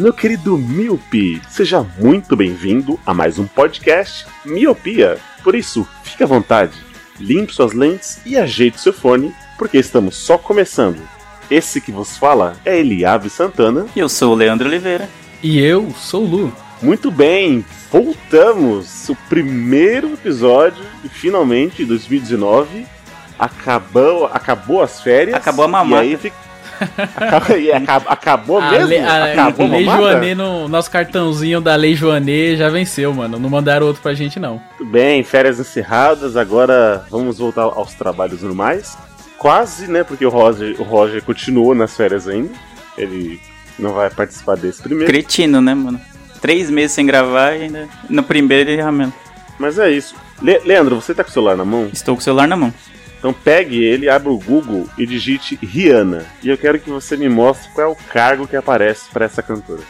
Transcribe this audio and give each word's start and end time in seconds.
Meu 0.00 0.14
querido 0.14 0.56
Miopi. 0.56 1.42
Seja 1.50 1.86
muito 1.98 2.34
bem-vindo 2.34 2.98
a 3.04 3.12
mais 3.12 3.38
um 3.38 3.46
podcast 3.46 4.26
Miopia. 4.46 5.18
Por 5.44 5.54
isso, 5.54 5.86
fique 6.02 6.22
à 6.22 6.26
vontade, 6.26 6.72
limpe 7.18 7.52
suas 7.52 7.74
lentes 7.74 8.18
e 8.24 8.34
ajeite 8.38 8.80
seu 8.80 8.94
fone, 8.94 9.34
porque 9.58 9.76
estamos 9.76 10.16
só 10.16 10.38
começando. 10.38 11.00
Esse 11.50 11.82
que 11.82 11.92
vos 11.92 12.16
fala 12.16 12.56
é 12.64 12.78
Eliave 12.78 13.28
Santana. 13.28 13.86
Eu 13.94 14.08
sou 14.08 14.32
o 14.32 14.36
Leandro 14.36 14.68
Oliveira. 14.68 15.06
E 15.42 15.60
eu 15.60 15.90
sou 15.90 16.24
o 16.24 16.26
Lu. 16.26 16.56
Muito 16.80 17.10
bem, 17.10 17.62
voltamos! 17.92 19.06
O 19.10 19.14
primeiro 19.28 20.14
episódio, 20.14 20.82
e 21.04 21.10
finalmente, 21.10 21.78
de 21.78 21.84
2019. 21.84 22.86
Acabou, 23.38 24.26
acabou 24.26 24.82
as 24.82 25.02
férias. 25.02 25.36
Acabou 25.36 25.66
a 25.66 25.68
mamata. 25.68 26.04
E 26.04 26.08
aí 26.08 26.16
fica... 26.16 26.49
Acabou, 27.16 27.56
e 27.58 27.72
acab- 27.72 28.06
acabou 28.08 28.58
A 28.60 28.70
mesmo? 28.70 28.86
lei, 28.88 28.98
a, 29.00 29.24
acabou 29.32 29.68
Lei? 29.68 29.84
Joanê, 29.84 30.34
no 30.34 30.68
nosso 30.68 30.90
cartãozinho 30.90 31.60
da 31.60 31.74
Lei 31.76 31.94
Joanê 31.94 32.56
já 32.56 32.68
venceu, 32.68 33.12
mano. 33.14 33.38
Não 33.38 33.50
mandaram 33.50 33.86
outro 33.86 34.02
pra 34.02 34.14
gente, 34.14 34.38
não. 34.40 34.60
Muito 34.78 34.90
bem, 34.90 35.22
férias 35.22 35.58
encerradas, 35.60 36.36
agora 36.36 37.04
vamos 37.10 37.38
voltar 37.38 37.62
aos 37.62 37.94
trabalhos 37.94 38.42
normais. 38.42 38.96
Quase, 39.38 39.90
né? 39.90 40.04
Porque 40.04 40.24
o 40.24 40.28
Roger, 40.30 40.76
o 40.80 40.84
Roger 40.84 41.22
continuou 41.22 41.74
nas 41.74 41.96
férias 41.96 42.28
ainda. 42.28 42.50
Ele 42.98 43.40
não 43.78 43.92
vai 43.94 44.10
participar 44.10 44.56
desse 44.56 44.82
primeiro. 44.82 45.10
Cretino, 45.10 45.60
né, 45.60 45.72
mano? 45.74 46.00
Três 46.40 46.68
meses 46.70 46.92
sem 46.92 47.06
gravar 47.06 47.52
e 47.54 47.62
ainda. 47.62 47.88
No 48.08 48.22
primeiro 48.22 48.70
ele 48.70 48.82
já 48.82 48.90
mesmo. 48.92 49.12
Mas 49.58 49.78
é 49.78 49.90
isso. 49.90 50.14
Le- 50.42 50.60
Leandro, 50.64 50.96
você 51.00 51.14
tá 51.14 51.22
com 51.22 51.30
o 51.30 51.32
celular 51.32 51.56
na 51.56 51.64
mão? 51.64 51.88
Estou 51.92 52.14
com 52.14 52.20
o 52.20 52.24
celular 52.24 52.46
na 52.48 52.56
mão. 52.56 52.72
Então 53.20 53.34
pegue 53.34 53.84
ele, 53.84 54.08
abra 54.08 54.32
o 54.32 54.38
Google 54.38 54.88
e 54.96 55.04
digite 55.04 55.58
Rihanna. 55.62 56.24
E 56.42 56.48
eu 56.48 56.56
quero 56.56 56.80
que 56.80 56.88
você 56.88 57.18
me 57.18 57.28
mostre 57.28 57.68
qual 57.74 57.88
é 57.88 57.90
o 57.90 57.94
cargo 57.94 58.48
que 58.48 58.56
aparece 58.56 59.10
pra 59.12 59.26
essa 59.26 59.42
cantora. 59.42 59.82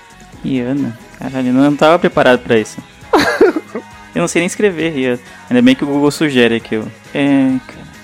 Rihanna. 0.44 0.98
Caralho, 1.16 1.48
eu 1.48 1.54
não 1.54 1.76
tava 1.76 1.96
preparado 1.96 2.40
pra 2.40 2.58
isso. 2.58 2.82
eu 4.12 4.20
não 4.20 4.26
sei 4.26 4.40
nem 4.40 4.46
escrever, 4.48 4.90
Rihanna. 4.90 5.20
Ainda 5.48 5.62
bem 5.62 5.76
que 5.76 5.84
o 5.84 5.86
Google 5.86 6.10
sugere 6.10 6.56
aqui. 6.56 6.82
É. 7.14 7.54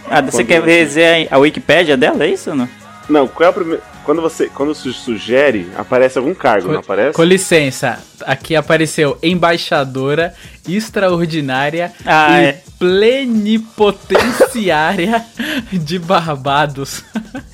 Ah, 0.08 0.20
você 0.20 0.44
Quando 0.44 0.64
quer 0.64 0.84
dizer 0.84 1.28
a, 1.28 1.34
a 1.34 1.38
Wikipédia 1.38 1.96
dela, 1.96 2.24
é 2.24 2.28
isso 2.28 2.50
ou 2.50 2.56
não? 2.56 2.68
Não, 3.08 3.28
qual 3.28 3.46
é 3.46 3.50
o 3.50 3.52
primeiro. 3.52 3.82
Quando 4.04 4.20
você. 4.22 4.46
Quando 4.48 4.74
su- 4.74 4.92
sugere, 4.92 5.68
aparece 5.76 6.18
algum 6.18 6.34
cargo, 6.34 6.72
não 6.72 6.80
aparece? 6.80 7.12
Com 7.14 7.22
licença, 7.24 7.98
aqui 8.24 8.54
apareceu 8.56 9.16
embaixadora 9.22 10.34
extraordinária 10.68 11.92
Ah, 12.04 12.40
e 12.40 12.44
é. 12.46 12.60
plenipotenciária 12.78 15.24
de 15.72 15.98
Barbados. 15.98 17.02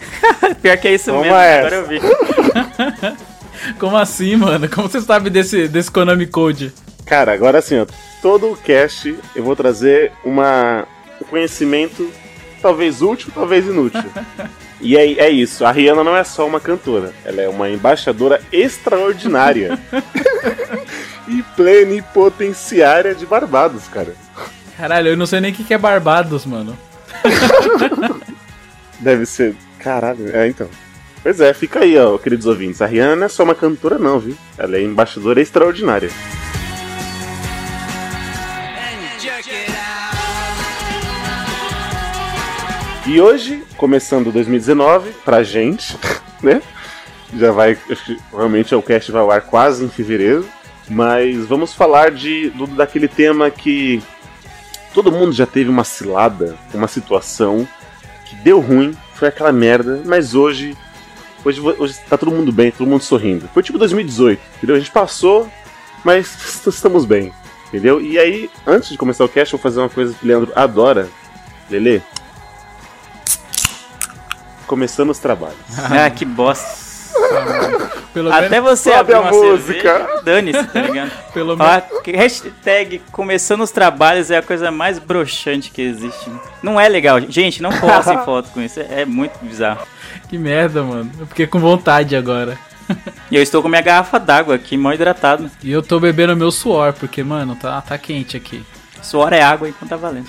Pior 0.62 0.76
que 0.76 0.88
é 0.88 0.94
isso 0.94 1.06
Toma 1.10 1.22
mesmo, 1.22 1.36
essa. 1.36 1.66
agora 1.66 1.76
eu 1.76 1.86
vi. 1.88 2.00
Como 3.78 3.96
assim, 3.96 4.34
mano? 4.36 4.68
Como 4.68 4.88
você 4.88 5.00
sabe 5.00 5.30
desse, 5.30 5.68
desse 5.68 5.90
Konami 5.90 6.26
Code? 6.26 6.72
Cara, 7.06 7.32
agora 7.32 7.58
assim, 7.58 7.78
ó, 7.78 7.86
todo 8.20 8.50
o 8.52 8.56
cast 8.56 9.14
eu 9.36 9.44
vou 9.44 9.54
trazer 9.54 10.10
uma, 10.24 10.84
um 11.20 11.24
conhecimento 11.26 12.10
talvez 12.60 13.00
útil, 13.02 13.30
talvez 13.34 13.64
inútil. 13.66 14.02
E 14.82 14.96
é, 14.96 15.12
é 15.12 15.30
isso, 15.30 15.64
a 15.64 15.70
Rihanna 15.70 16.02
não 16.02 16.16
é 16.16 16.24
só 16.24 16.44
uma 16.44 16.58
cantora, 16.58 17.12
ela 17.24 17.40
é 17.40 17.48
uma 17.48 17.70
embaixadora 17.70 18.42
extraordinária 18.50 19.78
e 21.28 21.40
plenipotenciária 21.54 23.14
de 23.14 23.24
Barbados, 23.24 23.86
cara. 23.86 24.12
Caralho, 24.76 25.10
eu 25.10 25.16
não 25.16 25.24
sei 25.24 25.40
nem 25.40 25.52
o 25.52 25.54
que 25.54 25.62
que 25.62 25.72
é 25.72 25.78
Barbados, 25.78 26.44
mano. 26.44 26.76
Deve 28.98 29.24
ser. 29.24 29.54
Caralho, 29.78 30.34
é 30.36 30.48
então. 30.48 30.68
Pois 31.22 31.40
é, 31.40 31.54
fica 31.54 31.80
aí, 31.80 31.96
ó, 31.96 32.18
queridos 32.18 32.46
ouvintes. 32.46 32.82
A 32.82 32.86
Rihanna 32.86 33.14
não 33.14 33.26
é 33.26 33.28
só 33.28 33.44
uma 33.44 33.54
cantora, 33.54 33.98
não, 33.98 34.18
viu? 34.18 34.36
Ela 34.58 34.78
é 34.78 34.82
embaixadora 34.82 35.40
extraordinária. 35.40 36.10
E 43.04 43.20
hoje, 43.20 43.64
começando 43.76 44.30
2019, 44.30 45.10
pra 45.24 45.42
gente, 45.42 45.96
né? 46.40 46.62
Já 47.36 47.50
vai. 47.50 47.76
Realmente 48.32 48.72
o 48.76 48.82
cast 48.82 49.10
vai 49.10 49.20
ao 49.20 49.30
ar 49.30 49.40
quase 49.40 49.84
em 49.84 49.88
fevereiro. 49.88 50.46
Mas 50.88 51.46
vamos 51.46 51.74
falar 51.74 52.12
de 52.12 52.50
do, 52.50 52.66
daquele 52.66 53.08
tema 53.08 53.50
que 53.50 54.00
todo 54.94 55.10
mundo 55.10 55.32
já 55.32 55.46
teve 55.46 55.68
uma 55.68 55.82
cilada, 55.82 56.56
uma 56.72 56.86
situação 56.86 57.66
que 58.24 58.36
deu 58.36 58.60
ruim, 58.60 58.96
foi 59.14 59.28
aquela 59.28 59.52
merda, 59.52 60.02
mas 60.04 60.34
hoje. 60.34 60.76
Hoje, 61.44 61.60
hoje 61.60 61.98
tá 62.08 62.16
todo 62.16 62.30
mundo 62.30 62.52
bem, 62.52 62.70
todo 62.70 62.86
mundo 62.86 63.02
sorrindo. 63.02 63.48
Foi 63.52 63.64
tipo 63.64 63.78
2018, 63.78 64.40
entendeu? 64.58 64.76
A 64.76 64.78
gente 64.78 64.92
passou, 64.92 65.50
mas 66.04 66.62
estamos 66.64 67.04
bem, 67.04 67.32
entendeu? 67.66 68.00
E 68.00 68.16
aí, 68.16 68.48
antes 68.64 68.90
de 68.90 68.96
começar 68.96 69.24
o 69.24 69.28
cast, 69.28 69.52
eu 69.52 69.58
vou 69.58 69.62
fazer 69.62 69.80
uma 69.80 69.88
coisa 69.88 70.14
que 70.14 70.24
o 70.24 70.28
Leandro 70.28 70.52
adora. 70.54 71.08
Lele, 71.68 72.00
começando 74.72 75.10
os 75.10 75.18
trabalhos. 75.18 75.58
Ah, 75.90 76.08
que 76.08 76.24
bosta. 76.24 76.80
Pelo 78.14 78.32
Até 78.32 78.48
menos, 78.48 78.80
você 78.80 78.90
abrir 78.90 79.14
a 79.16 79.20
uma 79.20 79.30
música. 79.30 80.20
dane-se, 80.24 80.64
tá 80.64 80.80
ligado? 80.88 81.10
pelo 81.34 81.54
menos, 81.56 81.82
hashtag 82.06 83.02
começando 83.12 83.60
os 83.60 83.70
trabalhos 83.70 84.30
é 84.30 84.38
a 84.38 84.42
coisa 84.42 84.70
mais 84.70 84.98
broxante 84.98 85.70
que 85.70 85.82
existe. 85.82 86.30
Não 86.62 86.80
é 86.80 86.88
legal. 86.88 87.20
Gente, 87.20 87.62
não 87.62 87.70
postem 87.70 88.16
foto 88.24 88.48
com 88.50 88.62
isso. 88.62 88.80
É, 88.80 89.02
é 89.02 89.04
muito 89.04 89.38
bizarro. 89.44 89.86
que 90.30 90.38
merda, 90.38 90.82
mano. 90.82 91.10
Eu 91.20 91.26
fiquei 91.26 91.46
com 91.46 91.58
vontade 91.58 92.16
agora. 92.16 92.56
E 93.30 93.36
eu 93.36 93.42
estou 93.42 93.60
com 93.62 93.68
minha 93.68 93.82
garrafa 93.82 94.18
d'água 94.18 94.54
aqui, 94.54 94.76
mal 94.78 94.94
hidratado. 94.94 95.50
E 95.62 95.70
eu 95.70 95.82
tô 95.82 96.00
bebendo 96.00 96.34
meu 96.34 96.50
suor, 96.50 96.94
porque, 96.94 97.22
mano, 97.22 97.56
tá, 97.56 97.78
tá 97.82 97.98
quente 97.98 98.38
aqui. 98.38 98.64
Suor 99.02 99.32
é 99.34 99.42
água, 99.42 99.68
então 99.68 99.86
tá 99.86 99.96
valendo. 99.96 100.28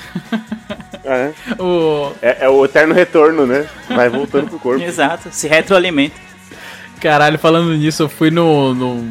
É, 1.05 1.31
O, 1.61 2.11
é, 2.21 2.45
é 2.45 2.49
o 2.49 2.63
eterno 2.63 2.93
retorno, 2.93 3.45
né? 3.45 3.67
Vai 3.89 4.09
voltando 4.09 4.47
pro 4.49 4.59
corpo. 4.59 4.83
Exato, 4.83 5.29
se 5.31 5.47
retroalimenta. 5.47 6.15
Caralho, 6.99 7.37
falando 7.37 7.75
nisso, 7.75 8.03
eu 8.03 8.09
fui 8.09 8.31
no, 8.31 8.73
no, 8.73 9.03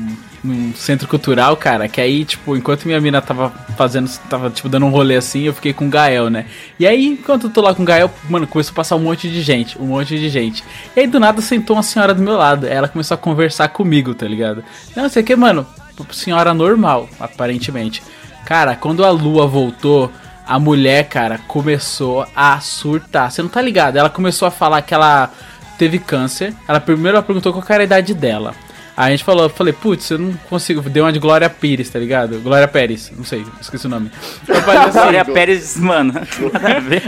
num 0.43 0.75
centro 0.75 1.07
cultural, 1.07 1.57
cara, 1.57 1.87
que 1.89 2.01
aí, 2.01 2.25
tipo, 2.25 2.57
enquanto 2.57 2.85
minha 2.87 3.01
mina 3.01 3.21
tava 3.21 3.51
fazendo, 3.77 4.11
tava, 4.31 4.51
tipo, 4.51 4.69
dando 4.69 4.87
um 4.87 4.91
rolê 4.91 5.17
assim, 5.17 5.43
eu 5.43 5.53
fiquei 5.53 5.73
com 5.73 5.87
o 5.87 5.91
Gael, 5.91 6.31
né? 6.31 6.47
E 6.79 6.87
aí, 6.87 7.07
enquanto 7.07 7.49
eu 7.49 7.51
tô 7.51 7.61
lá 7.61 7.75
com 7.75 7.83
o 7.83 7.87
Gael, 7.87 8.11
mano, 8.29 8.47
começou 8.47 8.73
a 8.73 8.77
passar 8.77 8.97
um 8.97 9.01
monte 9.01 9.29
de 9.29 9.43
gente, 9.43 9.79
um 9.79 9.87
monte 9.87 10.19
de 10.19 10.29
gente. 10.29 10.65
E 10.97 11.01
aí, 11.01 11.07
do 11.07 11.21
nada, 11.21 11.41
sentou 11.43 11.77
uma 11.77 11.83
senhora 11.83 12.15
do 12.15 12.23
meu 12.23 12.37
lado. 12.37 12.67
Ela 12.67 12.89
começou 12.89 13.15
a 13.15 13.19
conversar 13.19 13.69
comigo, 13.69 14.15
tá 14.15 14.27
ligado? 14.27 14.65
Não, 14.97 15.09
sei 15.09 15.23
o 15.23 15.27
que, 15.27 15.37
mano, 15.37 15.67
senhora 16.11 16.55
normal, 16.55 17.09
aparentemente. 17.21 18.03
Cara, 18.45 18.75
quando 18.75 19.05
a 19.05 19.11
lua 19.11 19.47
voltou, 19.47 20.11
a 20.47 20.59
mulher, 20.59 21.09
cara, 21.09 21.39
começou 21.47 22.27
a 22.35 22.61
surtar. 22.61 23.31
Você 23.31 23.43
não 23.43 23.49
tá 23.49 23.63
ligado? 23.63 23.97
Ela 23.97 24.11
começou 24.11 24.47
a 24.47 24.51
falar 24.51 24.83
que 24.83 24.95
ela 24.95 25.31
teve 25.79 25.99
câncer. 25.99 26.55
Ela 26.67 26.81
primeiro 26.81 27.17
ela 27.17 27.25
perguntou 27.25 27.53
qual 27.53 27.65
era 27.69 27.83
a 27.83 27.85
idade 27.85 28.15
dela. 28.15 28.55
Aí 28.95 29.09
a 29.09 29.11
gente 29.11 29.25
falou, 29.25 29.45
eu 29.45 29.49
falei, 29.51 29.73
putz, 29.73 30.11
eu 30.11 30.19
não 30.19 30.35
consigo. 30.51 30.83
Deu 30.83 31.05
uma 31.05 31.13
de 31.13 31.19
Glória 31.19 31.49
Pires, 31.49 31.89
tá 31.89 31.99
ligado? 31.99 32.41
Glória 32.41 32.69
Pérez, 32.69 33.11
não 33.17 33.25
sei, 33.25 33.45
esqueci 33.61 33.87
o 33.87 33.89
nome. 33.89 34.11
Falei 34.45 34.81
assim, 34.85 34.99
Glória 34.99 35.25
Pérez, 35.25 35.77
mano, 35.79 36.13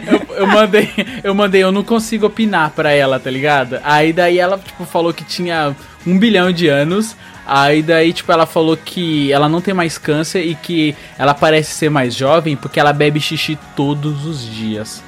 eu, 0.06 0.36
eu 0.38 0.46
mandei, 0.46 0.90
eu 1.22 1.34
mandei, 1.34 1.62
eu 1.62 1.70
não 1.70 1.84
consigo 1.84 2.26
opinar 2.26 2.70
pra 2.70 2.90
ela, 2.92 3.20
tá 3.20 3.30
ligado? 3.30 3.78
Aí 3.84 4.14
daí 4.14 4.38
ela, 4.38 4.58
tipo, 4.58 4.84
falou 4.86 5.12
que 5.12 5.24
tinha 5.24 5.76
um 6.06 6.18
bilhão 6.18 6.50
de 6.50 6.68
anos. 6.68 7.14
Aí 7.46 7.82
daí, 7.82 8.12
tipo, 8.12 8.32
ela 8.32 8.46
falou 8.46 8.76
que 8.76 9.30
ela 9.32 9.48
não 9.48 9.60
tem 9.60 9.74
mais 9.74 9.98
câncer 9.98 10.42
e 10.44 10.54
que 10.54 10.94
ela 11.18 11.34
parece 11.34 11.72
ser 11.72 11.90
mais 11.90 12.14
jovem 12.14 12.56
porque 12.56 12.80
ela 12.80 12.92
bebe 12.92 13.20
xixi 13.20 13.58
todos 13.76 14.24
os 14.24 14.42
dias. 14.44 15.02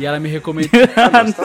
E 0.00 0.06
ela 0.06 0.18
me 0.18 0.28
recomendou. 0.28 0.70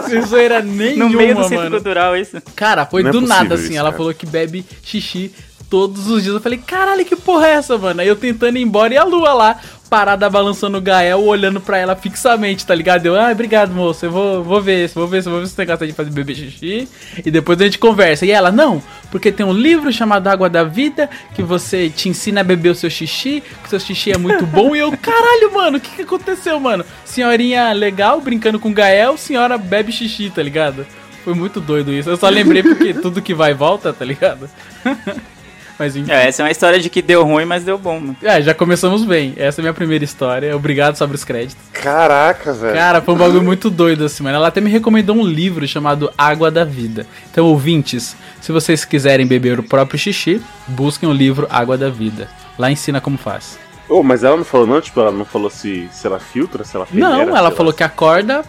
Não 0.10 0.24
zoeira 0.26 0.62
nenhuma, 0.62 1.10
No 1.10 1.18
meio 1.18 1.36
do 1.36 1.44
centro 1.44 1.58
mano. 1.58 1.72
cultural, 1.72 2.16
isso. 2.16 2.42
Cara, 2.56 2.86
foi 2.86 3.04
Não 3.04 3.10
é 3.10 3.12
do 3.12 3.20
possível 3.22 3.44
nada, 3.44 3.56
assim. 3.56 3.64
isso, 3.66 3.74
ela 3.78 3.90
cara. 3.90 3.98
falou 3.98 4.14
que 4.14 4.26
bebe 4.26 4.66
xixi 4.82 5.32
todos 5.70 6.08
os 6.10 6.24
dias. 6.24 6.34
Eu 6.34 6.42
falei, 6.42 6.58
caralho, 6.66 7.04
que 7.04 7.16
porra 7.16 7.48
é 7.48 7.52
essa, 7.52 7.78
mano? 7.78 8.00
Aí 8.00 8.08
eu 8.08 8.16
tentando 8.16 8.58
ir 8.58 8.62
embora 8.62 8.94
e 8.94 8.98
a 8.98 9.04
lua 9.04 9.34
lá, 9.34 9.60
parada 9.90 10.30
balançando 10.30 10.78
o 10.78 10.82
Gael, 10.82 11.24
olhando 11.24 11.60
pra 11.60 11.78
ela 11.78 11.96
fixamente, 11.96 12.66
tá 12.66 12.76
ligado? 12.76 13.06
Eu, 13.06 13.16
ah, 13.16 13.32
obrigado, 13.32 13.74
moço, 13.74 14.06
eu 14.06 14.12
vou, 14.12 14.44
vou 14.44 14.62
ver, 14.62 14.90
vou 14.90 15.08
ver, 15.08 15.22
vou 15.24 15.40
ver 15.40 15.48
se 15.48 15.56
você 15.56 15.66
gosta 15.66 15.88
de 15.88 15.94
fazer 15.94 16.12
bebê 16.12 16.36
xixi. 16.36 16.88
E 17.26 17.32
depois 17.32 17.60
a 17.60 17.66
gente 17.66 17.80
conversa. 17.80 18.26
E 18.26 18.32
ela, 18.32 18.52
não, 18.52 18.82
porque 19.10 19.32
tem 19.32 19.46
um 19.46 19.54
livro 19.54 19.92
chamado 19.92 20.28
Água 20.28 20.50
da 20.50 20.64
Vida, 20.64 21.10
que 21.34 21.42
você 21.42 21.90
te 21.90 22.10
ensina 22.10 22.42
a 22.42 22.44
beber 22.44 22.70
o 22.70 22.76
seu 22.76 22.90
xixi, 22.90 23.42
que 23.62 23.68
o 23.68 23.70
seu 23.70 23.80
xixi 23.80 24.12
é 24.12 24.18
muito 24.18 24.46
bom. 24.46 24.76
E 24.76 24.80
eu, 24.80 24.92
caralho, 24.98 25.54
mano, 25.54 25.78
o 25.78 25.82
que, 25.82 25.96
que 25.96 26.02
aconteceu, 26.02 26.60
mano? 26.60 26.86
Senhorinha 27.06 27.72
legal, 27.74 28.20
brincando 28.22 28.60
com 28.60 28.70
o 28.70 28.74
Gael, 28.74 29.18
senhora 29.18 29.58
bebe 29.58 29.92
xixi, 29.92 30.30
tá 30.30 30.44
ligado? 30.44 30.86
Foi 31.24 31.34
muito 31.34 31.60
doido 31.60 31.94
isso. 31.94 32.10
Eu 32.10 32.18
só 32.18 32.30
lembrei 32.30 32.64
porque 32.64 32.94
tudo 32.94 33.22
que 33.22 33.34
vai 33.34 33.52
e 33.52 33.54
volta, 33.54 33.92
tá 33.92 34.06
ligado? 34.06 34.50
Mas 35.80 35.96
enfim. 35.96 36.12
É, 36.12 36.28
essa 36.28 36.42
é 36.42 36.46
uma 36.46 36.52
história 36.52 36.80
de 36.80 36.90
que 36.90 37.02
deu 37.02 37.24
ruim, 37.24 37.46
mas 37.46 37.64
deu 37.64 37.78
bom, 37.78 38.00
mano. 38.00 38.16
É, 38.22 38.42
já 38.42 38.54
começamos 38.54 39.06
bem. 39.06 39.34
Essa 39.38 39.60
é 39.60 39.62
a 39.62 39.64
minha 39.64 39.74
primeira 39.74 40.04
história. 40.04 40.56
Obrigado 40.56 40.96
sobre 40.96 41.16
os 41.16 41.24
créditos. 41.24 41.58
Caraca, 41.72 42.52
velho. 42.54 42.74
Cara, 42.74 43.02
foi 43.02 43.14
um 43.14 43.18
bagulho 43.18 43.44
muito 43.44 43.70
doido 43.70 44.06
assim, 44.06 44.24
mano. 44.24 44.38
Ela 44.38 44.48
até 44.48 44.60
me 44.60 44.72
recomendou 44.72 45.16
um 45.16 45.24
livro 45.26 45.68
chamado 45.68 46.12
Água 46.18 46.50
da 46.50 46.64
Vida. 46.66 47.06
Então, 47.30 47.46
ouvintes, 47.46 48.16
se 48.42 48.52
vocês 48.52 48.84
quiserem 48.86 49.28
beber 49.28 49.60
o 49.60 49.64
próprio 49.64 50.00
xixi, 50.00 50.42
busquem 50.68 51.08
o 51.08 51.14
livro 51.14 51.48
Água 51.50 51.78
da 51.78 51.90
Vida. 51.90 52.28
Lá 52.58 52.72
ensina 52.72 53.00
como 53.00 53.18
faz. 53.18 53.60
Ô, 53.88 54.02
mas 54.04 54.24
ela 54.24 54.36
não 54.36 54.44
falou 54.44 54.68
não, 54.68 54.82
tipo, 54.82 55.00
ela 55.00 55.12
não 55.12 55.24
falou 55.26 55.50
se, 55.50 55.88
se 55.92 56.06
ela 56.08 56.20
filtra, 56.20 56.64
se 56.66 56.76
ela 56.76 56.86
peneira, 56.86 57.26
Não, 57.26 57.38
ela 57.38 57.52
falou 57.52 57.72
que 57.72 57.84
acorda, 57.84 58.44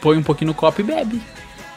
põe 0.00 0.16
um 0.16 0.22
pouquinho 0.22 0.48
no 0.48 0.54
copo 0.54 0.80
e 0.80 0.84
bebe. 0.84 1.20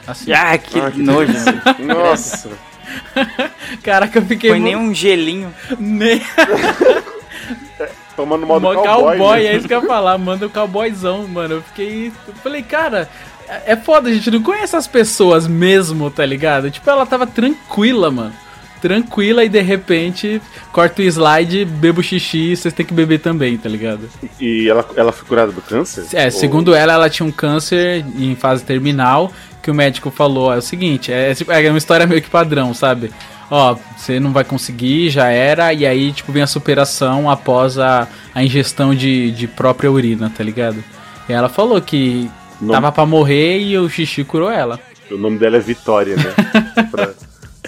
Assim. 0.05 0.31
Ah, 0.33 0.57
que 0.57 0.79
Ah, 0.79 0.91
que 0.91 1.01
nojo. 1.01 1.33
Nossa. 1.79 2.49
Caraca, 3.83 4.19
eu 4.19 4.25
fiquei. 4.25 4.49
Foi 4.49 4.59
mu- 4.59 4.65
nem 4.65 4.75
um 4.75 4.93
gelinho. 4.93 5.53
Nem... 5.79 6.21
Tomando 8.15 8.45
modo 8.45 8.61
Mó 8.61 8.73
cowboy, 8.73 9.17
cowboy, 9.17 9.43
né? 9.43 9.45
é 9.45 9.55
isso 9.55 9.67
que 9.67 9.73
eu 9.73 9.81
ia 9.81 9.87
falar, 9.87 10.17
manda 10.17 10.45
o 10.45 10.49
cowboyzão, 10.49 11.27
mano. 11.27 11.55
Eu 11.55 11.61
fiquei. 11.61 12.11
Eu 12.27 12.33
falei, 12.35 12.61
cara, 12.61 13.09
é 13.47 13.73
é 13.73 13.75
foda, 13.75 14.09
a 14.09 14.13
gente 14.13 14.29
não 14.31 14.41
conhece 14.41 14.75
as 14.75 14.87
pessoas 14.87 15.47
mesmo, 15.47 16.09
tá 16.11 16.25
ligado? 16.25 16.69
Tipo, 16.69 16.89
ela 16.89 17.05
tava 17.05 17.25
tranquila, 17.25 18.11
mano. 18.11 18.33
Tranquila 18.81 19.43
e 19.45 19.49
de 19.49 19.61
repente 19.61 20.41
corta 20.71 21.01
o 21.01 21.05
slide, 21.05 21.65
bebo 21.65 22.01
xixi, 22.01 22.55
vocês 22.55 22.73
têm 22.73 22.85
que 22.85 22.93
beber 22.93 23.19
também, 23.19 23.57
tá 23.57 23.69
ligado? 23.69 24.09
E 24.39 24.67
ela, 24.67 24.85
ela 24.95 25.11
foi 25.11 25.27
curada 25.27 25.51
do 25.51 25.61
câncer? 25.61 26.05
É, 26.13 26.25
Ou- 26.25 26.31
segundo 26.31 26.73
ela, 26.73 26.93
ela 26.93 27.09
tinha 27.09 27.25
um 27.25 27.31
câncer 27.31 28.03
em 28.17 28.35
fase 28.35 28.63
terminal, 28.63 29.31
que 29.61 29.69
o 29.69 29.73
médico 29.75 30.09
falou, 30.09 30.51
é 30.51 30.57
o 30.57 30.61
seguinte, 30.61 31.11
é, 31.13 31.33
é 31.47 31.69
uma 31.69 31.77
história 31.77 32.07
meio 32.07 32.21
que 32.21 32.29
padrão, 32.29 32.73
sabe? 32.73 33.11
Ó, 33.49 33.75
você 33.97 34.19
não 34.19 34.31
vai 34.31 34.43
conseguir, 34.45 35.09
já 35.09 35.27
era, 35.27 35.73
e 35.73 35.85
aí, 35.85 36.11
tipo, 36.13 36.31
vem 36.31 36.41
a 36.41 36.47
superação 36.47 37.29
após 37.29 37.77
a, 37.77 38.07
a 38.33 38.43
ingestão 38.43 38.95
de, 38.95 39.29
de 39.31 39.45
própria 39.45 39.91
urina, 39.91 40.31
tá 40.35 40.43
ligado? 40.43 40.81
E 41.29 41.33
ela 41.33 41.49
falou 41.49 41.79
que 41.81 42.31
Não. 42.61 42.73
tava 42.73 42.91
pra 42.91 43.05
morrer 43.05 43.59
e 43.59 43.77
o 43.77 43.89
xixi 43.89 44.23
curou 44.23 44.49
ela. 44.49 44.79
O 45.11 45.17
nome 45.17 45.37
dela 45.37 45.57
é 45.57 45.59
Vitória, 45.59 46.15
né? 46.15 46.33
Pra- 46.89 47.09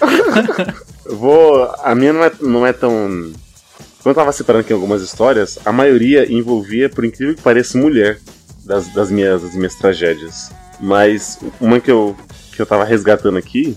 vou. 1.14 1.64
A 1.82 1.94
minha 1.94 2.12
não 2.12 2.24
é, 2.24 2.32
não 2.40 2.66
é 2.66 2.72
tão. 2.72 3.32
Quando 4.02 4.06
eu 4.06 4.14
tava 4.14 4.32
separando 4.32 4.64
aqui 4.64 4.72
algumas 4.72 5.02
histórias, 5.02 5.58
a 5.64 5.72
maioria 5.72 6.30
envolvia, 6.30 6.90
por 6.90 7.04
incrível 7.04 7.34
que 7.34 7.42
pareça, 7.42 7.78
mulher 7.78 8.18
das, 8.64 8.88
das, 8.88 9.10
minhas, 9.10 9.42
das 9.42 9.54
minhas 9.54 9.74
tragédias. 9.74 10.52
Mas 10.80 11.38
uma 11.60 11.80
que 11.80 11.90
eu, 11.90 12.16
que 12.52 12.60
eu 12.60 12.66
tava 12.66 12.84
resgatando 12.84 13.38
aqui. 13.38 13.76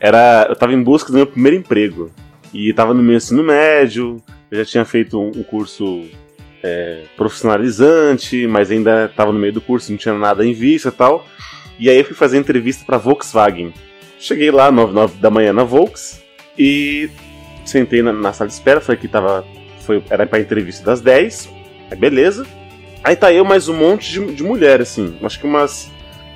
Era. 0.00 0.46
Eu 0.48 0.56
tava 0.56 0.72
em 0.72 0.82
busca 0.82 1.10
do 1.10 1.16
meu 1.18 1.26
primeiro 1.26 1.56
emprego. 1.56 2.10
E 2.54 2.72
tava 2.72 2.94
no 2.94 3.02
meu 3.02 3.16
ensino 3.16 3.42
médio, 3.42 4.22
eu 4.50 4.58
já 4.58 4.64
tinha 4.64 4.84
feito 4.84 5.20
um, 5.20 5.42
curso 5.42 6.04
é, 6.62 7.02
profissionalizante, 7.16 8.46
mas 8.46 8.70
ainda 8.70 9.06
estava 9.06 9.32
no 9.32 9.38
meio 9.38 9.52
do 9.52 9.60
curso, 9.60 9.90
não 9.90 9.98
tinha 9.98 10.14
nada 10.14 10.44
em 10.44 10.52
vista 10.52 10.88
e 10.88 10.92
tal. 10.92 11.26
E 11.78 11.90
aí 11.90 11.98
eu 11.98 12.04
fui 12.04 12.14
fazer 12.14 12.38
entrevista 12.38 12.84
para 12.84 12.98
Volkswagen. 12.98 13.72
Cheguei 14.18 14.50
lá, 14.50 14.70
9, 14.70 14.92
9 14.92 15.18
da 15.18 15.30
manhã 15.30 15.52
na 15.52 15.62
Volks, 15.62 16.22
e 16.58 17.10
sentei 17.64 18.02
na, 18.02 18.12
na 18.12 18.32
sala 18.32 18.48
de 18.48 18.54
espera, 18.54 18.80
falei 18.80 19.00
que 19.00 19.08
tava, 19.08 19.44
foi, 19.80 20.02
era 20.08 20.26
pra 20.26 20.40
entrevista 20.40 20.84
das 20.84 21.00
10, 21.00 21.50
aí 21.90 21.96
beleza. 21.96 22.46
Aí 23.04 23.14
tá 23.14 23.32
eu 23.32 23.44
mais 23.44 23.68
um 23.68 23.74
monte 23.74 24.10
de, 24.10 24.34
de 24.34 24.42
mulher, 24.42 24.80
assim, 24.80 25.16
acho 25.22 25.38
que 25.38 25.46
umas. 25.46 25.90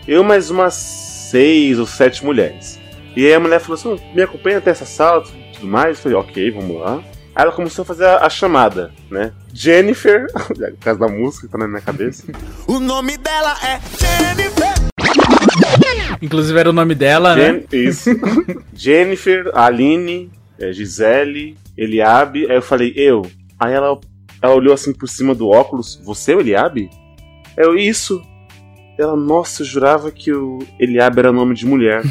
Eu 0.06 0.22
mais 0.22 0.50
umas 0.50 0.74
seis 0.74 1.78
ou 1.78 1.86
sete 1.86 2.24
mulheres. 2.24 2.78
E 3.16 3.26
aí 3.26 3.34
a 3.34 3.40
mulher 3.40 3.60
falou 3.60 3.74
assim: 3.74 3.88
"Oh, 3.88 4.14
me 4.14 4.22
acompanha 4.22 4.58
até 4.58 4.70
essa 4.70 4.84
sala 4.84 5.24
e 5.26 5.54
tudo 5.54 5.66
mais. 5.66 5.96
Eu 5.96 6.02
falei, 6.02 6.18
ok, 6.18 6.50
vamos 6.50 6.80
lá. 6.80 7.02
Aí 7.34 7.44
ela 7.44 7.52
começou 7.52 7.82
a 7.82 7.86
fazer 7.86 8.04
a, 8.06 8.26
a 8.26 8.30
chamada, 8.30 8.92
né? 9.10 9.32
Jennifer, 9.52 10.26
por 10.46 10.72
causa 10.80 11.00
da 11.00 11.08
música 11.08 11.46
que 11.46 11.52
tá 11.52 11.58
na 11.58 11.68
minha 11.68 11.80
cabeça. 11.80 12.24
O 12.66 12.78
nome 12.78 13.16
dela 13.16 13.56
é 13.64 13.80
Jennifer. 13.98 14.79
Inclusive 16.22 16.58
era 16.58 16.70
o 16.70 16.72
nome 16.72 16.94
dela, 16.94 17.34
né? 17.34 17.62
Jen- 17.70 17.88
isso. 17.88 18.10
Jennifer, 18.74 19.50
Aline, 19.54 20.30
eh, 20.58 20.72
Gisele, 20.72 21.56
Eliabe. 21.76 22.46
Aí 22.50 22.56
eu 22.56 22.62
falei, 22.62 22.92
eu. 22.96 23.22
Aí 23.58 23.72
ela, 23.72 23.98
ela 24.42 24.54
olhou 24.54 24.74
assim 24.74 24.92
por 24.92 25.08
cima 25.08 25.34
do 25.34 25.48
óculos. 25.48 26.00
Você 26.04 26.32
é 26.32 26.36
o 26.36 26.40
Eliabe? 26.40 26.90
Eu, 27.56 27.76
isso. 27.76 28.22
Ela, 28.98 29.16
nossa, 29.16 29.62
eu 29.62 29.66
jurava 29.66 30.10
que 30.10 30.30
o 30.30 30.58
Eliabe 30.78 31.20
era 31.20 31.32
nome 31.32 31.54
de 31.54 31.64
mulher. 31.66 32.02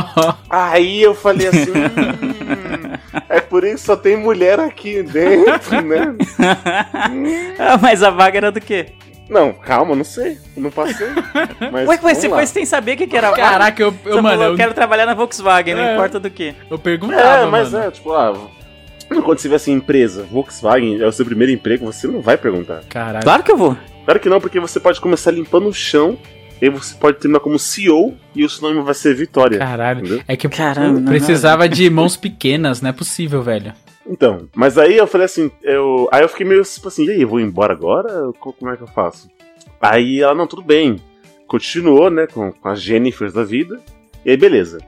Aí 0.48 1.02
eu 1.02 1.14
falei 1.14 1.46
assim. 1.48 1.70
"Hum, 1.70 3.22
é 3.28 3.38
por 3.40 3.64
isso 3.64 3.74
que 3.74 3.80
só 3.82 3.96
tem 3.96 4.16
mulher 4.16 4.58
aqui 4.58 5.02
dentro, 5.02 5.80
né? 5.82 6.14
Ah, 7.58 7.76
mas 7.80 8.02
a 8.02 8.08
vaga 8.10 8.38
era 8.38 8.50
do 8.52 8.60
quê? 8.62 8.86
Não, 9.28 9.52
calma, 9.52 9.94
não 9.94 10.04
sei. 10.04 10.38
Eu 10.56 10.62
não 10.62 10.70
passei. 10.70 11.06
Mas 11.72 11.88
Ué, 11.88 11.96
você 12.14 12.28
lá. 12.28 12.36
foi 12.36 12.46
sem 12.46 12.64
saber 12.64 12.92
o 12.94 12.96
que, 12.96 13.06
que 13.06 13.16
era? 13.16 13.30
Caraca, 13.32 13.82
eu, 13.82 13.94
eu 14.04 14.22
mano, 14.22 14.28
falou, 14.28 14.44
eu, 14.52 14.56
quero 14.56 14.72
trabalhar 14.74 15.04
na 15.06 15.14
Volkswagen, 15.14 15.74
não 15.74 15.82
É. 15.82 15.94
importa 15.94 16.18
do 16.18 16.30
que. 16.30 16.54
eu 16.70 16.78
perguntava, 16.78 17.44
É, 17.44 17.46
mas 17.46 17.72
mano. 17.72 17.84
é, 17.84 17.90
tipo, 17.90 18.12
ah, 18.12 18.34
quando 19.22 19.38
você 19.38 19.48
vê 19.48 19.56
assim, 19.56 19.72
empresa, 19.72 20.24
Volkswagen 20.30 21.00
é 21.00 21.06
o 21.06 21.12
seu 21.12 21.24
primeiro 21.26 21.52
emprego, 21.52 21.84
você 21.84 22.06
não 22.06 22.20
vai 22.20 22.36
perguntar. 22.38 22.82
Caralho. 22.88 23.22
Claro 23.24 23.42
que 23.42 23.52
eu 23.52 23.56
vou. 23.56 23.76
Claro 24.04 24.20
que 24.20 24.28
não, 24.28 24.40
porque 24.40 24.58
você 24.58 24.80
pode 24.80 25.00
começar 25.00 25.30
limpando 25.30 25.68
o 25.68 25.74
chão, 25.74 26.18
e 26.60 26.64
aí 26.64 26.70
você 26.70 26.94
pode 26.94 27.18
terminar 27.18 27.40
como 27.40 27.58
CEO 27.58 28.16
e 28.34 28.44
o 28.44 28.48
seu 28.48 28.68
nome 28.68 28.82
vai 28.82 28.94
ser 28.94 29.14
Vitória. 29.14 29.58
Caralho. 29.58 30.00
Entendeu? 30.00 30.22
É 30.26 30.36
que 30.36 30.48
Caramba, 30.48 31.00
não, 31.00 31.06
precisava 31.06 31.68
de 31.68 31.88
mãos 31.90 32.16
pequenas, 32.16 32.80
não 32.80 32.88
é 32.90 32.92
possível, 32.92 33.42
velho. 33.42 33.72
Então, 34.08 34.48
mas 34.54 34.78
aí 34.78 34.96
eu 34.96 35.06
falei 35.06 35.26
assim, 35.26 35.50
eu, 35.62 36.08
aí 36.10 36.22
eu 36.22 36.28
fiquei 36.28 36.46
meio 36.46 36.62
tipo 36.62 36.88
assim, 36.88 37.04
e 37.04 37.10
aí, 37.10 37.22
eu 37.22 37.28
vou 37.28 37.40
embora 37.40 37.72
agora? 37.74 38.32
Co- 38.40 38.52
Como 38.54 38.70
é 38.70 38.76
que 38.76 38.82
eu 38.82 38.86
faço? 38.88 39.28
Aí 39.80 40.20
ela, 40.20 40.34
não, 40.34 40.46
tudo 40.46 40.62
bem. 40.62 40.96
Continuou, 41.46 42.10
né, 42.10 42.26
com, 42.26 42.50
com 42.52 42.68
as 42.68 42.80
Jennifers 42.80 43.32
da 43.32 43.44
vida. 43.44 43.78
E 44.24 44.30
aí, 44.30 44.36
beleza. 44.36 44.78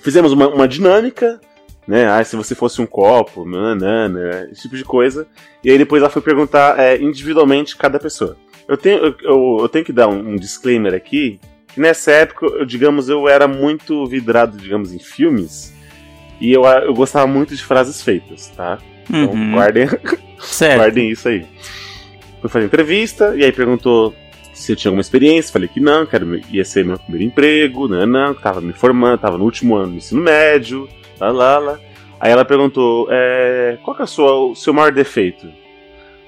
Fizemos 0.00 0.32
uma, 0.32 0.48
uma 0.48 0.68
dinâmica, 0.68 1.40
né? 1.86 2.06
Ah, 2.06 2.22
se 2.24 2.36
você 2.36 2.54
fosse 2.54 2.80
um 2.82 2.86
copo, 2.86 3.44
nanana, 3.44 4.48
esse 4.50 4.62
tipo 4.62 4.76
de 4.76 4.84
coisa. 4.84 5.26
E 5.62 5.70
aí 5.70 5.78
depois 5.78 6.02
ela 6.02 6.10
foi 6.10 6.20
perguntar 6.22 6.78
é, 6.78 6.96
individualmente 7.00 7.76
cada 7.76 7.98
pessoa. 7.98 8.36
Eu 8.68 8.76
tenho, 8.76 8.98
eu, 8.98 9.14
eu- 9.22 9.56
eu 9.60 9.68
tenho 9.68 9.84
que 9.84 9.92
dar 9.92 10.08
um, 10.08 10.30
um 10.32 10.36
disclaimer 10.36 10.94
aqui. 10.94 11.38
Que 11.72 11.80
nessa 11.80 12.10
época, 12.12 12.46
eu, 12.46 12.64
digamos, 12.64 13.08
eu 13.08 13.28
era 13.28 13.48
muito 13.48 14.06
vidrado, 14.06 14.56
digamos, 14.56 14.92
em 14.92 14.98
filmes. 14.98 15.72
E 16.44 16.52
eu, 16.52 16.64
eu 16.64 16.92
gostava 16.92 17.26
muito 17.26 17.56
de 17.56 17.64
frases 17.64 18.02
feitas, 18.02 18.48
tá? 18.48 18.78
Então 19.08 19.30
Uhum. 19.32 19.52
guardem, 19.52 19.86
guardem 20.76 21.10
isso 21.10 21.28
aí. 21.28 21.46
Fui 22.40 22.50
fazer 22.50 22.66
entrevista, 22.66 23.34
e 23.34 23.42
aí 23.42 23.50
perguntou 23.50 24.14
se 24.52 24.72
eu 24.72 24.76
tinha 24.76 24.90
alguma 24.90 25.00
experiência. 25.00 25.52
Falei 25.52 25.68
que 25.68 25.80
não, 25.80 26.04
que 26.04 26.14
era, 26.14 26.26
ia 26.50 26.64
ser 26.64 26.84
meu 26.84 26.98
primeiro 26.98 27.24
emprego, 27.24 27.88
não, 27.88 28.04
não, 28.04 28.34
tava 28.34 28.60
me 28.60 28.74
formando, 28.74 29.18
tava 29.18 29.38
no 29.38 29.44
último 29.44 29.74
ano 29.74 29.92
do 29.92 29.96
ensino 29.96 30.20
médio, 30.20 30.86
lá, 31.18 31.30
lá, 31.30 31.58
lá. 31.58 31.78
Aí 32.20 32.30
ela 32.30 32.44
perguntou, 32.44 33.08
é, 33.10 33.78
qual 33.82 33.96
que 33.96 34.02
é 34.02 34.04
o 34.04 34.08
seu, 34.08 34.50
o 34.50 34.54
seu 34.54 34.74
maior 34.74 34.92
defeito? 34.92 35.46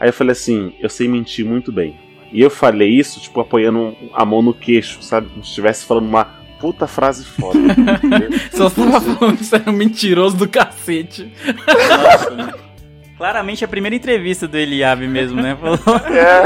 Aí 0.01 0.09
eu 0.09 0.13
falei 0.13 0.33
assim, 0.33 0.73
eu 0.81 0.89
sei 0.89 1.09
mentir 1.09 1.45
muito 1.45 1.71
bem. 1.71 1.95
E 2.33 2.41
eu 2.41 2.51
falei 2.51 2.89
isso, 2.89 3.21
tipo, 3.21 3.39
apoiando 3.41 3.95
a 4.13 4.25
mão 4.25 4.41
no 4.43 4.55
queixo, 4.55 5.03
sabe? 5.03 5.29
Como 5.29 5.43
se 5.45 5.51
estivesse 5.51 5.85
falando 5.85 6.07
uma 6.07 6.46
puta 6.67 6.89
frase 6.89 7.25
foda. 7.25 7.61
Só 8.51 8.69
tava 8.69 9.01
falando 9.01 9.37
que 9.37 9.45
você 9.45 9.55
era 9.55 9.71
um 9.71 9.73
mentiroso 9.73 10.37
do 10.37 10.49
cacete. 10.49 11.33
Claramente 13.17 13.65
a 13.65 13.69
primeira 13.69 13.95
entrevista 13.95 14.49
do 14.49 14.59
Eliabe 14.59 15.07
mesmo, 15.07 15.41
né? 15.41 15.57
Falou. 15.61 15.79
É. 16.13 16.43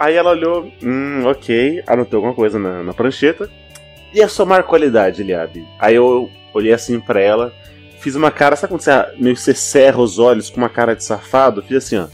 Aí 0.00 0.16
ela 0.16 0.30
olhou, 0.30 0.68
hum, 0.82 1.22
ok, 1.24 1.84
anotou 1.86 2.16
alguma 2.16 2.34
coisa 2.34 2.58
na, 2.58 2.82
na 2.82 2.92
prancheta. 2.92 3.48
E 4.12 4.20
a 4.20 4.26
sua 4.28 4.44
maior 4.44 4.64
qualidade, 4.64 5.22
Eliabe? 5.22 5.64
Aí 5.78 5.94
eu 5.94 6.28
olhei 6.52 6.72
assim 6.72 6.98
pra 6.98 7.20
ela, 7.20 7.54
fiz 8.00 8.16
uma 8.16 8.32
cara, 8.32 8.56
sabe 8.56 8.72
quando 8.72 8.80
você 8.80 8.90
meio 9.18 9.36
que 9.36 9.40
você 9.40 9.54
cerra 9.54 10.00
os 10.00 10.18
olhos 10.18 10.50
com 10.50 10.56
uma 10.56 10.68
cara 10.68 10.96
de 10.96 11.04
safado? 11.04 11.62
Fiz 11.62 11.76
assim, 11.76 11.96
ó. 11.96 12.08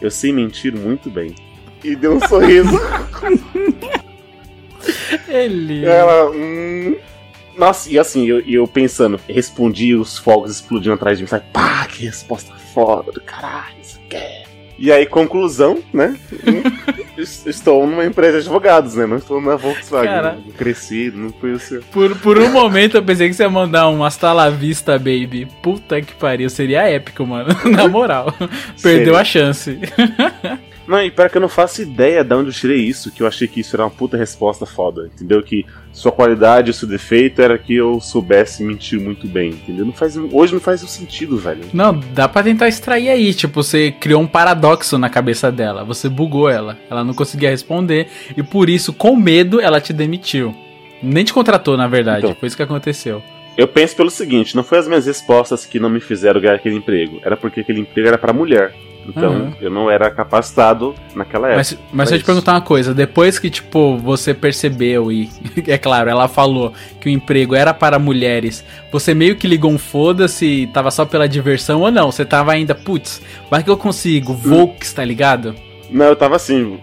Eu 0.00 0.10
sei 0.10 0.32
mentir 0.32 0.72
muito 0.72 1.10
bem. 1.10 1.34
E 1.82 1.96
deu 1.96 2.14
um 2.14 2.28
sorriso. 2.28 2.78
Ele. 5.28 5.84
Ela, 5.84 6.30
hum. 6.30 6.96
Nossa, 7.56 7.90
e 7.90 7.98
assim, 7.98 8.26
eu, 8.26 8.40
eu 8.46 8.66
pensando, 8.66 9.20
respondi 9.28 9.94
os 9.94 10.16
fogos 10.18 10.50
explodindo 10.52 10.94
atrás 10.94 11.18
de 11.18 11.24
mim, 11.24 11.28
sabe? 11.28 11.44
Pá, 11.52 11.86
que 11.86 12.04
resposta 12.06 12.52
foda 12.74 13.12
do 13.12 13.20
caralho, 13.20 13.74
isso 13.82 14.00
aqui. 14.06 14.16
é. 14.16 14.42
E 14.78 14.90
aí, 14.90 15.06
conclusão, 15.06 15.78
né? 15.92 16.16
Es- 17.16 17.46
Estou 17.46 17.86
numa 17.86 18.04
empresa 18.06 18.40
de 18.40 18.46
advogados, 18.46 18.94
né? 18.96 19.06
Não 19.06 19.18
estou 19.18 19.38
na 19.40 19.54
Volkswagen. 19.54 20.10
Cara. 20.12 20.38
Não 20.44 20.52
Crescido, 20.52 21.18
não 21.18 21.30
fui 21.30 21.52
o 21.52 21.58
seu. 21.60 21.82
Por, 21.92 22.16
por 22.16 22.38
um 22.38 22.50
momento 22.50 22.96
eu 22.96 23.02
pensei 23.02 23.28
que 23.28 23.34
você 23.34 23.42
ia 23.44 23.50
mandar 23.50 23.88
um 23.90 24.02
hasta 24.02 24.32
la 24.32 24.48
vista, 24.48 24.98
baby. 24.98 25.46
Puta 25.62 26.00
que 26.00 26.14
pariu, 26.14 26.48
seria 26.50 26.88
épico, 26.88 27.24
mano. 27.26 27.50
Na 27.70 27.86
moral. 27.86 28.34
Perdeu 28.82 29.14
a 29.16 29.22
chance. 29.22 29.78
Não, 30.86 31.02
e 31.02 31.10
pior 31.10 31.30
que 31.30 31.36
eu 31.36 31.40
não 31.40 31.48
faço 31.48 31.82
ideia 31.82 32.24
de 32.24 32.34
onde 32.34 32.48
eu 32.48 32.54
tirei 32.54 32.78
isso, 32.78 33.12
que 33.12 33.22
eu 33.22 33.26
achei 33.26 33.46
que 33.46 33.60
isso 33.60 33.76
era 33.76 33.84
uma 33.84 33.90
puta 33.90 34.16
resposta 34.16 34.66
foda, 34.66 35.10
entendeu? 35.14 35.42
Que 35.42 35.64
sua 35.92 36.10
qualidade 36.10 36.72
seu 36.72 36.88
defeito 36.88 37.40
era 37.42 37.58
que 37.58 37.74
eu 37.74 38.00
soubesse 38.00 38.64
mentir 38.64 39.00
muito 39.00 39.26
bem, 39.26 39.50
entendeu? 39.50 39.84
Não 39.84 39.92
faz, 39.92 40.16
hoje 40.16 40.54
não 40.54 40.60
faz 40.60 40.80
sentido, 40.80 41.36
velho. 41.36 41.60
Não, 41.72 41.98
dá 42.12 42.28
pra 42.28 42.42
tentar 42.42 42.68
extrair 42.68 43.10
aí. 43.10 43.32
Tipo, 43.34 43.62
você 43.62 43.92
criou 43.92 44.22
um 44.22 44.26
paradoxo 44.26 44.98
na 44.98 45.08
cabeça 45.08 45.52
dela. 45.52 45.84
Você 45.84 46.08
bugou 46.08 46.48
ela. 46.48 46.78
Ela 46.90 47.04
não 47.04 47.14
conseguia 47.14 47.50
responder. 47.50 48.08
E 48.36 48.42
por 48.42 48.70
isso, 48.70 48.92
com 48.92 49.14
medo, 49.14 49.60
ela 49.60 49.80
te 49.80 49.92
demitiu. 49.92 50.54
Nem 51.02 51.24
te 51.24 51.32
contratou, 51.32 51.76
na 51.76 51.86
verdade. 51.86 52.24
Então. 52.24 52.36
Foi 52.38 52.46
isso 52.46 52.56
que 52.56 52.62
aconteceu. 52.62 53.22
Eu 53.56 53.68
penso 53.68 53.94
pelo 53.94 54.10
seguinte, 54.10 54.56
não 54.56 54.64
foi 54.64 54.78
as 54.78 54.88
minhas 54.88 55.04
respostas 55.04 55.66
que 55.66 55.78
não 55.78 55.90
me 55.90 56.00
fizeram 56.00 56.40
ganhar 56.40 56.54
aquele 56.54 56.76
emprego, 56.76 57.20
era 57.22 57.36
porque 57.36 57.60
aquele 57.60 57.80
emprego 57.80 58.08
era 58.08 58.16
pra 58.16 58.32
mulher. 58.32 58.74
Então, 59.08 59.32
Uhum. 59.32 59.52
eu 59.60 59.70
não 59.70 59.90
era 59.90 60.10
capacitado 60.10 60.94
naquela 61.14 61.48
época. 61.48 61.56
Mas, 61.58 61.78
mas 61.92 62.08
deixa 62.08 62.14
eu 62.20 62.22
te 62.22 62.26
perguntar 62.26 62.52
uma 62.52 62.60
coisa. 62.60 62.94
Depois 62.94 63.38
que, 63.38 63.50
tipo, 63.50 63.96
você 63.98 64.32
percebeu 64.32 65.10
e, 65.10 65.28
é 65.66 65.76
claro, 65.76 66.08
ela 66.08 66.28
falou 66.28 66.72
que 67.00 67.08
o 67.08 67.12
emprego 67.12 67.54
era 67.54 67.74
para 67.74 67.98
mulheres, 67.98 68.64
você 68.92 69.12
meio 69.14 69.36
que 69.36 69.48
ligou 69.48 69.70
um 69.72 69.78
foda-se 69.78 70.46
e 70.46 70.66
tava 70.68 70.90
só 70.90 71.04
pela 71.04 71.28
diversão 71.28 71.80
ou 71.80 71.90
não? 71.90 72.10
Você 72.12 72.24
tava 72.24 72.52
ainda, 72.52 72.74
putz, 72.74 73.20
vai 73.50 73.62
que 73.62 73.70
eu 73.70 73.76
consigo, 73.76 74.32
Volks, 74.34 74.92
tá 74.92 75.04
ligado? 75.04 75.54
Não, 75.90 76.06
eu 76.06 76.16
tava 76.16 76.36
assim, 76.36 76.78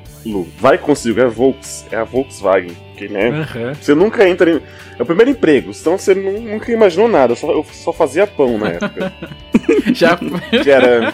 Vai 0.60 0.78
consigo, 0.78 1.20
é 1.22 1.26
Volks, 1.28 1.86
é 1.92 1.96
a 1.96 2.04
Volkswagen, 2.04 2.76
que, 2.98 3.08
né? 3.08 3.30
Aham. 3.30 3.74
Você 3.74 3.96
nunca 3.96 4.28
entra 4.28 4.50
em... 4.52 4.62
É 4.98 5.02
o 5.02 5.06
primeiro 5.06 5.32
emprego, 5.32 5.72
então 5.72 5.98
você 5.98 6.14
nu- 6.14 6.42
nunca 6.42 6.72
imaginou 6.72 7.08
nada, 7.08 7.32
eu 7.32 7.38
só, 7.38 7.52
eu 7.52 7.66
só 7.72 7.94
fazia 7.94 8.28
pão 8.28 8.58
na 8.58 8.68
época. 8.70 9.14
Já 9.94 10.18
que 10.18 10.70
era, 10.70 11.14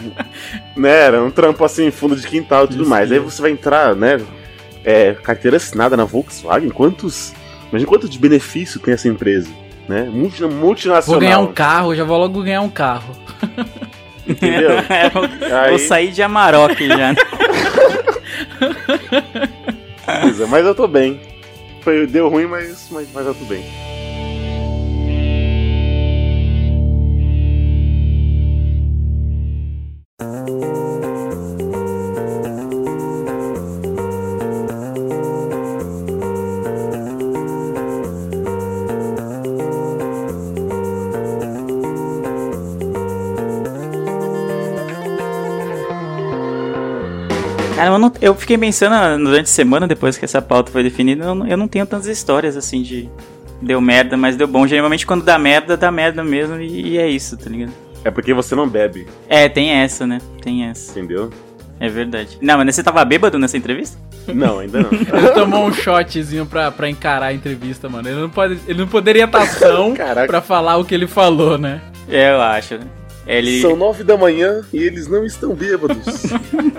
né, 0.76 0.90
era 1.04 1.22
um 1.22 1.30
trampo 1.30 1.64
assim, 1.64 1.90
fundo 1.90 2.16
de 2.16 2.26
quintal 2.26 2.64
e 2.64 2.68
tudo 2.68 2.80
Isso, 2.82 2.90
mais. 2.90 3.12
Aí 3.12 3.18
você 3.20 3.40
vai 3.40 3.52
entrar, 3.52 3.94
né, 3.94 4.20
é, 4.84 5.14
carteira 5.14 5.56
assinada 5.56 5.96
na 5.96 6.04
Volkswagen, 6.04 6.70
quantos... 6.70 7.32
Imagina 7.70 7.88
quanto 7.88 8.08
de 8.08 8.18
benefício 8.18 8.80
tem 8.80 8.94
essa 8.94 9.08
empresa, 9.08 9.48
né? 9.88 10.02
Multi- 10.10 10.42
Multinacional. 10.44 11.20
vou 11.20 11.28
ganhar 11.28 11.38
um 11.40 11.52
carro, 11.52 11.94
já 11.94 12.04
vou 12.04 12.16
logo 12.18 12.42
ganhar 12.42 12.60
um 12.62 12.68
carro. 12.68 13.14
Entendeu? 14.26 14.70
É, 14.88 15.08
vou, 15.10 15.22
Aí- 15.24 15.70
vou 15.70 15.78
sair 15.78 16.10
de 16.12 16.22
Amarok 16.22 16.86
já. 16.88 17.14
É, 20.06 20.46
mas 20.46 20.66
eu 20.66 20.74
tô 20.74 20.86
bem. 20.86 21.20
Foi, 21.82 22.06
deu 22.06 22.28
ruim, 22.28 22.46
mas, 22.46 22.88
mas, 22.90 23.08
mas 23.12 23.26
eu 23.26 23.34
tô 23.34 23.44
bem. 23.44 23.64
Eu, 48.26 48.34
fiquei 48.34 48.58
pensando 48.58 48.94
ah, 48.94 49.16
durante 49.16 49.44
a 49.44 49.46
semana, 49.46 49.86
depois 49.86 50.16
que 50.18 50.24
essa 50.24 50.40
pauta 50.42 50.70
foi 50.70 50.82
definida, 50.82 51.24
eu 51.24 51.34
não, 51.34 51.46
eu 51.46 51.56
não 51.56 51.68
tenho 51.68 51.86
tantas 51.86 52.06
histórias 52.06 52.56
assim 52.56 52.82
de 52.82 53.08
deu 53.60 53.80
merda, 53.80 54.16
mas 54.16 54.36
deu 54.36 54.46
bom. 54.46 54.66
Geralmente 54.66 55.06
quando 55.06 55.24
dá 55.24 55.38
merda, 55.38 55.76
dá 55.76 55.90
merda 55.90 56.22
mesmo 56.22 56.60
e, 56.60 56.90
e 56.92 56.98
é 56.98 57.08
isso, 57.08 57.36
tá 57.36 57.48
ligado? 57.48 57.72
É 58.04 58.10
porque 58.10 58.32
você 58.32 58.54
não 58.54 58.68
bebe, 58.68 59.06
É, 59.28 59.48
tem 59.48 59.70
essa, 59.70 60.06
né? 60.06 60.20
Tem 60.40 60.64
essa. 60.64 60.92
entendeu? 60.92 61.30
É 61.80 61.88
verdade. 61.88 62.38
Não, 62.40 62.56
mas 62.56 62.74
você 62.74 62.82
tava 62.82 63.04
bêbado 63.04 63.38
nessa 63.38 63.56
entrevista? 63.56 63.98
Não, 64.32 64.60
ainda 64.60 64.80
não. 64.80 64.90
Ele 65.18 65.28
tomou 65.34 65.66
um 65.66 65.72
shotzinho 65.72 66.46
pra, 66.46 66.70
pra 66.70 66.88
encarar 66.88 67.26
a 67.26 67.32
entrevista, 67.34 67.88
mano. 67.88 68.08
Ele 68.08 68.20
não, 68.20 68.30
pode, 68.30 68.58
ele 68.66 68.78
não 68.80 68.86
poderia 68.88 69.24
estar 69.24 69.46
são 69.46 69.94
Caraca. 69.94 70.26
pra 70.26 70.40
falar 70.40 70.76
o 70.78 70.84
que 70.84 70.94
ele 70.94 71.06
falou, 71.06 71.58
né? 71.58 71.80
É, 72.08 72.30
eu 72.32 72.40
acho. 72.40 72.74
né? 72.78 72.86
Ele... 73.26 73.60
São 73.60 73.74
nove 73.74 74.04
da 74.04 74.16
manhã 74.16 74.62
e 74.72 74.78
eles 74.78 75.08
não 75.08 75.24
estão 75.24 75.54
bêbados. 75.54 75.98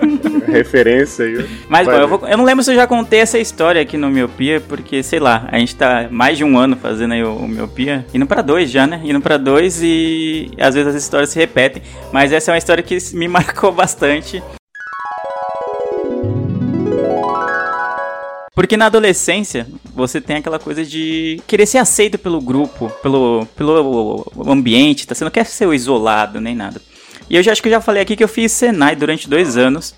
Referência 0.46 1.24
aí. 1.26 1.46
Mas 1.68 1.86
bom, 1.86 1.92
eu, 1.92 2.08
vou- 2.08 2.26
eu 2.28 2.36
não 2.38 2.44
lembro 2.44 2.64
se 2.64 2.70
eu 2.70 2.74
já 2.74 2.86
contei 2.86 3.20
essa 3.20 3.38
história 3.38 3.80
aqui 3.82 3.96
no 3.96 4.08
Miopia, 4.10 4.60
porque, 4.60 5.02
sei 5.02 5.20
lá, 5.20 5.46
a 5.52 5.58
gente 5.58 5.76
tá 5.76 6.08
mais 6.10 6.38
de 6.38 6.44
um 6.44 6.58
ano 6.58 6.76
fazendo 6.76 7.12
aí 7.12 7.22
o, 7.22 7.34
o 7.36 7.48
Miopia, 7.48 8.06
indo 8.14 8.26
pra 8.26 8.40
dois 8.42 8.70
já, 8.70 8.86
né? 8.86 9.00
Indo 9.04 9.20
pra 9.20 9.36
dois 9.36 9.80
e 9.82 10.50
às 10.58 10.74
vezes 10.74 10.94
as 10.94 11.02
histórias 11.02 11.30
se 11.30 11.38
repetem, 11.38 11.82
mas 12.12 12.32
essa 12.32 12.50
é 12.50 12.52
uma 12.52 12.58
história 12.58 12.82
que 12.82 12.96
me 13.14 13.28
marcou 13.28 13.70
bastante. 13.70 14.42
Porque 18.58 18.76
na 18.76 18.86
adolescência, 18.86 19.68
você 19.94 20.20
tem 20.20 20.34
aquela 20.34 20.58
coisa 20.58 20.84
de 20.84 21.40
querer 21.46 21.64
ser 21.64 21.78
aceito 21.78 22.18
pelo 22.18 22.40
grupo, 22.40 22.90
pelo, 23.00 23.46
pelo 23.54 24.26
ambiente, 24.48 25.06
tá? 25.06 25.14
Você 25.14 25.22
não 25.22 25.30
quer 25.30 25.46
ser 25.46 25.72
isolado, 25.72 26.40
nem 26.40 26.56
nada. 26.56 26.82
E 27.30 27.36
eu 27.36 27.42
já 27.44 27.52
acho 27.52 27.62
que 27.62 27.68
eu 27.68 27.72
já 27.72 27.80
falei 27.80 28.02
aqui 28.02 28.16
que 28.16 28.24
eu 28.24 28.26
fiz 28.26 28.50
Senai 28.50 28.96
durante 28.96 29.30
dois 29.30 29.56
anos 29.56 29.94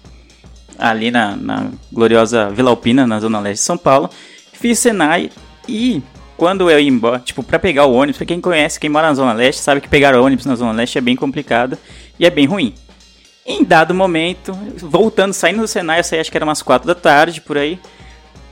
ali 0.79 1.11
na, 1.11 1.35
na 1.37 1.71
gloriosa 1.90 2.50
Vila 2.50 2.69
Alpina, 2.69 3.07
na 3.07 3.19
zona 3.19 3.40
leste 3.40 3.62
de 3.62 3.64
São 3.64 3.79
Paulo. 3.79 4.11
Fiz 4.52 4.79
Senai 4.79 5.31
e 5.67 6.02
quando 6.37 6.71
eu 6.71 6.79
ia 6.79 6.87
embora, 6.87 7.19
tipo, 7.19 7.43
pra 7.43 7.59
pegar 7.59 7.87
o 7.87 7.95
ônibus, 7.95 8.19
pra 8.19 8.26
quem 8.26 8.43
conhece, 8.43 8.79
quem 8.79 8.90
mora 8.90 9.07
na 9.07 9.14
zona 9.14 9.33
leste, 9.33 9.62
sabe 9.62 9.81
que 9.81 9.88
pegar 9.88 10.14
ônibus 10.14 10.45
na 10.45 10.55
zona 10.55 10.73
leste 10.73 10.99
é 10.99 11.00
bem 11.00 11.17
complicado 11.17 11.79
e 12.19 12.26
é 12.26 12.31
bem 12.31 12.45
ruim. 12.45 12.75
Em 13.47 13.64
dado 13.64 13.95
momento, 13.95 14.52
voltando, 14.76 15.33
saindo 15.33 15.62
do 15.62 15.67
Senai, 15.67 16.00
eu 16.00 16.05
saí 16.05 16.21
acho 16.21 16.31
que 16.31 16.37
era 16.37 16.45
umas 16.45 16.61
4 16.61 16.87
da 16.87 16.95
tarde, 16.95 17.40
por 17.40 17.57
aí. 17.57 17.81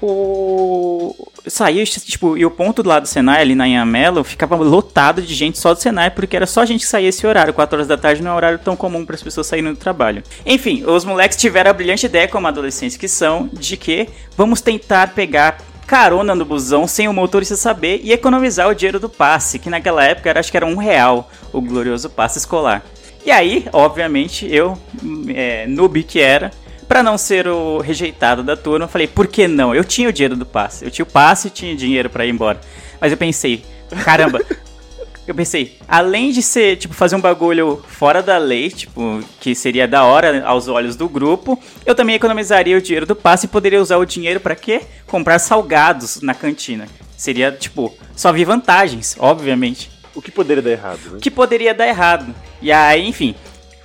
O... 0.00 1.14
Saí, 1.46 1.82
tipo, 1.84 2.36
e 2.36 2.44
o 2.44 2.50
ponto 2.50 2.82
do 2.82 2.88
lado 2.88 3.02
do 3.02 3.08
Senai, 3.08 3.40
ali 3.40 3.54
na 3.54 3.66
Inhamelo, 3.66 4.22
ficava 4.22 4.54
lotado 4.54 5.22
de 5.22 5.34
gente 5.34 5.58
só 5.58 5.72
do 5.72 5.80
Senai, 5.80 6.10
porque 6.10 6.36
era 6.36 6.46
só 6.46 6.64
gente 6.64 6.80
que 6.80 6.86
saía 6.86 7.08
esse 7.08 7.26
horário. 7.26 7.54
4 7.54 7.76
horas 7.76 7.88
da 7.88 7.96
tarde 7.96 8.22
não 8.22 8.30
é 8.30 8.34
um 8.34 8.36
horário 8.36 8.58
tão 8.58 8.76
comum 8.76 9.04
para 9.04 9.14
as 9.14 9.22
pessoas 9.22 9.46
saírem 9.46 9.72
do 9.72 9.78
trabalho. 9.78 10.22
Enfim, 10.44 10.84
os 10.84 11.04
moleques 11.04 11.38
tiveram 11.38 11.70
a 11.70 11.74
brilhante 11.74 12.06
ideia, 12.06 12.28
como 12.28 12.46
adolescentes 12.46 12.96
que 12.96 13.08
são, 13.08 13.48
de 13.52 13.76
que 13.76 14.08
vamos 14.36 14.60
tentar 14.60 15.14
pegar 15.14 15.58
carona 15.86 16.34
no 16.34 16.44
busão 16.44 16.86
sem 16.86 17.08
o 17.08 17.14
motorista 17.14 17.56
saber 17.56 18.02
e 18.04 18.12
economizar 18.12 18.68
o 18.68 18.74
dinheiro 18.74 19.00
do 19.00 19.08
passe, 19.08 19.58
que 19.58 19.70
naquela 19.70 20.04
época 20.04 20.28
era, 20.28 20.38
acho 20.38 20.50
que 20.50 20.56
era 20.56 20.66
um 20.66 20.76
real 20.76 21.30
o 21.50 21.62
glorioso 21.62 22.10
passe 22.10 22.38
escolar. 22.38 22.84
E 23.24 23.30
aí, 23.30 23.66
obviamente, 23.72 24.46
eu, 24.50 24.78
é, 25.34 25.66
noob 25.66 26.02
que 26.02 26.20
era, 26.20 26.50
Pra 26.88 27.02
não 27.02 27.18
ser 27.18 27.46
o 27.46 27.78
rejeitado 27.78 28.42
da 28.42 28.56
turma, 28.56 28.86
eu 28.86 28.88
falei, 28.88 29.06
por 29.06 29.26
que 29.26 29.46
não? 29.46 29.74
Eu 29.74 29.84
tinha 29.84 30.08
o 30.08 30.12
dinheiro 30.12 30.34
do 30.34 30.46
passe. 30.46 30.84
Eu 30.84 30.90
tinha 30.90 31.04
o 31.04 31.06
passe 31.06 31.48
e 31.48 31.50
tinha 31.50 31.76
dinheiro 31.76 32.08
pra 32.08 32.24
ir 32.24 32.30
embora. 32.30 32.58
Mas 32.98 33.12
eu 33.12 33.18
pensei, 33.18 33.62
caramba. 34.04 34.40
eu 35.26 35.34
pensei, 35.34 35.76
além 35.86 36.32
de 36.32 36.40
ser, 36.40 36.76
tipo, 36.76 36.94
fazer 36.94 37.14
um 37.14 37.20
bagulho 37.20 37.84
fora 37.86 38.22
da 38.22 38.38
lei, 38.38 38.70
tipo, 38.70 39.22
que 39.38 39.54
seria 39.54 39.86
da 39.86 40.04
hora 40.04 40.42
aos 40.46 40.66
olhos 40.66 40.96
do 40.96 41.06
grupo, 41.06 41.60
eu 41.84 41.94
também 41.94 42.16
economizaria 42.16 42.78
o 42.78 42.80
dinheiro 42.80 43.04
do 43.04 43.14
passe 43.14 43.44
e 43.44 43.48
poderia 43.48 43.82
usar 43.82 43.98
o 43.98 44.06
dinheiro 44.06 44.40
pra 44.40 44.56
quê? 44.56 44.80
Comprar 45.06 45.38
salgados 45.38 46.22
na 46.22 46.32
cantina. 46.32 46.86
Seria, 47.18 47.52
tipo, 47.52 47.94
só 48.16 48.32
vi 48.32 48.44
vantagens, 48.44 49.16
obviamente 49.18 49.90
O 50.14 50.22
que 50.22 50.30
poderia 50.30 50.62
dar 50.62 50.70
errado, 50.70 51.00
né? 51.10 51.18
que 51.20 51.30
poderia 51.30 51.74
dar 51.74 51.86
errado. 51.86 52.34
E 52.62 52.72
aí, 52.72 53.06
enfim, 53.06 53.34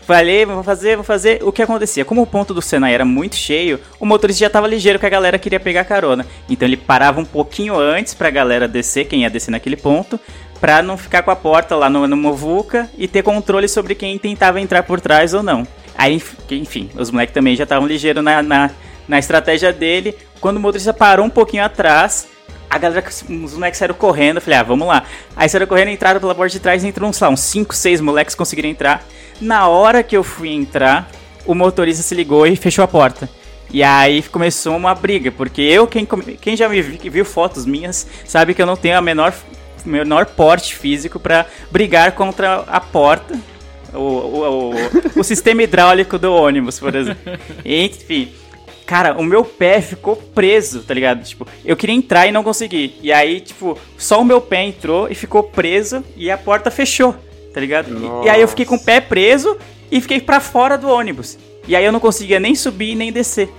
falei, 0.05 0.45
vou 0.45 0.63
fazer, 0.63 0.95
vou 0.95 1.03
fazer. 1.03 1.43
O 1.43 1.51
que 1.51 1.62
acontecia? 1.62 2.03
Como 2.05 2.22
o 2.22 2.27
ponto 2.27 2.53
do 2.53 2.62
Senai 2.62 2.93
era 2.93 3.05
muito 3.05 3.36
cheio, 3.36 3.79
o 4.00 4.05
motorista 4.05 4.41
já 4.41 4.50
tava 4.50 4.67
ligeiro 4.67 5.00
que 5.00 5.05
a 5.05 5.10
galera 5.10 5.39
queria 5.39 5.60
pegar 5.60 5.83
carona. 5.86 6.25
Então 6.50 6.67
ele 6.67 6.77
parava 6.77 7.19
um 7.19 7.25
pouquinho 7.25 7.77
antes 7.79 8.13
pra 8.13 8.29
galera 8.29 8.67
descer, 8.67 9.05
quem 9.05 9.22
ia 9.22 9.29
descer 9.29 9.51
naquele 9.51 9.75
ponto, 9.77 10.19
pra 10.60 10.81
não 10.81 10.98
ficar 10.98 11.24
com 11.24 11.31
a 11.31 11.36
porta 11.36 11.75
lá 11.75 11.89
no, 11.89 12.07
no 12.07 12.17
Movuca 12.17 12.89
e 12.98 13.07
ter 13.07 13.22
controle 13.24 13.67
sobre 13.67 13.95
quem 13.95 14.17
tentava 14.17 14.60
entrar 14.62 14.83
por 14.83 15.00
trás 15.01 15.33
ou 15.33 15.43
não. 15.43 15.65
Aí, 15.98 16.13
enf- 16.15 16.36
enfim, 16.51 16.89
os 16.95 17.12
moleques 17.12 17.33
também 17.33 17.55
já 17.55 17.63
estavam 17.63 17.88
ligeiros 17.88 18.24
na, 18.24 18.41
na, 18.41 18.72
na 19.07 19.19
estratégia 19.19 19.72
dele. 19.72 20.15
Quando 20.41 20.57
o 20.57 20.60
motorista 20.60 20.93
parou 20.93 21.25
um 21.25 21.29
pouquinho 21.29 21.63
atrás, 21.63 22.27
a 22.69 22.77
galera, 22.77 23.05
os 23.07 23.53
moleques 23.53 23.77
saíram 23.77 23.93
correndo, 23.93 24.38
eu 24.38 24.41
falei, 24.41 24.60
ah, 24.60 24.63
vamos 24.63 24.88
lá. 24.88 25.03
Aí 25.36 25.48
saíram 25.48 25.67
correndo, 25.67 25.89
entraram 25.89 26.19
pela 26.19 26.33
porta 26.33 26.51
de 26.51 26.60
trás, 26.60 26.83
entrou, 26.83 27.12
sei 27.13 27.27
lá, 27.27 27.31
uns 27.33 27.41
5, 27.41 27.75
6 27.75 28.01
moleques 28.01 28.33
conseguiram 28.33 28.69
entrar. 28.69 29.05
Na 29.42 29.68
hora 29.68 30.04
que 30.04 30.16
eu 30.16 30.24
fui 30.24 30.50
entrar, 30.50 31.10
o 31.46 31.54
motorista 31.54 32.02
se 32.04 32.16
ligou 32.16 32.46
e 32.48 32.56
fechou 32.56 32.84
a 32.84 32.88
porta. 32.88 33.30
E 33.72 33.82
aí 33.84 34.22
começou 34.24 34.75
uma 34.75 34.94
briga, 34.94 35.32
porque 35.32 35.62
eu, 35.62 35.88
quem, 35.88 36.06
quem 36.40 36.56
já 36.56 36.70
me 36.70 36.82
vi- 36.82 37.10
viu 37.10 37.25
fotos 37.25 37.66
minhas, 37.66 38.08
sabe 38.25 38.54
que 38.54 38.62
eu 38.62 38.66
não 38.68 38.75
tenho 38.75 38.98
a 38.98 39.02
menor 39.02 39.34
menor 39.86 40.28
porte 40.28 40.75
físico 40.75 41.20
pra 41.20 41.46
brigar 41.70 42.13
contra 42.13 42.63
a 42.68 42.80
porta, 42.80 43.38
o, 43.94 43.98
o, 43.98 44.72
o, 44.72 45.20
o 45.20 45.24
sistema 45.25 45.62
hidráulico 45.63 46.18
do 46.18 46.34
ônibus, 46.34 46.80
por 46.80 46.96
exemplo. 46.96 47.34
Enfim. 47.66 48.32
Cara, 48.86 49.18
o 49.20 49.24
meu 49.24 49.44
pé 49.44 49.82
ficou 49.82 50.16
preso, 50.16 50.84
tá 50.84 50.94
ligado? 50.94 51.24
Tipo, 51.24 51.46
eu 51.66 51.75
queria 51.75 51.96
entrar 51.96 52.28
e 52.28 52.32
não 52.32 52.44
consegui. 52.44 52.96
E 53.02 53.12
aí, 53.12 53.42
tipo, 53.42 53.78
só 53.98 54.22
o 54.22 54.25
meu 54.25 54.40
pé 54.40 54.63
entrou 54.63 55.10
e 55.10 55.16
ficou 55.16 55.44
preso 55.44 56.04
e 56.16 56.30
a 56.32 56.38
porta 56.38 56.70
fechou, 56.72 57.16
tá 57.53 57.62
ligado? 57.62 57.89
E, 58.24 58.25
e 58.25 58.29
aí 58.29 58.41
eu 58.41 58.48
fiquei 58.48 58.65
com 58.65 58.75
o 58.75 58.83
pé 58.83 59.00
preso 59.00 59.57
e 59.91 60.01
fiquei 60.01 60.19
pra 60.19 60.39
fora 60.39 60.77
do 60.77 60.89
ônibus. 60.89 61.38
E 61.67 61.75
aí 61.75 61.86
eu 61.86 61.91
não 61.91 62.00
conseguia 62.00 62.39
nem 62.39 62.55
subir 62.55 62.95
nem 62.95 63.12
descer. 63.12 63.50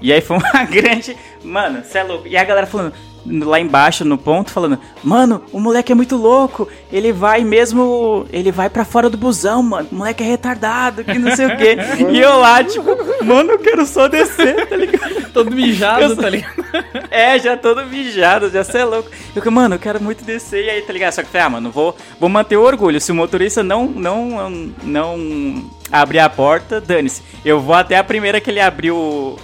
E 0.00 0.12
aí 0.12 0.20
foi 0.20 0.36
uma 0.36 0.64
grande. 0.70 1.16
Mano, 1.42 1.82
cê 1.84 1.98
é 1.98 2.02
louco. 2.02 2.28
E 2.28 2.36
a 2.36 2.44
galera 2.44 2.66
falando 2.66 2.92
lá 3.30 3.60
embaixo 3.60 4.04
no 4.04 4.16
ponto 4.18 4.50
falando: 4.50 4.78
"Mano, 5.02 5.42
o 5.52 5.60
moleque 5.60 5.92
é 5.92 5.94
muito 5.94 6.16
louco. 6.16 6.68
Ele 6.92 7.12
vai 7.12 7.44
mesmo, 7.44 8.26
ele 8.32 8.50
vai 8.50 8.68
pra 8.70 8.84
fora 8.84 9.08
do 9.10 9.16
busão, 9.18 9.62
mano. 9.62 9.88
O 9.90 9.94
moleque 9.96 10.22
é 10.22 10.26
retardado, 10.26 11.04
que 11.04 11.18
não 11.18 11.34
sei 11.36 11.46
o 11.46 11.56
quê". 11.56 11.76
e 12.10 12.18
eu 12.18 12.38
lá 12.38 12.62
tipo, 12.64 12.96
"Mano, 13.24 13.52
eu 13.52 13.58
quero 13.58 13.84
só 13.86 14.08
descer", 14.08 14.66
tá 14.68 14.76
ligado? 14.76 15.28
Todo 15.32 15.50
mijado, 15.54 16.02
Eu- 16.02 16.16
tá 16.16 16.28
ligado? 16.28 16.54
É, 17.10 17.38
já 17.38 17.56
todo 17.56 17.84
mijado, 17.86 18.50
já 18.50 18.62
cê 18.62 18.78
é 18.78 18.84
louco. 18.84 19.08
Eu, 19.34 19.50
mano, 19.50 19.74
eu 19.76 19.78
quero 19.78 20.00
muito 20.02 20.24
descer 20.24 20.64
e 20.66 20.70
aí, 20.70 20.82
tá 20.82 20.92
ligado? 20.92 21.12
Só 21.14 21.22
que 21.22 21.36
ah, 21.38 21.48
mano, 21.48 21.70
vou, 21.70 21.96
vou 22.20 22.28
manter 22.28 22.56
o 22.56 22.62
orgulho. 22.62 23.00
Se 23.00 23.10
o 23.10 23.14
motorista 23.14 23.62
não, 23.62 23.86
não, 23.86 24.50
não 24.82 25.64
abrir 25.90 26.18
a 26.18 26.28
porta, 26.28 26.80
dane-se. 26.80 27.22
Eu 27.44 27.60
vou 27.60 27.74
até 27.74 27.96
a 27.96 28.04
primeira 28.04 28.40
que 28.40 28.50
ele 28.50 28.60
abriu 28.60 29.36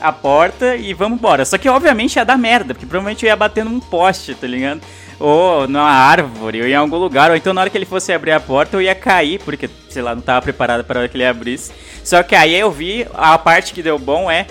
a 0.00 0.12
porta 0.12 0.76
e 0.76 0.94
vamos 0.94 1.18
embora. 1.18 1.44
Só 1.44 1.58
que, 1.58 1.68
obviamente, 1.68 2.16
ia 2.16 2.24
dar 2.24 2.38
merda, 2.38 2.74
porque 2.74 2.86
provavelmente 2.86 3.24
eu 3.24 3.28
ia 3.28 3.36
bater 3.36 3.64
num 3.64 3.80
poste, 3.80 4.34
tá 4.34 4.46
ligado? 4.46 4.80
Ou 5.18 5.68
numa 5.68 5.90
árvore, 5.90 6.62
ou 6.62 6.66
em 6.66 6.74
algum 6.74 6.96
lugar, 6.96 7.30
ou 7.30 7.36
então 7.36 7.52
na 7.52 7.60
hora 7.60 7.70
que 7.70 7.76
ele 7.76 7.84
fosse 7.84 8.12
abrir 8.12 8.32
a 8.32 8.40
porta 8.40 8.76
eu 8.76 8.82
ia 8.82 8.94
cair, 8.94 9.38
porque, 9.44 9.68
sei 9.88 10.00
lá, 10.00 10.14
não 10.14 10.22
tava 10.22 10.40
preparado 10.40 10.82
para 10.82 11.00
hora 11.00 11.08
que 11.08 11.16
ele 11.16 11.26
abrisse. 11.26 11.72
Só 12.02 12.22
que 12.22 12.34
aí 12.34 12.54
eu 12.58 12.70
vi, 12.70 13.06
a 13.12 13.36
parte 13.36 13.74
que 13.74 13.82
deu 13.82 13.98
bom 13.98 14.30
é 14.30 14.46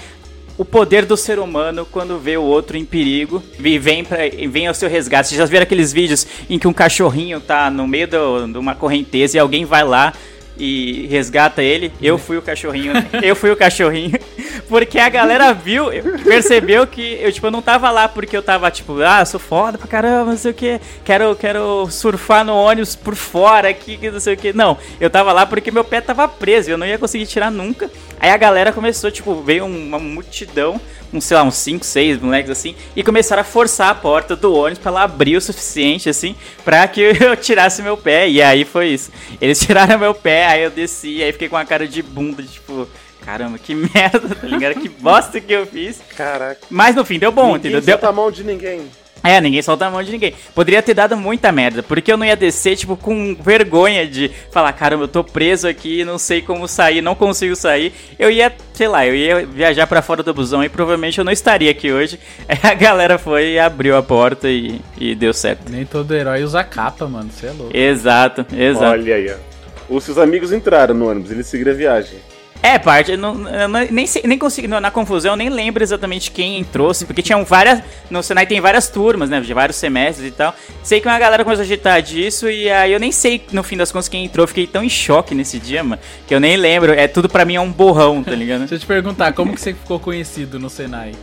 o 0.59 0.65
poder 0.65 1.05
do 1.05 1.15
ser 1.15 1.39
humano 1.39 1.87
quando 1.89 2.19
vê 2.19 2.35
o 2.35 2.43
outro 2.43 2.75
em 2.77 2.83
perigo 2.83 3.41
e 3.57 3.79
vem, 3.79 4.03
pra, 4.03 4.17
vem 4.49 4.67
ao 4.67 4.73
seu 4.73 4.89
resgate. 4.89 5.29
Vocês 5.29 5.39
já 5.39 5.45
viram 5.45 5.63
aqueles 5.63 5.93
vídeos 5.93 6.27
em 6.49 6.59
que 6.59 6.67
um 6.67 6.73
cachorrinho 6.73 7.39
tá 7.39 7.71
no 7.71 7.87
meio 7.87 8.07
de 8.07 8.57
uma 8.57 8.75
correnteza 8.75 9.37
e 9.37 9.39
alguém 9.39 9.63
vai 9.63 9.85
lá 9.85 10.13
e 10.59 11.07
resgata 11.07 11.63
ele? 11.63 11.91
Eu 12.01 12.17
fui 12.17 12.37
o 12.37 12.41
cachorrinho. 12.41 12.93
eu 13.23 13.35
fui 13.35 13.49
o 13.49 13.55
cachorrinho. 13.55 14.19
Porque 14.67 14.99
a 14.99 15.09
galera 15.09 15.53
viu, 15.53 15.85
percebeu 16.23 16.85
que 16.85 17.17
eu, 17.21 17.31
tipo, 17.31 17.49
não 17.49 17.61
tava 17.61 17.89
lá 17.89 18.07
porque 18.07 18.37
eu 18.37 18.43
tava, 18.43 18.69
tipo, 18.69 19.01
ah, 19.01 19.25
sou 19.25 19.39
foda 19.39 19.79
pra 19.79 19.87
caramba, 19.87 20.29
não 20.29 20.37
sei 20.37 20.51
o 20.51 20.53
que, 20.53 20.79
quero, 21.03 21.35
quero 21.35 21.87
surfar 21.89 22.45
no 22.45 22.55
ônibus 22.55 22.95
por 22.95 23.15
fora 23.15 23.67
aqui, 23.69 23.97
que 23.97 24.11
não 24.11 24.19
sei 24.19 24.35
o 24.35 24.37
que. 24.37 24.53
Não, 24.53 24.77
eu 24.99 25.09
tava 25.09 25.33
lá 25.33 25.43
porque 25.47 25.71
meu 25.71 25.83
pé 25.83 26.01
tava 26.01 26.27
preso, 26.27 26.69
eu 26.69 26.77
não 26.77 26.85
ia 26.85 26.99
conseguir 26.99 27.25
tirar 27.25 27.49
nunca. 27.49 27.89
Aí 28.19 28.29
a 28.29 28.37
galera 28.37 28.71
começou, 28.71 29.09
tipo, 29.09 29.41
veio 29.41 29.65
uma 29.65 29.97
multidão, 29.97 30.79
uns, 31.13 31.25
sei 31.25 31.37
lá, 31.37 31.43
uns 31.43 31.55
5, 31.55 31.85
6 31.85 32.19
moleques 32.19 32.51
assim, 32.51 32.75
e 32.95 33.03
começaram 33.03 33.41
a 33.41 33.45
forçar 33.45 33.89
a 33.89 33.95
porta 33.95 34.35
do 34.35 34.53
ônibus 34.53 34.79
pra 34.79 34.91
ela 34.91 35.03
abrir 35.03 35.35
o 35.35 35.41
suficiente, 35.41 36.09
assim, 36.09 36.35
pra 36.63 36.87
que 36.87 37.01
eu 37.19 37.35
tirasse 37.35 37.81
meu 37.81 37.97
pé. 37.97 38.29
E 38.29 38.41
aí 38.41 38.65
foi 38.65 38.89
isso. 38.89 39.11
Eles 39.41 39.59
tiraram 39.65 39.99
meu 39.99 40.13
pé, 40.13 40.47
aí 40.47 40.63
eu 40.63 40.71
desci, 40.71 41.21
aí 41.23 41.31
fiquei 41.31 41.49
com 41.49 41.57
a 41.57 41.65
cara 41.65 41.87
de 41.87 42.01
bunda, 42.01 42.43
tipo, 42.43 42.87
caramba, 43.21 43.57
que 43.57 43.73
merda, 43.75 44.35
tá 44.35 44.47
ligado? 44.47 44.75
Que 44.79 44.89
bosta 44.89 45.39
que 45.39 45.53
eu 45.53 45.65
fiz. 45.65 46.01
Caraca. 46.15 46.61
Mas 46.69 46.95
no 46.95 47.05
fim 47.05 47.19
deu 47.19 47.31
bom, 47.31 47.53
Ninguém 47.53 47.71
entendeu? 47.71 47.97
Deu, 47.97 48.09
a 48.09 48.11
mão 48.11 48.31
de 48.31 48.43
ninguém. 48.43 48.89
É, 49.23 49.39
ninguém 49.41 49.61
solta 49.61 49.85
a 49.85 49.91
mão 49.91 50.01
de 50.01 50.11
ninguém. 50.11 50.33
Poderia 50.55 50.81
ter 50.81 50.93
dado 50.93 51.17
muita 51.17 51.51
merda, 51.51 51.83
porque 51.83 52.11
eu 52.11 52.17
não 52.17 52.25
ia 52.25 52.35
descer, 52.35 52.75
tipo, 52.75 52.95
com 52.95 53.35
vergonha 53.35 54.07
de 54.07 54.31
falar, 54.51 54.71
caramba, 54.73 55.03
eu 55.03 55.07
tô 55.07 55.23
preso 55.23 55.67
aqui, 55.67 56.05
não 56.05 56.17
sei 56.17 56.41
como 56.41 56.67
sair, 56.67 57.01
não 57.01 57.15
consigo 57.15 57.55
sair. 57.55 57.93
Eu 58.17 58.31
ia, 58.31 58.51
sei 58.73 58.87
lá, 58.87 59.05
eu 59.05 59.15
ia 59.15 59.45
viajar 59.45 59.87
pra 59.87 60.01
fora 60.01 60.23
do 60.23 60.33
busão 60.33 60.63
e 60.63 60.69
provavelmente 60.69 61.19
eu 61.19 61.25
não 61.25 61.31
estaria 61.31 61.71
aqui 61.71 61.91
hoje. 61.91 62.19
Aí 62.47 62.59
a 62.63 62.73
galera 62.73 63.17
foi 63.17 63.53
e 63.53 63.59
abriu 63.59 63.97
a 63.97 64.03
porta 64.03 64.49
e, 64.49 64.79
e 64.97 65.13
deu 65.15 65.33
certo. 65.33 65.69
Nem 65.69 65.85
todo 65.85 66.13
herói 66.13 66.43
usa 66.43 66.63
capa, 66.63 67.07
mano. 67.07 67.29
Você 67.31 67.47
é 67.47 67.51
louco. 67.51 67.75
Exato, 67.75 68.45
exato. 68.55 68.85
Olha 68.85 69.15
aí, 69.15 69.31
ó. 69.31 69.95
Os 69.95 70.03
seus 70.03 70.17
amigos 70.17 70.51
entraram 70.51 70.93
no 70.93 71.09
ônibus, 71.09 71.31
eles 71.31 71.47
seguiram 71.47 71.71
a 71.71 71.75
viagem. 71.75 72.19
É, 72.61 72.77
parte, 72.77 73.15
não, 73.15 73.33
não- 73.35 73.69
nem, 73.89 74.05
nem 74.25 74.37
consegui, 74.37 74.67
na 74.67 74.91
confusão, 74.91 75.35
nem 75.35 75.49
lembro 75.49 75.81
exatamente 75.81 76.29
quem 76.29 76.59
entrou, 76.59 76.89
assim, 76.89 77.05
porque 77.05 77.21
tinham 77.21 77.45
várias, 77.45 77.81
no 78.09 78.21
Senai 78.21 78.45
tem 78.45 78.59
várias 78.59 78.89
turmas, 78.89 79.29
né, 79.29 79.39
de 79.39 79.53
vários 79.53 79.77
semestres 79.77 80.27
e 80.27 80.31
tal. 80.31 80.53
Sei 80.83 80.99
que 80.99 81.07
uma 81.07 81.17
galera 81.17 81.43
começou 81.45 81.61
a 81.61 81.65
agitar 81.65 82.01
disso 82.01 82.49
e 82.49 82.69
aí 82.69 82.91
eu 82.91 82.99
nem 82.99 83.13
sei, 83.13 83.45
no 83.53 83.63
fim 83.63 83.77
das 83.77 83.91
contas, 83.93 84.09
quem 84.09 84.25
entrou, 84.25 84.45
fiquei 84.45 84.67
tão 84.67 84.83
em 84.83 84.89
choque 84.89 85.33
nesse 85.33 85.57
dia, 85.57 85.83
mano, 85.83 86.01
que 86.27 86.35
eu 86.35 86.39
nem 86.39 86.57
lembro, 86.57 86.91
é 86.91 87.07
tudo 87.07 87.29
pra 87.29 87.45
mim 87.45 87.55
é 87.55 87.61
um 87.61 87.71
borrão, 87.71 88.21
tá 88.21 88.31
ligado? 88.31 88.59
Deixa 88.67 88.75
eu 88.75 88.79
te 88.79 88.85
perguntar, 88.85 89.31
como 89.31 89.53
que 89.53 89.61
você 89.61 89.73
ficou 89.73 89.97
conhecido 89.97 90.59
no 90.59 90.69
Senai? 90.69 91.13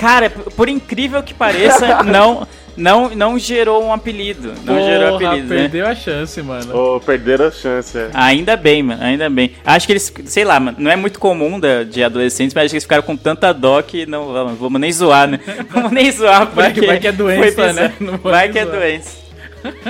Cara, 0.00 0.30
por 0.30 0.68
incrível 0.68 1.22
que 1.22 1.34
pareça, 1.34 2.02
não, 2.04 2.48
não, 2.76 3.10
não 3.10 3.38
gerou 3.38 3.84
um 3.84 3.92
apelido, 3.92 4.54
não 4.64 4.82
gerou 4.82 5.18
Porra, 5.18 5.28
apelido, 5.32 5.48
né? 5.54 5.60
perdeu 5.60 5.86
a 5.86 5.94
chance, 5.94 6.40
mano. 6.42 6.74
Ou 6.74 6.98
perderam 7.00 7.46
a 7.46 7.50
chance, 7.50 7.98
é. 7.98 8.08
Ainda 8.14 8.56
bem, 8.56 8.82
mano, 8.82 9.02
ainda 9.02 9.28
bem. 9.28 9.52
Acho 9.64 9.86
que 9.86 9.92
eles, 9.92 10.10
sei 10.24 10.44
lá, 10.44 10.58
mano, 10.58 10.78
não 10.80 10.90
é 10.90 10.96
muito 10.96 11.18
comum 11.20 11.60
da- 11.60 11.84
de 11.84 12.02
adolescentes, 12.02 12.54
mas 12.54 12.64
acho 12.64 12.70
que 12.70 12.76
eles 12.76 12.84
ficaram 12.84 13.02
com 13.02 13.14
tanta 13.16 13.52
dó 13.52 13.82
que 13.82 14.06
não 14.06 14.32
vamos, 14.32 14.58
vamos 14.58 14.80
nem 14.80 14.90
zoar, 14.92 15.28
né? 15.28 15.38
Vamos 15.70 15.92
nem 15.92 16.10
zoar, 16.10 16.46
Vai 16.46 16.66
porque 16.68 16.80
que- 16.80 16.86
vai 16.86 16.98
que 16.98 17.06
é 17.08 17.12
doença, 17.12 17.72
né? 17.74 17.92
Vai 18.24 18.48
que 18.48 18.58
é 18.58 18.64
zoar. 18.64 18.78
doença. 18.78 19.20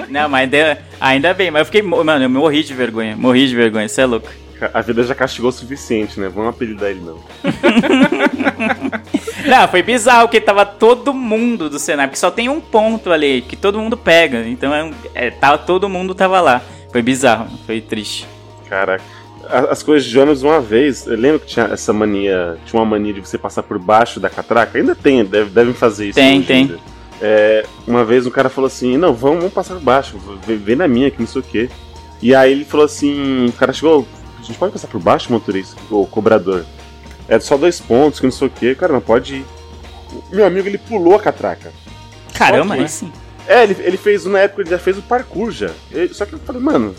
Não, 0.09 0.29
mas 0.29 0.43
ainda, 0.43 0.79
ainda 1.01 1.33
bem, 1.35 1.49
mas 1.53 1.61
eu 1.61 1.67
fiquei, 1.67 1.83
mano, 1.83 2.25
eu 2.25 2.29
morri 2.29 2.65
de 2.65 2.75
vergonha, 2.75 3.15
morri 3.17 3.47
de 3.47 3.55
vergonha, 3.55 3.87
você 3.89 4.01
é 4.01 4.07
louco. 4.07 4.29
A 4.73 4.81
vida 4.81 5.03
já 5.03 5.15
castigou 5.15 5.49
o 5.49 5.53
suficiente, 5.53 6.19
né? 6.21 6.29
Vamos 6.29 6.51
apelidar 6.51 6.91
ele 6.91 7.01
não. 7.01 7.19
Não, 9.47 9.67
foi 9.69 9.83
bizarro, 9.83 10.29
porque 10.29 10.41
tava 10.41 10.65
todo 10.65 11.15
mundo 11.15 11.69
do 11.71 11.79
Senai, 11.79 12.07
porque 12.07 12.19
só 12.19 12.31
tem 12.31 12.49
um 12.49 12.61
ponto 12.61 13.11
ali 13.11 13.43
que 13.43 13.57
todo 13.57 13.79
mundo 13.79 13.97
pega, 13.97 14.47
então 14.47 14.75
é, 14.75 14.91
é, 15.15 15.31
tava, 15.31 15.59
todo 15.59 15.89
mundo 15.89 16.15
tava 16.15 16.41
lá. 16.41 16.63
Foi 16.93 17.03
bizarro, 17.03 17.49
foi 17.67 17.81
triste. 17.81 18.27
Caraca. 18.69 19.03
As 19.49 19.83
coisas 19.83 20.09
de 20.09 20.17
ônibus, 20.19 20.43
uma 20.43 20.61
vez, 20.61 21.07
eu 21.07 21.17
lembro 21.17 21.41
que 21.41 21.47
tinha 21.47 21.67
essa 21.67 21.93
mania, 21.93 22.57
tinha 22.65 22.81
uma 22.81 22.87
mania 22.87 23.13
de 23.13 23.21
você 23.21 23.37
passar 23.37 23.63
por 23.63 23.79
baixo 23.79 24.21
da 24.21 24.31
catraca. 24.31 24.79
Ainda 24.79 24.95
tem, 24.95 25.25
deve, 25.25 25.51
devem 25.51 25.75
fazer 25.75 26.09
isso. 26.09 26.15
Tem, 26.17 26.43
tem. 26.43 26.77
É, 27.21 27.65
uma 27.87 28.05
vez 28.05 28.27
um 28.27 28.31
cara 28.31 28.49
falou 28.49 28.69
assim: 28.69 28.97
Não, 28.97 29.13
vamos, 29.13 29.39
vamos 29.39 29.53
passar 29.53 29.75
por 29.75 29.83
baixo, 29.83 30.17
vem, 30.47 30.57
vem 30.57 30.77
na 30.77 30.87
minha, 30.87 31.11
que 31.11 31.19
não 31.19 31.27
sei 31.27 31.41
o 31.41 31.45
quê. 31.45 31.69
E 32.23 32.35
aí 32.35 32.53
ele 32.53 32.65
falou 32.65 32.87
assim: 32.87 33.47
O 33.47 33.53
cara 33.53 33.73
chegou, 33.73 34.07
a 34.41 34.45
gente 34.47 34.59
pode 34.59 34.73
passar 34.73 34.89
por 34.89 35.01
baixo, 35.01 35.33
motorista, 35.33 35.77
o 35.91 36.07
cobrador. 36.07 36.65
É 37.29 37.39
só 37.39 37.57
dois 37.57 37.81
pontos, 37.81 38.19
que 38.21 38.27
não 38.27 38.33
sei 38.33 38.49
o 38.49 38.51
quê. 38.51 38.75
Cara, 38.75 38.93
não 38.93 39.01
pode 39.01 39.37
ir. 39.37 39.47
Meu 40.33 40.45
amigo, 40.47 40.67
ele 40.69 40.79
pulou 40.79 41.15
a 41.15 41.21
catraca. 41.21 41.73
Caramba, 42.35 42.75
que- 42.77 42.83
aí 42.83 42.89
sim. 42.89 43.13
É, 43.47 43.63
ele, 43.65 43.77
ele 43.81 43.97
fez, 43.97 44.25
na 44.25 44.41
época, 44.41 44.63
ele 44.63 44.71
já 44.71 44.79
fez 44.79 44.99
o 44.99 45.03
parkour 45.03 45.51
já. 45.51 45.71
Ele- 45.91 46.13
só 46.15 46.25
que 46.27 46.33
eu 46.35 46.39
falei, 46.41 46.61
mano, 46.61 46.95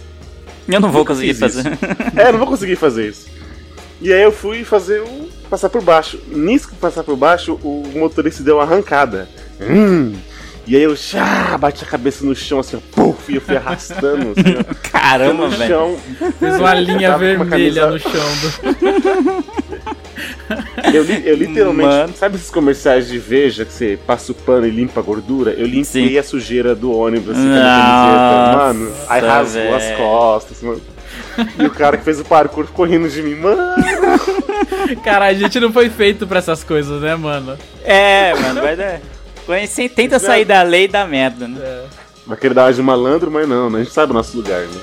Eu 0.68 0.80
não 0.80 0.92
vou 0.92 1.04
conseguir 1.06 1.34
fazer. 1.34 1.64
É, 2.16 2.32
não 2.32 2.40
vou 2.40 2.48
conseguir 2.48 2.76
fazer 2.76 3.10
isso. 3.10 3.28
E 4.00 4.12
aí 4.14 4.22
eu 4.22 4.32
fui 4.32 4.64
fazer 4.64 5.02
o. 5.02 5.30
passar 5.50 5.70
por 5.70 5.82
baixo. 5.82 6.20
Nisso 6.28 6.70
que 6.70 6.76
passar 6.76 7.04
por 7.04 7.16
baixo, 7.18 7.60
o 7.64 7.84
motorista 7.96 8.42
deu 8.44 8.56
uma 8.58 8.64
arrancada. 8.64 9.28
Hum. 9.60 10.14
E 10.68 10.76
aí 10.76 10.84
eu 10.84 10.96
chá, 10.96 11.58
bati 11.60 11.84
a 11.84 11.88
cabeça 11.88 12.24
no 12.24 12.36
chão 12.36 12.60
assim, 12.60 12.78
ó, 12.78 12.80
puf, 12.92 13.32
e 13.32 13.36
eu 13.36 13.42
fui 13.42 13.58
arrastando 13.58 14.32
assim, 14.38 14.58
ó, 14.60 14.74
Caramba, 14.92 15.46
no 15.46 15.50
velho. 15.50 15.68
chão. 15.68 15.98
Fez 16.40 16.56
uma 16.60 16.74
linha 16.76 17.10
uma 17.10 17.18
vermelha 17.18 17.82
camisa- 17.88 17.90
no 17.92 18.00
chão 18.00 18.12
do. 18.42 19.62
Eu, 20.94 21.04
li- 21.04 21.24
eu 21.26 21.36
literalmente. 21.36 21.90
Mano. 21.90 22.14
Sabe 22.16 22.36
esses 22.36 22.50
comerciais 22.50 23.08
de 23.08 23.18
Veja 23.18 23.66
que 23.66 23.72
você 23.74 23.98
passa 24.06 24.32
o 24.32 24.36
pano 24.36 24.68
e 24.68 24.70
limpa 24.70 25.00
a 25.00 25.04
gordura? 25.04 25.52
Eu 25.52 25.66
limpei 25.66 26.10
Sim. 26.10 26.18
a 26.18 26.24
sujeira 26.24 26.76
do 26.76 26.92
ônibus 26.96 27.32
assim, 27.38 27.48
Nossa. 27.48 28.58
Mano, 28.74 28.92
aí 29.08 29.22
rasgou 29.22 29.76
as 29.76 29.84
velho. 29.84 29.98
costas, 29.98 30.62
mano. 30.62 30.82
E 31.58 31.66
o 31.66 31.72
cara 31.72 31.98
que 31.98 32.04
fez 32.04 32.20
o 32.20 32.26
parkour 32.26 32.66
ficou 32.68 32.86
rindo 32.86 33.08
de 33.10 33.22
mim, 33.24 33.36
mano. 33.36 33.62
Cara, 35.04 35.26
a 35.28 35.34
gente 35.34 35.60
não 35.60 35.72
foi 35.72 35.90
feito 35.90 36.28
pra 36.28 36.40
essas 36.40 36.64
coisas, 36.64 37.02
né, 37.02 37.16
mano? 37.16 37.58
É, 37.84 38.34
mano, 38.36 38.62
vai 38.62 38.76
dar. 38.76 39.00
Quando 39.46 39.66
você 39.66 39.90
tenta 39.90 40.20
sair 40.20 40.46
da 40.46 40.62
lei 40.62 40.88
da 40.88 41.06
merda, 41.06 41.48
né? 41.48 41.60
É. 41.62 41.86
Vai 42.26 42.38
querer 42.38 42.54
dar 42.54 42.72
de 42.72 42.82
malandro, 42.82 43.32
mas 43.32 43.48
não, 43.48 43.70
né? 43.70 43.80
A 43.80 43.84
gente 43.84 43.94
sabe 43.94 44.12
o 44.12 44.14
nosso 44.14 44.38
lugar, 44.38 44.62
né? 44.62 44.82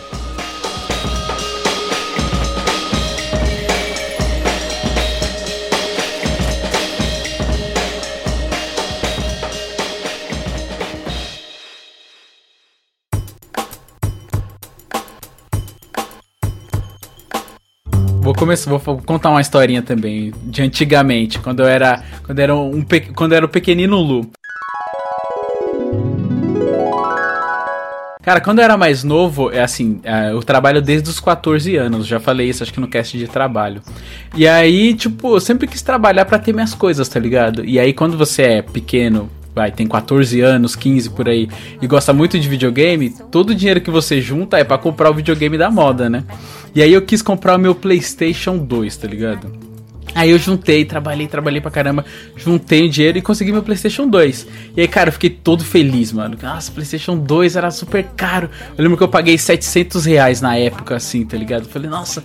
Vou 18.20 18.34
começar, 18.34 18.70
vou 18.70 18.98
contar 18.98 19.30
uma 19.30 19.40
historinha 19.40 19.80
também 19.80 20.34
de 20.42 20.60
antigamente, 20.60 21.38
quando 21.38 21.60
eu 21.60 21.66
era, 21.66 22.04
quando 22.26 22.38
era 22.40 22.54
um, 22.54 22.84
quando 23.14 23.32
eu 23.32 23.36
era 23.36 23.46
o 23.46 23.48
pequenino 23.48 23.96
Lu. 23.96 24.30
Cara, 28.28 28.42
quando 28.42 28.58
eu 28.58 28.64
era 28.66 28.76
mais 28.76 29.02
novo, 29.02 29.50
é 29.50 29.62
assim, 29.62 30.00
é, 30.04 30.32
eu 30.32 30.42
trabalho 30.42 30.82
desde 30.82 31.08
os 31.08 31.18
14 31.18 31.76
anos, 31.76 32.06
já 32.06 32.20
falei 32.20 32.50
isso, 32.50 32.62
acho 32.62 32.70
que 32.70 32.78
no 32.78 32.86
cast 32.86 33.16
de 33.16 33.26
trabalho. 33.26 33.80
E 34.36 34.46
aí, 34.46 34.92
tipo, 34.92 35.34
eu 35.34 35.40
sempre 35.40 35.66
quis 35.66 35.80
trabalhar 35.80 36.26
pra 36.26 36.38
ter 36.38 36.52
minhas 36.52 36.74
coisas, 36.74 37.08
tá 37.08 37.18
ligado? 37.18 37.64
E 37.64 37.80
aí, 37.80 37.94
quando 37.94 38.18
você 38.18 38.42
é 38.42 38.60
pequeno, 38.60 39.30
vai, 39.54 39.72
tem 39.72 39.86
14 39.86 40.42
anos, 40.42 40.76
15 40.76 41.08
por 41.08 41.26
aí, 41.26 41.48
e 41.80 41.86
gosta 41.86 42.12
muito 42.12 42.38
de 42.38 42.46
videogame, 42.46 43.14
todo 43.30 43.48
o 43.48 43.54
dinheiro 43.54 43.80
que 43.80 43.90
você 43.90 44.20
junta 44.20 44.58
é 44.58 44.62
pra 44.62 44.76
comprar 44.76 45.10
o 45.10 45.14
videogame 45.14 45.56
da 45.56 45.70
moda, 45.70 46.10
né? 46.10 46.22
E 46.74 46.82
aí 46.82 46.92
eu 46.92 47.00
quis 47.00 47.22
comprar 47.22 47.56
o 47.56 47.58
meu 47.58 47.74
PlayStation 47.74 48.58
2, 48.58 48.94
tá 48.94 49.08
ligado? 49.08 49.67
Aí 50.14 50.30
eu 50.30 50.38
juntei, 50.38 50.84
trabalhei, 50.84 51.26
trabalhei 51.26 51.60
pra 51.60 51.70
caramba, 51.70 52.04
juntei 52.36 52.86
o 52.86 52.90
dinheiro 52.90 53.18
e 53.18 53.22
consegui 53.22 53.52
meu 53.52 53.62
PlayStation 53.62 54.08
2. 54.08 54.46
E 54.76 54.80
aí, 54.80 54.88
cara, 54.88 55.08
eu 55.08 55.12
fiquei 55.12 55.30
todo 55.30 55.64
feliz, 55.64 56.12
mano. 56.12 56.36
Nossa, 56.40 56.72
PlayStation 56.72 57.16
2 57.16 57.56
era 57.56 57.70
super 57.70 58.04
caro. 58.16 58.50
Eu 58.76 58.82
lembro 58.82 58.96
que 58.96 59.02
eu 59.02 59.08
paguei 59.08 59.36
700 59.36 60.04
reais 60.04 60.40
na 60.40 60.56
época, 60.56 60.96
assim, 60.96 61.24
tá 61.24 61.36
ligado? 61.36 61.64
Eu 61.64 61.70
falei, 61.70 61.88
nossa, 61.90 62.24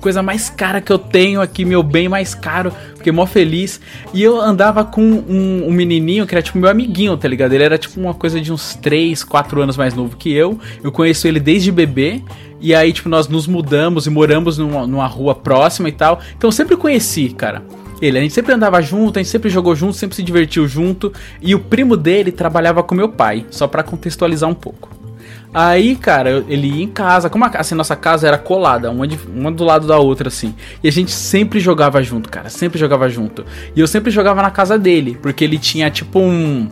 coisa 0.00 0.22
mais 0.22 0.48
cara 0.48 0.80
que 0.80 0.90
eu 0.90 0.98
tenho 0.98 1.40
aqui, 1.40 1.64
meu 1.64 1.82
bem 1.82 2.08
mais 2.08 2.34
caro. 2.34 2.72
Fiquei 2.96 3.12
mó 3.12 3.26
feliz. 3.26 3.80
E 4.14 4.22
eu 4.22 4.40
andava 4.40 4.84
com 4.84 5.02
um, 5.02 5.68
um 5.68 5.72
menininho 5.72 6.26
que 6.26 6.34
era 6.34 6.42
tipo 6.42 6.58
meu 6.58 6.70
amiguinho, 6.70 7.16
tá 7.16 7.28
ligado? 7.28 7.52
Ele 7.52 7.64
era 7.64 7.76
tipo 7.76 8.00
uma 8.00 8.14
coisa 8.14 8.40
de 8.40 8.52
uns 8.52 8.74
3, 8.76 9.22
4 9.24 9.62
anos 9.62 9.76
mais 9.76 9.94
novo 9.94 10.16
que 10.16 10.32
eu. 10.32 10.58
Eu 10.82 10.90
conheço 10.90 11.28
ele 11.28 11.40
desde 11.40 11.70
bebê. 11.70 12.22
E 12.58 12.74
aí, 12.74 12.90
tipo, 12.90 13.08
nós 13.08 13.28
nos 13.28 13.46
mudamos 13.46 14.06
e 14.06 14.10
moramos 14.10 14.56
numa, 14.56 14.86
numa 14.86 15.06
rua 15.06 15.34
próxima 15.34 15.88
e 15.88 15.92
tal. 15.92 16.20
Então 16.36 16.48
eu 16.48 16.52
sempre 16.52 16.76
conheci, 16.76 17.28
cara. 17.28 17.62
Ele, 18.00 18.18
a 18.18 18.20
gente 18.22 18.34
sempre 18.34 18.52
andava 18.52 18.80
junto, 18.80 19.18
a 19.18 19.22
gente 19.22 19.30
sempre 19.30 19.50
jogou 19.50 19.74
junto, 19.74 19.94
sempre 19.94 20.16
se 20.16 20.22
divertiu 20.22 20.66
junto. 20.66 21.12
E 21.40 21.54
o 21.54 21.60
primo 21.60 21.96
dele 21.96 22.32
trabalhava 22.32 22.82
com 22.82 22.94
meu 22.94 23.08
pai, 23.08 23.46
só 23.50 23.66
para 23.66 23.82
contextualizar 23.82 24.48
um 24.48 24.54
pouco. 24.54 24.95
Aí, 25.52 25.96
cara, 25.96 26.44
ele 26.48 26.68
ia 26.68 26.84
em 26.84 26.88
casa, 26.88 27.30
como 27.30 27.44
a, 27.44 27.48
assim, 27.48 27.74
nossa 27.74 27.96
casa 27.96 28.28
era 28.28 28.36
colada, 28.36 28.90
uma, 28.90 29.06
de, 29.06 29.18
uma 29.28 29.50
do 29.50 29.64
lado 29.64 29.86
da 29.86 29.98
outra, 29.98 30.28
assim. 30.28 30.54
E 30.82 30.88
a 30.88 30.92
gente 30.92 31.12
sempre 31.12 31.60
jogava 31.60 32.02
junto, 32.02 32.28
cara, 32.28 32.48
sempre 32.48 32.78
jogava 32.78 33.08
junto. 33.08 33.44
E 33.74 33.80
eu 33.80 33.86
sempre 33.86 34.10
jogava 34.10 34.42
na 34.42 34.50
casa 34.50 34.78
dele, 34.78 35.18
porque 35.20 35.44
ele 35.44 35.58
tinha 35.58 35.90
tipo 35.90 36.18
um 36.18 36.68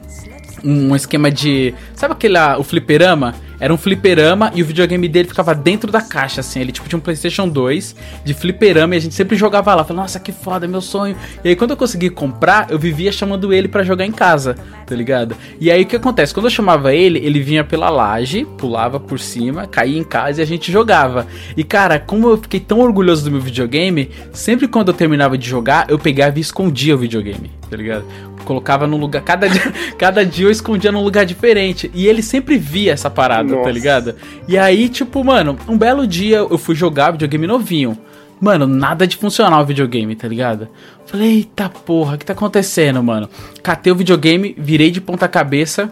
um 0.65 0.97
esquema 0.97 1.31
de. 1.31 1.75
Sabe 1.95 2.15
aquele. 2.15 2.39
O 2.59 2.63
fliperama? 2.63 3.35
Era 3.65 3.73
um 3.73 3.79
fliperama 3.79 4.53
e 4.55 4.63
o 4.63 4.67
videogame 4.67 5.09
dele 5.09 5.27
ficava 5.27 5.55
dentro 5.55 5.91
da 5.91 6.03
caixa, 6.03 6.43
assim. 6.43 6.61
Ele 6.61 6.71
tipo 6.71 6.87
tinha 6.87 6.99
um 6.99 7.01
PlayStation 7.01 7.49
2 7.49 7.97
de 8.23 8.35
fliperama 8.35 8.95
e 8.95 8.99
a 8.99 9.01
gente 9.01 9.15
sempre 9.15 9.39
jogava 9.39 9.75
lá. 9.75 9.83
Falei, 9.83 10.03
nossa, 10.03 10.21
que 10.21 10.33
foda, 10.33 10.69
meu 10.69 10.83
sonho. 10.83 11.17
E 11.43 11.49
aí 11.49 11.57
quando 11.57 11.71
eu 11.71 11.77
consegui 11.79 12.11
comprar, 12.11 12.71
eu 12.71 12.79
vivia 12.79 13.11
chamando 13.11 13.55
ele 13.55 13.67
para 13.67 13.83
jogar 13.83 14.05
em 14.05 14.13
casa, 14.13 14.55
tá 14.85 14.95
ligado? 14.95 15.35
E 15.59 15.71
aí 15.71 15.83
o 15.83 15.87
que 15.87 15.97
acontece? 15.97 16.35
Quando 16.35 16.45
eu 16.45 16.51
chamava 16.51 16.93
ele, 16.95 17.19
ele 17.21 17.41
vinha 17.41 17.65
pela 17.65 17.89
laje, 17.89 18.45
pulava 18.59 19.01
por 19.01 19.19
cima, 19.19 19.67
caía 19.67 19.99
em 19.99 20.05
casa 20.05 20.41
e 20.41 20.43
a 20.43 20.47
gente 20.47 20.71
jogava. 20.71 21.27
E 21.57 21.65
cara, 21.65 21.99
como 21.99 22.29
eu 22.29 22.37
fiquei 22.37 22.61
tão 22.61 22.81
orgulhoso 22.81 23.25
do 23.25 23.31
meu 23.31 23.41
videogame, 23.41 24.11
sempre 24.31 24.69
quando 24.69 24.89
eu 24.89 24.95
terminava 24.95 25.39
de 25.39 25.49
jogar, 25.49 25.87
eu 25.89 25.99
pegava 25.99 26.37
e 26.37 26.43
escondia 26.43 26.95
o 26.95 26.99
videogame, 26.99 27.51
tá 27.71 27.79
ligado? 27.79 28.05
Colocava 28.45 28.87
num 28.87 28.97
lugar. 28.97 29.23
Cada 29.23 29.49
dia, 29.49 29.73
cada 29.99 30.25
dia 30.25 30.47
eu 30.47 30.51
escondia 30.51 30.93
num 30.93 31.03
lugar 31.03 31.25
diferente. 31.25 31.91
E 31.95 32.07
ele 32.07 32.23
sempre 32.23 32.57
via 32.59 32.93
essa 32.93 33.11
parada, 33.11 33.49
tá 33.49 33.55
Nossa. 33.55 33.65
tá 33.65 33.73
ligado? 33.73 34.15
E 34.47 34.57
aí, 34.57 34.89
tipo, 34.89 35.25
mano, 35.25 35.59
um 35.69 35.77
belo 35.77 36.07
dia 36.07 36.37
eu 36.37 36.59
fui 36.59 36.75
jogar 36.75 37.13
videogame 37.13 37.47
novinho. 37.47 37.99
Mano, 38.41 38.67
nada 38.67 39.07
de 39.07 39.17
funcionar 39.17 39.61
o 39.61 39.65
videogame, 39.65 40.15
tá 40.15 40.29
ligado? 40.29 40.69
Falei, 41.07 41.37
eita 41.37 41.69
porra, 41.69 42.17
o 42.17 42.19
que 42.19 42.27
tá 42.27 42.33
acontecendo, 42.33 43.03
mano? 43.03 43.29
Catei 43.63 43.93
o 43.93 43.97
videogame, 43.97 44.55
virei 44.59 44.91
de 44.91 45.01
ponta 45.01 45.27
cabeça 45.29 45.91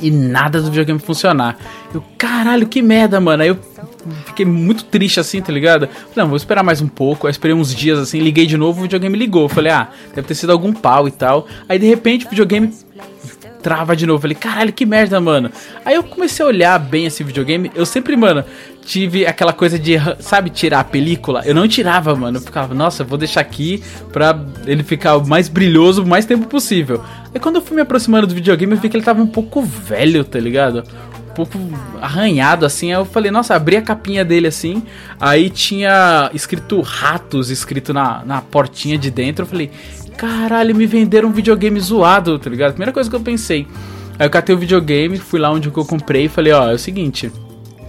e 0.00 0.10
nada 0.10 0.60
do 0.60 0.68
videogame 0.68 0.98
funcionar. 0.98 1.56
Eu, 1.94 2.02
caralho, 2.18 2.66
que 2.66 2.82
merda, 2.82 3.20
mano. 3.20 3.42
Aí 3.42 3.48
eu 3.48 3.58
fiquei 4.26 4.46
muito 4.46 4.84
triste 4.84 5.20
assim, 5.20 5.40
tá 5.40 5.52
ligado? 5.52 5.88
Não, 6.14 6.28
vou 6.28 6.36
esperar 6.36 6.62
mais 6.62 6.80
um 6.80 6.88
pouco. 6.88 7.26
Aí 7.26 7.30
esperei 7.30 7.54
uns 7.54 7.74
dias 7.74 7.98
assim, 7.98 8.20
liguei 8.20 8.46
de 8.46 8.56
novo, 8.56 8.80
o 8.80 8.82
videogame 8.82 9.16
ligou. 9.16 9.48
Falei, 9.48 9.72
ah, 9.72 9.88
deve 10.14 10.28
ter 10.28 10.34
sido 10.34 10.50
algum 10.50 10.72
pau 10.72 11.06
e 11.08 11.10
tal. 11.10 11.46
Aí 11.68 11.78
de 11.78 11.86
repente 11.86 12.26
o 12.26 12.30
videogame 12.30 12.72
trava 13.66 13.96
de 13.96 14.06
novo. 14.06 14.20
Falei, 14.20 14.36
caralho, 14.36 14.72
que 14.72 14.86
merda, 14.86 15.20
mano. 15.20 15.50
Aí 15.84 15.96
eu 15.96 16.04
comecei 16.04 16.44
a 16.44 16.48
olhar 16.48 16.78
bem 16.78 17.06
esse 17.06 17.24
videogame. 17.24 17.72
Eu 17.74 17.84
sempre, 17.84 18.16
mano, 18.16 18.44
tive 18.84 19.26
aquela 19.26 19.52
coisa 19.52 19.76
de, 19.76 19.96
sabe, 20.20 20.50
tirar 20.50 20.78
a 20.78 20.84
película. 20.84 21.42
Eu 21.44 21.52
não 21.52 21.66
tirava, 21.66 22.14
mano. 22.14 22.38
Eu 22.38 22.42
ficava, 22.42 22.72
nossa, 22.72 23.02
vou 23.02 23.18
deixar 23.18 23.40
aqui 23.40 23.82
pra 24.12 24.40
ele 24.66 24.84
ficar 24.84 25.16
o 25.16 25.26
mais 25.26 25.48
brilhoso 25.48 26.04
o 26.04 26.06
mais 26.06 26.24
tempo 26.24 26.46
possível. 26.46 27.02
Aí 27.34 27.40
quando 27.40 27.56
eu 27.56 27.62
fui 27.62 27.74
me 27.74 27.82
aproximando 27.82 28.28
do 28.28 28.34
videogame, 28.36 28.72
eu 28.72 28.78
vi 28.78 28.88
que 28.88 28.96
ele 28.96 29.04
tava 29.04 29.20
um 29.20 29.26
pouco 29.26 29.60
velho, 29.60 30.22
tá 30.22 30.38
ligado? 30.38 30.84
Pouco 31.36 31.58
arranhado 32.00 32.64
assim. 32.64 32.92
Aí 32.92 32.98
eu 32.98 33.04
falei, 33.04 33.30
nossa, 33.30 33.54
abri 33.54 33.76
a 33.76 33.82
capinha 33.82 34.24
dele 34.24 34.48
assim. 34.48 34.82
Aí 35.20 35.50
tinha 35.50 36.30
escrito 36.32 36.80
ratos 36.80 37.50
escrito 37.50 37.92
na, 37.92 38.24
na 38.24 38.40
portinha 38.40 38.96
de 38.96 39.10
dentro. 39.10 39.44
Eu 39.44 39.46
falei, 39.46 39.70
caralho, 40.16 40.74
me 40.74 40.86
venderam 40.86 41.28
um 41.28 41.32
videogame 41.32 41.78
zoado, 41.78 42.38
tá 42.38 42.48
ligado? 42.48 42.70
Primeira 42.70 42.92
coisa 42.92 43.08
que 43.08 43.14
eu 43.14 43.20
pensei. 43.20 43.68
Aí 44.18 44.26
eu 44.26 44.30
catei 44.30 44.54
o 44.54 44.58
videogame, 44.58 45.18
fui 45.18 45.38
lá 45.38 45.50
onde 45.50 45.68
eu 45.68 45.84
comprei 45.84 46.24
e 46.24 46.28
falei, 46.28 46.52
ó, 46.52 46.70
é 46.70 46.74
o 46.74 46.78
seguinte. 46.78 47.30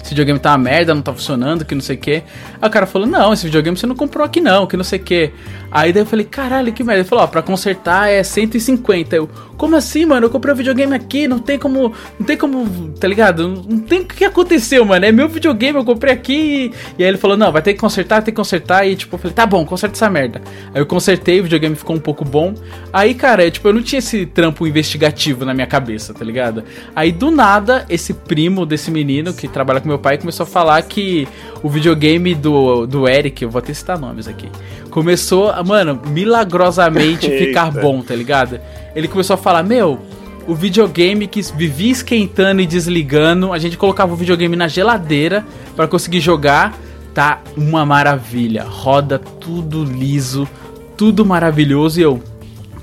Esse 0.07 0.13
videogame 0.13 0.39
tá 0.39 0.51
uma 0.51 0.57
merda, 0.57 0.95
não 0.95 1.01
tá 1.01 1.13
funcionando, 1.13 1.65
que 1.65 1.75
não 1.75 1.81
sei 1.81 1.97
o 1.97 1.99
que. 1.99 2.23
Aí 2.61 2.69
o 2.69 2.69
cara 2.69 2.85
falou, 2.85 3.05
não, 3.05 3.33
esse 3.33 3.43
videogame 3.43 3.77
você 3.77 3.85
não 3.85 3.93
comprou 3.93 4.25
aqui 4.25 4.39
não, 4.39 4.65
que 4.65 4.77
não 4.77 4.83
sei 4.85 4.99
o 4.99 5.03
que. 5.03 5.33
Aí 5.69 5.91
daí 5.91 6.03
eu 6.03 6.05
falei, 6.05 6.25
caralho, 6.25 6.71
que 6.71 6.81
merda. 6.81 7.01
Ele 7.01 7.09
falou, 7.09 7.25
ó, 7.25 7.27
pra 7.27 7.41
consertar 7.41 8.09
é 8.09 8.23
150. 8.23 9.15
Eu, 9.15 9.29
como 9.57 9.75
assim, 9.75 10.05
mano? 10.05 10.27
Eu 10.27 10.29
comprei 10.29 10.53
o 10.53 10.55
um 10.55 10.57
videogame 10.57 10.95
aqui, 10.95 11.27
não 11.27 11.39
tem 11.39 11.59
como. 11.59 11.91
Não 12.17 12.25
tem 12.25 12.37
como. 12.37 12.93
Tá 12.93 13.07
ligado? 13.07 13.47
Não 13.47 13.79
tem 13.79 14.01
o 14.01 14.05
que 14.05 14.23
aconteceu, 14.23 14.85
mano. 14.85 15.05
É 15.05 15.11
meu 15.11 15.27
videogame, 15.27 15.77
eu 15.77 15.83
comprei 15.83 16.13
aqui. 16.13 16.71
E 16.97 17.03
aí 17.03 17.09
ele 17.09 17.17
falou, 17.17 17.35
não, 17.35 17.51
vai 17.51 17.61
ter 17.61 17.73
que 17.73 17.79
consertar, 17.79 18.21
tem 18.21 18.33
que 18.33 18.37
consertar. 18.37 18.87
E 18.87 18.95
tipo, 18.95 19.15
eu 19.15 19.19
falei, 19.19 19.33
tá 19.33 19.45
bom, 19.45 19.65
conserta 19.65 19.95
essa 19.95 20.09
merda. 20.09 20.41
Aí 20.73 20.79
eu 20.81 20.85
consertei, 20.85 21.39
o 21.41 21.43
videogame 21.43 21.75
ficou 21.75 21.95
um 21.95 21.99
pouco 21.99 22.23
bom. 22.23 22.53
Aí, 22.93 23.13
cara, 23.13 23.45
é, 23.45 23.51
tipo, 23.51 23.67
eu 23.67 23.73
não 23.73 23.81
tinha 23.83 23.99
esse 23.99 24.25
trampo 24.25 24.65
investigativo 24.65 25.43
na 25.43 25.53
minha 25.53 25.67
cabeça, 25.67 26.13
tá 26.13 26.23
ligado? 26.23 26.63
Aí 26.95 27.11
do 27.11 27.29
nada, 27.29 27.85
esse 27.89 28.13
primo 28.13 28.65
desse 28.65 28.89
menino 28.89 29.33
que 29.33 29.47
trabalha 29.47 29.81
com 29.81 29.87
meu 29.87 29.96
pai 29.97 30.17
começou 30.17 30.43
a 30.43 30.47
falar 30.47 30.81
que 30.83 31.27
o 31.63 31.69
videogame 31.69 32.35
do, 32.35 32.85
do 32.85 33.07
Eric, 33.07 33.43
eu 33.43 33.49
vou 33.49 33.59
até 33.59 33.73
citar 33.73 33.97
nomes 33.97 34.27
aqui, 34.27 34.49
começou, 34.89 35.49
a, 35.49 35.63
mano, 35.63 35.99
milagrosamente 36.07 37.29
ficar 37.37 37.71
bom, 37.71 38.01
tá 38.01 38.15
ligado? 38.15 38.59
Ele 38.95 39.07
começou 39.07 39.33
a 39.33 39.37
falar, 39.37 39.63
meu, 39.63 39.99
o 40.47 40.55
videogame 40.55 41.27
que 41.27 41.41
vivia 41.41 41.91
esquentando 41.91 42.61
e 42.61 42.65
desligando, 42.65 43.51
a 43.51 43.59
gente 43.59 43.77
colocava 43.77 44.13
o 44.13 44.15
videogame 44.15 44.55
na 44.55 44.67
geladeira 44.67 45.45
para 45.75 45.87
conseguir 45.87 46.21
jogar, 46.21 46.77
tá 47.13 47.41
uma 47.55 47.85
maravilha, 47.85 48.63
roda 48.63 49.19
tudo 49.19 49.83
liso, 49.83 50.47
tudo 50.95 51.25
maravilhoso 51.25 51.99
e 51.99 52.03
eu, 52.03 52.21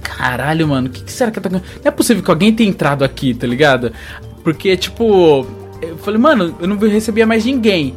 caralho, 0.02 0.68
mano, 0.68 0.88
o 0.88 0.90
que, 0.90 1.02
que 1.02 1.10
será 1.10 1.30
que 1.30 1.40
tá 1.40 1.48
Não 1.48 1.62
é 1.84 1.90
possível 1.90 2.22
que 2.22 2.30
alguém 2.30 2.52
tenha 2.52 2.68
entrado 2.68 3.02
aqui, 3.02 3.32
tá 3.32 3.46
ligado? 3.46 3.92
Porque, 4.42 4.76
tipo, 4.76 5.46
eu 5.90 5.98
falei, 5.98 6.18
mano, 6.20 6.54
eu 6.60 6.66
não 6.68 6.76
recebia 6.76 7.26
mais 7.26 7.44
ninguém. 7.44 7.94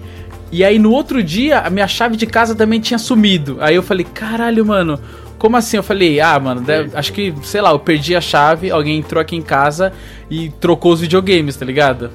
E 0.51 0.63
aí 0.63 0.79
no 0.79 0.91
outro 0.91 1.21
dia, 1.21 1.59
a 1.59 1.69
minha 1.69 1.87
chave 1.87 2.15
de 2.15 2.25
casa 2.25 2.55
também 2.55 2.79
tinha 2.79 2.97
sumido. 2.97 3.57
Aí 3.59 3.75
eu 3.75 3.83
falei, 3.83 4.05
caralho, 4.13 4.65
mano, 4.65 4.99
como 5.37 5.57
assim? 5.57 5.77
Eu 5.77 5.83
falei, 5.83 6.19
ah, 6.19 6.39
mano, 6.39 6.61
deve- 6.61 6.95
acho 6.97 7.11
que, 7.11 7.33
sei 7.43 7.61
lá, 7.61 7.71
eu 7.71 7.79
perdi 7.79 8.15
a 8.15 8.21
chave, 8.21 8.71
alguém 8.71 8.97
entrou 8.99 9.21
aqui 9.21 9.35
em 9.35 9.41
casa 9.41 9.91
e 10.29 10.49
trocou 10.59 10.93
os 10.93 11.01
videogames, 11.01 11.55
tá 11.55 11.65
ligado? 11.65 12.09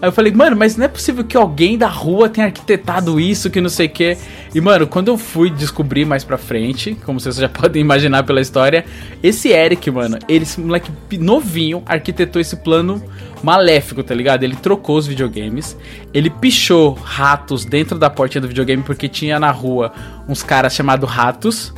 Aí 0.00 0.08
eu 0.08 0.12
falei, 0.12 0.30
mano, 0.32 0.54
mas 0.56 0.76
não 0.76 0.84
é 0.84 0.88
possível 0.88 1.24
que 1.24 1.36
alguém 1.36 1.78
da 1.78 1.88
rua 1.88 2.28
tenha 2.28 2.46
arquitetado 2.46 3.18
isso, 3.18 3.48
que 3.50 3.60
não 3.60 3.68
sei 3.70 3.86
o 3.86 3.90
que. 3.90 4.16
E, 4.54 4.60
mano, 4.60 4.86
quando 4.86 5.08
eu 5.08 5.16
fui 5.16 5.48
descobrir 5.50 6.04
mais 6.04 6.22
pra 6.22 6.36
frente, 6.36 6.96
como 7.04 7.18
vocês 7.18 7.36
já 7.36 7.48
podem 7.50 7.80
imaginar 7.80 8.22
pela 8.24 8.40
história, 8.40 8.84
esse 9.22 9.48
Eric, 9.48 9.90
mano, 9.90 10.18
ele, 10.28 10.42
esse 10.44 10.60
moleque 10.60 10.90
novinho, 11.18 11.82
arquitetou 11.86 12.40
esse 12.40 12.56
plano 12.56 13.02
maléfico, 13.42 14.02
tá 14.02 14.14
ligado? 14.14 14.42
Ele 14.42 14.56
trocou 14.56 14.96
os 14.98 15.06
videogames, 15.06 15.76
ele 16.12 16.28
pichou 16.30 16.92
ratos 16.94 17.64
dentro 17.64 17.98
da 17.98 18.10
portinha 18.10 18.40
do 18.42 18.48
videogame 18.48 18.82
porque 18.82 19.08
tinha 19.08 19.38
na 19.38 19.50
rua 19.50 19.92
uns 20.28 20.42
caras 20.42 20.74
chamados 20.74 21.08
ratos. 21.10 21.72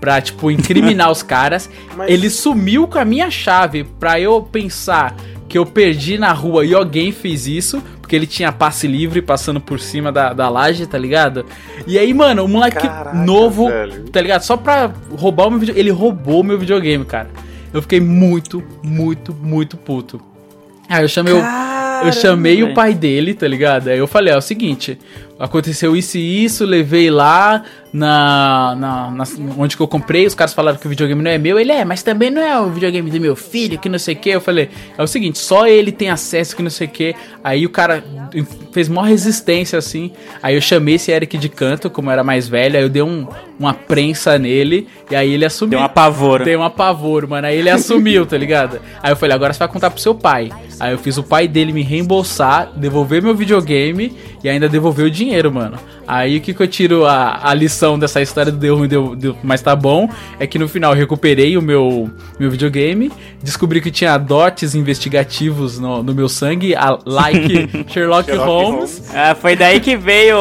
Pra, 0.00 0.18
tipo, 0.18 0.50
incriminar 0.50 1.10
os 1.12 1.22
caras. 1.22 1.68
Mas- 1.94 2.10
Ele 2.10 2.30
sumiu 2.30 2.88
com 2.88 2.98
a 2.98 3.04
minha 3.04 3.30
chave 3.30 3.84
pra 3.84 4.18
eu 4.18 4.40
pensar 4.40 5.14
que 5.50 5.58
eu 5.58 5.66
perdi 5.66 6.16
na 6.16 6.32
rua 6.32 6.64
e 6.64 6.72
alguém 6.72 7.10
fez 7.10 7.48
isso, 7.48 7.82
porque 8.00 8.14
ele 8.14 8.26
tinha 8.26 8.52
passe 8.52 8.86
livre 8.86 9.20
passando 9.20 9.60
por 9.60 9.80
cima 9.80 10.12
da, 10.12 10.32
da 10.32 10.48
laje, 10.48 10.86
tá 10.86 10.96
ligado? 10.96 11.44
E 11.88 11.98
aí, 11.98 12.14
mano, 12.14 12.44
o 12.44 12.48
moleque 12.48 12.86
Caraca, 12.86 13.16
novo, 13.16 13.66
velho. 13.68 14.04
tá 14.10 14.20
ligado? 14.20 14.42
Só 14.42 14.56
pra 14.56 14.88
roubar 15.10 15.48
o 15.48 15.50
meu 15.50 15.58
videogame. 15.58 15.80
Ele 15.80 15.90
roubou 15.90 16.42
o 16.42 16.44
meu 16.44 16.56
videogame, 16.56 17.04
cara. 17.04 17.28
Eu 17.74 17.82
fiquei 17.82 18.00
muito, 18.00 18.62
muito, 18.80 19.34
muito 19.34 19.76
puto. 19.76 20.20
Aí 20.88 21.02
eu 21.02 21.08
chamei 21.08 21.34
o. 21.34 21.42
Eu 22.04 22.12
chamei 22.12 22.62
o 22.62 22.72
pai 22.72 22.94
dele, 22.94 23.34
tá 23.34 23.48
ligado? 23.48 23.88
Aí 23.88 23.98
eu 23.98 24.06
falei, 24.06 24.32
ó, 24.32 24.36
é 24.36 24.38
o 24.38 24.42
seguinte, 24.42 24.98
aconteceu 25.40 25.96
isso 25.96 26.18
e 26.18 26.44
isso, 26.44 26.64
levei 26.64 27.10
lá 27.10 27.62
na, 27.92 28.76
na, 28.76 29.10
na- 29.10 29.24
onde 29.58 29.76
que 29.76 29.82
eu 29.82 29.88
comprei, 29.88 30.26
os 30.26 30.34
caras 30.34 30.54
falaram 30.54 30.78
que 30.78 30.86
o 30.86 30.90
videogame 30.90 31.22
não 31.22 31.30
é 31.30 31.38
meu, 31.38 31.58
ele 31.58 31.72
é, 31.72 31.84
mas 31.84 32.02
também 32.02 32.30
não 32.30 32.40
é 32.42 32.60
o 32.60 32.70
videogame 32.70 33.10
do 33.10 33.20
meu 33.20 33.34
filho, 33.34 33.78
que 33.78 33.88
não 33.88 33.98
sei 33.98 34.14
o 34.14 34.18
que. 34.18 34.30
Eu 34.30 34.40
falei, 34.40 34.68
é 34.96 35.02
o 35.02 35.06
seguinte, 35.06 35.38
só 35.38 35.66
ele 35.66 35.90
tem 35.90 36.08
acesso, 36.10 36.54
que 36.54 36.62
não 36.62 36.70
sei 36.70 36.86
o 36.86 36.90
que. 36.90 37.14
Aí 37.42 37.66
o 37.66 37.70
cara 37.70 38.04
fez 38.72 38.88
maior 38.88 39.08
resistência 39.08 39.78
assim. 39.78 40.12
Aí 40.42 40.54
eu 40.54 40.60
chamei 40.60 40.94
esse 40.94 41.10
Eric 41.10 41.36
de 41.36 41.48
canto, 41.48 41.90
como 41.90 42.10
era 42.10 42.22
mais 42.22 42.46
velho, 42.48 42.76
aí 42.76 42.82
eu 42.82 42.88
dei 42.88 43.02
um, 43.02 43.26
uma 43.58 43.74
prensa 43.74 44.38
nele, 44.38 44.86
e 45.10 45.16
aí 45.16 45.32
ele 45.32 45.44
assumiu. 45.44 45.70
Deu 45.70 45.78
uma 45.80 45.88
pavora. 45.88 46.44
Tem 46.44 46.56
um 46.56 46.62
apavoro, 46.62 47.28
mano. 47.28 47.46
Aí 47.48 47.56
ele 47.56 47.70
assumiu, 47.70 48.24
tá 48.26 48.36
ligado? 48.36 48.80
Aí 49.02 49.10
eu 49.10 49.16
falei, 49.16 49.34
agora 49.34 49.52
você 49.52 49.58
vai 49.58 49.68
contar 49.68 49.90
pro 49.90 50.00
seu 50.00 50.14
pai. 50.14 50.50
Aí 50.78 50.92
eu 50.92 50.98
fiz 50.98 51.16
o 51.18 51.22
pai 51.24 51.48
dele 51.48 51.72
me 51.72 51.82
reembolsar, 51.82 52.70
devolver 52.76 53.20
meu 53.22 53.34
videogame 53.34 54.16
e 54.42 54.48
ainda 54.48 54.68
devolver 54.68 55.06
o 55.06 55.10
dinheiro, 55.10 55.52
mano. 55.52 55.78
Aí 56.06 56.38
o 56.38 56.40
que, 56.40 56.52
que 56.54 56.60
eu 56.62 56.66
tiro 56.66 57.06
a, 57.06 57.40
a 57.48 57.54
lição 57.54 57.98
dessa 57.98 58.20
história 58.20 58.50
do 58.50 58.58
deu 58.58 58.76
ruim, 58.76 58.88
deu, 58.88 59.14
deu- 59.14 59.36
mas 59.44 59.62
tá 59.62 59.76
bom, 59.76 60.08
é 60.38 60.46
que 60.46 60.58
no 60.58 60.68
final 60.68 60.92
eu 60.92 60.98
recuperei 60.98 61.56
o 61.56 61.62
meu, 61.62 62.10
meu 62.38 62.50
videogame, 62.50 63.12
descobri 63.42 63.80
que 63.80 63.90
tinha 63.90 64.16
dotes 64.18 64.74
investigativos 64.74 65.78
no, 65.78 66.02
no 66.02 66.14
meu 66.14 66.28
sangue, 66.28 66.74
a, 66.74 66.98
like 67.04 67.68
Sherlock, 67.92 68.26
Sherlock 68.30 68.32
Holmes. 68.32 69.10
Ah, 69.14 69.34
foi 69.34 69.54
daí 69.56 69.78
que 69.80 69.96
veio 69.96 70.36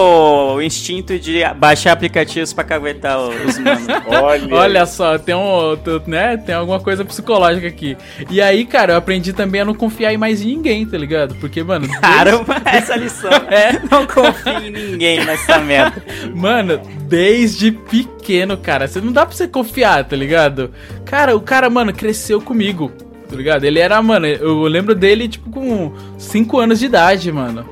o 0.55 0.61
instinto 0.61 1.17
de 1.19 1.43
baixar 1.57 1.91
aplicativos 1.91 2.51
pra 2.53 2.63
caguetar 2.63 3.19
os 3.19 3.57
manos. 3.59 3.87
Olha, 4.07 4.55
Olha 4.55 4.85
só, 4.85 5.17
tem 5.17 5.35
um, 5.35 5.77
né, 6.07 6.37
tem 6.37 6.55
alguma 6.55 6.79
coisa 6.79 7.05
psicológica 7.05 7.67
aqui. 7.67 7.95
E 8.29 8.41
aí, 8.41 8.65
cara, 8.65 8.93
eu 8.93 8.97
aprendi 8.97 9.33
também 9.33 9.61
a 9.61 9.65
não 9.65 9.73
confiar 9.75 10.13
em 10.13 10.17
mais 10.17 10.41
em 10.41 10.47
ninguém, 10.55 10.85
tá 10.85 10.97
ligado? 10.97 11.35
Porque, 11.35 11.63
mano, 11.63 11.87
Caramba, 12.01 12.61
essa 12.65 12.95
lição. 12.95 13.29
É. 13.49 13.71
Não 13.89 14.05
confio 14.05 14.59
em 14.59 14.71
ninguém 14.71 15.25
nessa 15.25 15.59
merda. 15.59 16.03
Mano, 16.35 16.79
desde 17.07 17.71
pequeno, 17.71 18.57
cara, 18.57 18.87
você 18.87 19.01
não 19.01 19.11
dá 19.11 19.25
pra 19.25 19.35
você 19.35 19.47
confiar, 19.47 20.03
tá 20.05 20.15
ligado? 20.15 20.71
Cara, 21.05 21.35
o 21.35 21.41
cara, 21.41 21.69
mano, 21.69 21.93
cresceu 21.93 22.39
comigo, 22.39 22.91
tá 23.29 23.35
ligado? 23.35 23.63
Ele 23.63 23.79
era, 23.79 24.01
mano, 24.01 24.25
eu 24.27 24.61
lembro 24.63 24.93
dele, 24.93 25.27
tipo, 25.27 25.49
com 25.49 25.93
5 26.17 26.59
anos 26.59 26.79
de 26.79 26.85
idade, 26.85 27.31
mano. 27.31 27.65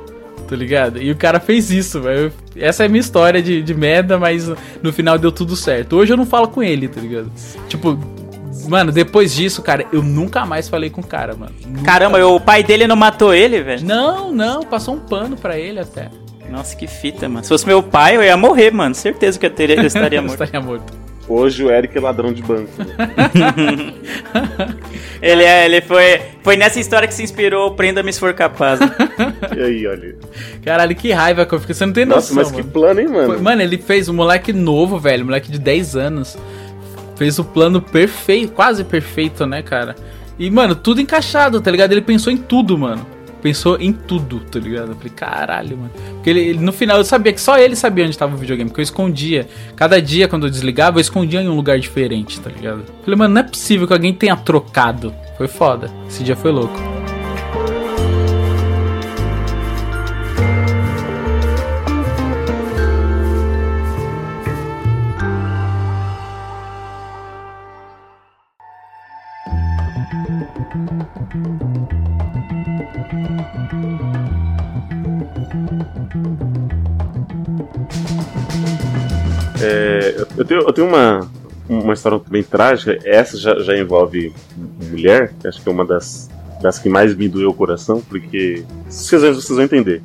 Tá 0.47 0.55
ligado? 0.55 1.01
E 1.01 1.11
o 1.11 1.15
cara 1.15 1.41
fez 1.41 1.69
isso, 1.71 1.99
velho. 2.01 2.31
Essa 2.55 2.83
é 2.83 2.85
a 2.85 2.89
minha 2.89 3.01
história 3.01 3.41
de, 3.41 3.61
de 3.61 3.73
merda, 3.73 4.17
mas 4.17 4.49
no 4.81 4.93
final 4.93 5.17
deu 5.17 5.29
tudo 5.29 5.57
certo. 5.57 5.97
Hoje 5.97 6.13
eu 6.13 6.17
não 6.17 6.25
falo 6.25 6.47
com 6.47 6.63
ele, 6.63 6.87
tá 6.87 7.01
ligado? 7.01 7.29
Tipo, 7.67 7.99
mano, 8.67 8.91
depois 8.91 9.33
disso, 9.33 9.61
cara, 9.61 9.85
eu 9.91 10.01
nunca 10.01 10.45
mais 10.45 10.69
falei 10.69 10.89
com 10.89 11.01
o 11.01 11.05
cara, 11.05 11.35
mano. 11.35 11.51
Nunca. 11.65 11.81
Caramba, 11.83 12.25
o 12.25 12.39
pai 12.39 12.63
dele 12.63 12.87
não 12.87 12.95
matou 12.95 13.33
ele, 13.33 13.61
velho? 13.61 13.85
Não, 13.85 14.31
não, 14.31 14.63
passou 14.63 14.95
um 14.95 14.99
pano 14.99 15.35
pra 15.35 15.57
ele 15.57 15.79
até. 15.79 16.09
Nossa, 16.49 16.75
que 16.75 16.87
fita, 16.87 17.27
mano. 17.27 17.43
Se 17.43 17.49
fosse 17.49 17.67
meu 17.67 17.83
pai, 17.83 18.15
eu 18.15 18.23
ia 18.23 18.37
morrer, 18.37 18.71
mano. 18.71 18.95
Certeza 18.95 19.37
que 19.37 19.45
eu, 19.45 19.49
teria, 19.49 19.75
eu 19.75 19.85
estaria 19.85 20.21
morto. 20.23 20.41
Estaria 20.43 20.61
morto. 20.65 20.93
hoje 21.27 21.61
o 21.63 21.69
Eric 21.69 21.97
é 21.97 21.99
ladrão 22.01 22.31
de 22.31 22.41
banco. 22.41 22.69
né? 22.77 23.93
Ele, 25.21 25.43
é, 25.43 25.65
ele 25.65 25.81
foi, 25.81 26.21
foi 26.43 26.55
nessa 26.55 26.79
história 26.79 27.07
que 27.07 27.13
se 27.13 27.23
inspirou 27.23 27.67
o 27.69 27.71
Prenda-me 27.71 28.13
se 28.13 28.19
for 28.19 28.33
capaz. 28.33 28.79
né? 28.79 28.87
E 29.57 29.61
aí, 29.61 29.87
olha. 29.87 30.15
Caralho, 30.63 30.95
que 30.95 31.11
raiva 31.11 31.45
que 31.45 31.53
eu 31.55 31.59
fiquei. 31.59 31.73
Você 31.73 31.85
não 31.85 31.93
tem 31.93 32.05
Nossa, 32.05 32.33
noção, 32.33 32.35
mas 32.35 32.51
mano. 32.51 32.63
que 32.63 32.69
plano, 32.71 32.99
hein, 33.01 33.07
mano? 33.07 33.27
Foi- 33.33 33.37
Mano, 33.41 33.61
ele 33.61 33.77
fez 33.79 34.07
um 34.07 34.13
moleque 34.13 34.53
novo, 34.53 34.99
velho, 34.99 35.25
moleque 35.25 35.51
de 35.51 35.57
10 35.59 35.95
anos. 35.95 36.37
Fez 37.17 37.39
o 37.39 37.43
plano 37.43 37.81
perfeito, 37.81 38.51
quase 38.53 38.83
perfeito, 38.83 39.45
né, 39.45 39.61
cara? 39.61 39.95
E, 40.37 40.49
mano, 40.51 40.75
tudo 40.75 41.01
encaixado, 41.01 41.59
tá 41.59 41.71
ligado? 41.71 41.91
Ele 41.91 42.01
pensou 42.01 42.31
em 42.31 42.37
tudo, 42.37 42.77
mano. 42.77 43.05
Pensou 43.41 43.77
em 43.79 43.91
tudo, 43.93 44.39
tá 44.39 44.59
ligado? 44.59 44.89
Eu 44.91 44.95
falei, 44.95 45.11
caralho, 45.15 45.77
mano. 45.77 45.91
Porque 46.15 46.29
ele, 46.29 46.39
ele- 46.41 46.59
no 46.59 46.71
final 46.73 46.97
eu 46.97 47.03
sabia 47.05 47.31
que 47.33 47.39
só 47.41 47.57
ele 47.57 47.75
sabia 47.75 48.05
onde 48.05 48.17
tava 48.17 48.35
o 48.35 48.37
videogame, 48.37 48.69
porque 48.69 48.81
eu 48.81 48.83
escondia. 48.83 49.47
Cada 49.75 50.01
dia, 50.01 50.27
quando 50.27 50.45
eu 50.47 50.49
desligava, 50.51 50.97
eu 50.97 51.01
escondia 51.01 51.41
em 51.41 51.47
um 51.47 51.55
lugar 51.55 51.79
diferente, 51.79 52.39
tá 52.39 52.49
ligado? 52.49 52.79
Eu 52.79 53.03
falei, 53.03 53.15
mano, 53.17 53.33
não 53.35 53.41
é 53.41 53.43
possível 53.43 53.87
que 53.87 53.93
alguém 53.93 54.13
tenha 54.13 54.35
trocado. 54.35 55.13
Foi 55.37 55.47
foda. 55.47 55.89
Esse 56.07 56.23
dia 56.23 56.35
foi 56.35 56.51
louco. 56.51 56.96
Eu- 80.37 80.45
tenho, 80.45 80.61
eu 80.61 80.73
tenho 80.73 80.87
uma, 80.87 81.29
uma 81.67 81.93
história 81.93 82.19
bem 82.29 82.43
trágica. 82.43 82.97
Essa 83.03 83.37
já, 83.37 83.59
já 83.59 83.77
envolve 83.77 84.31
mulher, 84.89 85.33
que 85.39 85.47
acho 85.47 85.61
que 85.61 85.67
é 85.67 85.71
uma 85.71 85.85
das, 85.85 86.29
das 86.61 86.79
que 86.79 86.89
mais 86.89 87.15
me 87.15 87.27
doeu 87.27 87.49
o 87.49 87.53
coração, 87.53 88.01
porque 88.07 88.63
vocês, 88.87 89.21
vão- 89.21 89.33
vocês 89.33 89.55
vão 89.55 89.65
entender. 89.65 90.01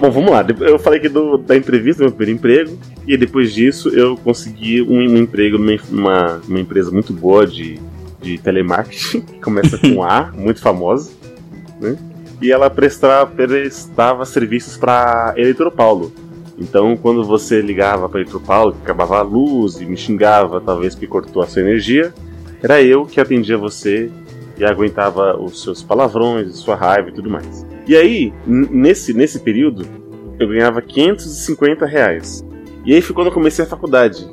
Bom, 0.00 0.10
vamos 0.10 0.30
lá. 0.32 0.44
Eu 0.60 0.78
falei 0.78 0.98
aqui 0.98 1.08
do, 1.08 1.38
da 1.38 1.56
entrevista, 1.56 2.02
do 2.02 2.06
meu 2.08 2.12
primeiro 2.16 2.38
emprego, 2.38 2.78
e 3.06 3.16
depois 3.16 3.52
disso 3.52 3.88
eu 3.90 4.16
consegui 4.16 4.82
um, 4.82 4.98
um 5.12 5.16
emprego 5.16 5.56
numa, 5.56 6.40
numa 6.48 6.60
empresa 6.60 6.90
muito 6.90 7.12
boa 7.12 7.46
de, 7.46 7.78
de 8.20 8.36
telemarketing, 8.38 9.20
que 9.22 9.40
começa 9.40 9.78
com 9.78 10.02
A, 10.02 10.32
muito 10.36 10.60
famosa, 10.60 11.12
né? 11.80 11.96
E 12.42 12.50
ela 12.50 12.68
prestava, 12.68 13.30
prestava 13.30 14.24
serviços 14.26 14.76
para 14.76 15.32
Eletropaulo. 15.36 16.12
Então, 16.58 16.96
quando 16.96 17.24
você 17.24 17.60
ligava 17.60 18.08
para 18.08 18.20
Eletropaulo, 18.20 18.72
que 18.72 18.82
acabava 18.82 19.18
a 19.18 19.22
luz 19.22 19.80
e 19.80 19.86
me 19.86 19.96
xingava, 19.96 20.60
talvez 20.60 20.94
porque 20.94 21.06
cortou 21.06 21.42
a 21.42 21.46
sua 21.46 21.62
energia, 21.62 22.14
era 22.62 22.80
eu 22.82 23.04
que 23.04 23.20
atendia 23.20 23.58
você 23.58 24.10
e 24.56 24.64
aguentava 24.64 25.36
os 25.36 25.62
seus 25.62 25.82
palavrões, 25.82 26.54
sua 26.56 26.76
raiva 26.76 27.08
e 27.08 27.12
tudo 27.12 27.28
mais. 27.28 27.66
E 27.86 27.96
aí, 27.96 28.32
nesse, 28.46 29.12
nesse 29.12 29.40
período, 29.40 29.86
eu 30.38 30.48
ganhava 30.48 30.80
550 30.80 31.84
reais. 31.86 32.44
E 32.84 32.94
aí 32.94 33.02
foi 33.02 33.14
quando 33.14 33.28
eu 33.28 33.32
comecei 33.32 33.64
a 33.64 33.68
faculdade. 33.68 34.26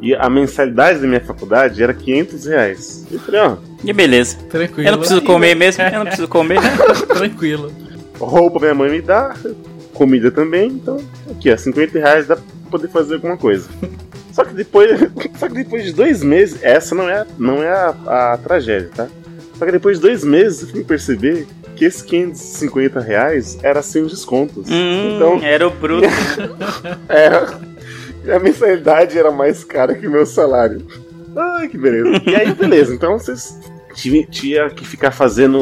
E 0.00 0.14
a 0.14 0.28
mensalidade 0.28 1.00
da 1.00 1.06
minha 1.06 1.20
faculdade 1.20 1.82
era 1.82 1.92
500 1.92 2.46
reais. 2.46 3.06
Eu 3.10 3.18
falei, 3.18 3.40
ó, 3.40 3.56
E 3.82 3.92
beleza. 3.92 4.36
Tranquilo. 4.48 4.88
Eu 4.88 4.92
não 4.92 4.98
preciso 4.98 5.22
comer 5.22 5.54
mesmo, 5.54 5.82
eu 5.82 5.98
não 5.98 6.06
preciso 6.06 6.28
comer. 6.28 6.60
Tranquilo. 7.08 7.72
roupa 8.18 8.60
minha 8.60 8.74
mãe 8.74 8.90
me 8.90 9.00
dá, 9.00 9.34
comida 9.92 10.30
também, 10.30 10.68
então 10.68 10.98
aqui, 11.46 11.52
ó, 11.52 11.56
50 11.56 11.98
reais 11.98 12.26
dá 12.26 12.36
pra 12.36 12.44
poder 12.70 12.88
fazer 12.88 13.14
alguma 13.14 13.36
coisa. 13.36 13.68
Só 14.32 14.44
que 14.44 14.52
depois, 14.52 14.90
só 15.40 15.48
que 15.48 15.54
depois 15.54 15.82
de 15.82 15.94
dois 15.94 16.22
meses, 16.22 16.58
essa 16.62 16.94
não 16.94 17.08
é, 17.08 17.24
não 17.38 17.62
é 17.62 17.70
a, 17.70 18.32
a 18.34 18.36
tragédia, 18.36 18.90
tá? 18.94 19.08
Só 19.54 19.64
que 19.64 19.72
depois 19.72 19.96
de 19.96 20.02
dois 20.02 20.22
meses 20.24 20.60
eu 20.60 20.68
fui 20.68 20.84
perceber 20.84 21.46
que 21.74 21.86
esses 21.86 22.02
550 22.02 23.00
reais 23.00 23.58
era 23.62 23.80
sem 23.80 24.02
os 24.02 24.12
descontos. 24.12 24.68
Hum, 24.68 25.16
Então, 25.16 25.42
era 25.42 25.66
o 25.66 25.70
bruto. 25.70 26.06
é, 27.08 28.30
a 28.30 28.38
mensalidade 28.38 29.18
era 29.18 29.30
mais 29.30 29.64
cara 29.64 29.94
que 29.94 30.06
o 30.06 30.10
meu 30.10 30.26
salário. 30.26 30.86
Ai, 31.34 31.68
que 31.68 31.78
beleza. 31.78 32.20
E 32.26 32.36
aí, 32.36 32.52
beleza, 32.52 32.94
então 32.94 33.18
vocês 33.18 33.58
tinha, 33.96 34.26
tinha 34.26 34.70
que 34.70 34.86
ficar 34.86 35.10
fazendo. 35.10 35.58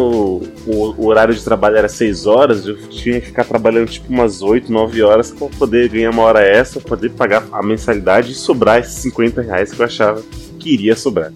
O, 0.67 0.95
o 0.99 1.07
horário 1.07 1.33
de 1.35 1.43
trabalho 1.43 1.77
era 1.77 1.89
6 1.89 2.27
horas, 2.27 2.67
eu 2.67 2.77
tinha 2.89 3.21
que 3.21 3.29
ficar 3.29 3.45
trabalhando 3.45 3.89
tipo 3.89 4.13
umas 4.13 4.43
8, 4.43 4.71
9 4.71 5.03
horas 5.03 5.31
pra 5.31 5.47
poder 5.49 5.89
ganhar 5.89 6.11
uma 6.11 6.23
hora 6.23 6.41
pra 6.73 6.81
poder 6.83 7.11
pagar 7.11 7.45
a 7.53 7.63
mensalidade 7.63 8.33
e 8.33 8.35
sobrar 8.35 8.81
esses 8.81 8.95
50 8.97 9.41
reais 9.41 9.73
que 9.73 9.81
eu 9.81 9.87
achava 9.87 10.23
que 10.59 10.71
iria 10.75 10.97
sobrar. 10.97 11.33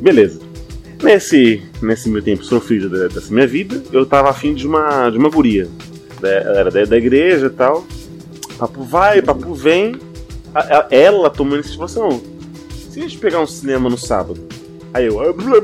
Beleza. 0.00 0.40
Nesse, 1.02 1.62
nesse 1.82 2.08
meu 2.08 2.22
tempo 2.22 2.44
sofrido 2.44 2.88
dessa 3.08 3.32
minha 3.32 3.46
vida, 3.46 3.82
eu 3.92 4.06
tava 4.06 4.30
afim 4.30 4.54
de 4.54 4.66
uma, 4.66 5.10
de 5.10 5.18
uma 5.18 5.28
guria. 5.28 5.68
Ela 6.22 6.58
era 6.60 6.70
da, 6.70 6.84
da 6.84 6.96
igreja 6.96 7.46
e 7.46 7.50
tal. 7.50 7.84
Papo 8.56 8.82
vai, 8.84 9.20
papo 9.20 9.52
vem. 9.54 9.96
A- 10.54 10.78
a- 10.78 10.86
Ela 10.90 11.28
tomou 11.28 11.54
a 11.54 11.56
iniciativa 11.56 11.84
assim, 11.86 11.98
"Não, 12.00 12.22
se 12.88 13.00
a 13.00 13.02
gente 13.02 13.18
pegar 13.18 13.40
um 13.40 13.46
cinema 13.46 13.90
no 13.90 13.98
sábado? 13.98 14.40
Aí 14.94 15.06
eu. 15.06 15.20
"Ah, 15.20 15.32
blá, 15.32 15.56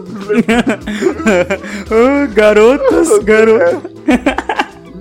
Ah, 1.90 2.26
garotas, 2.34 3.18
garotas. 3.24 3.82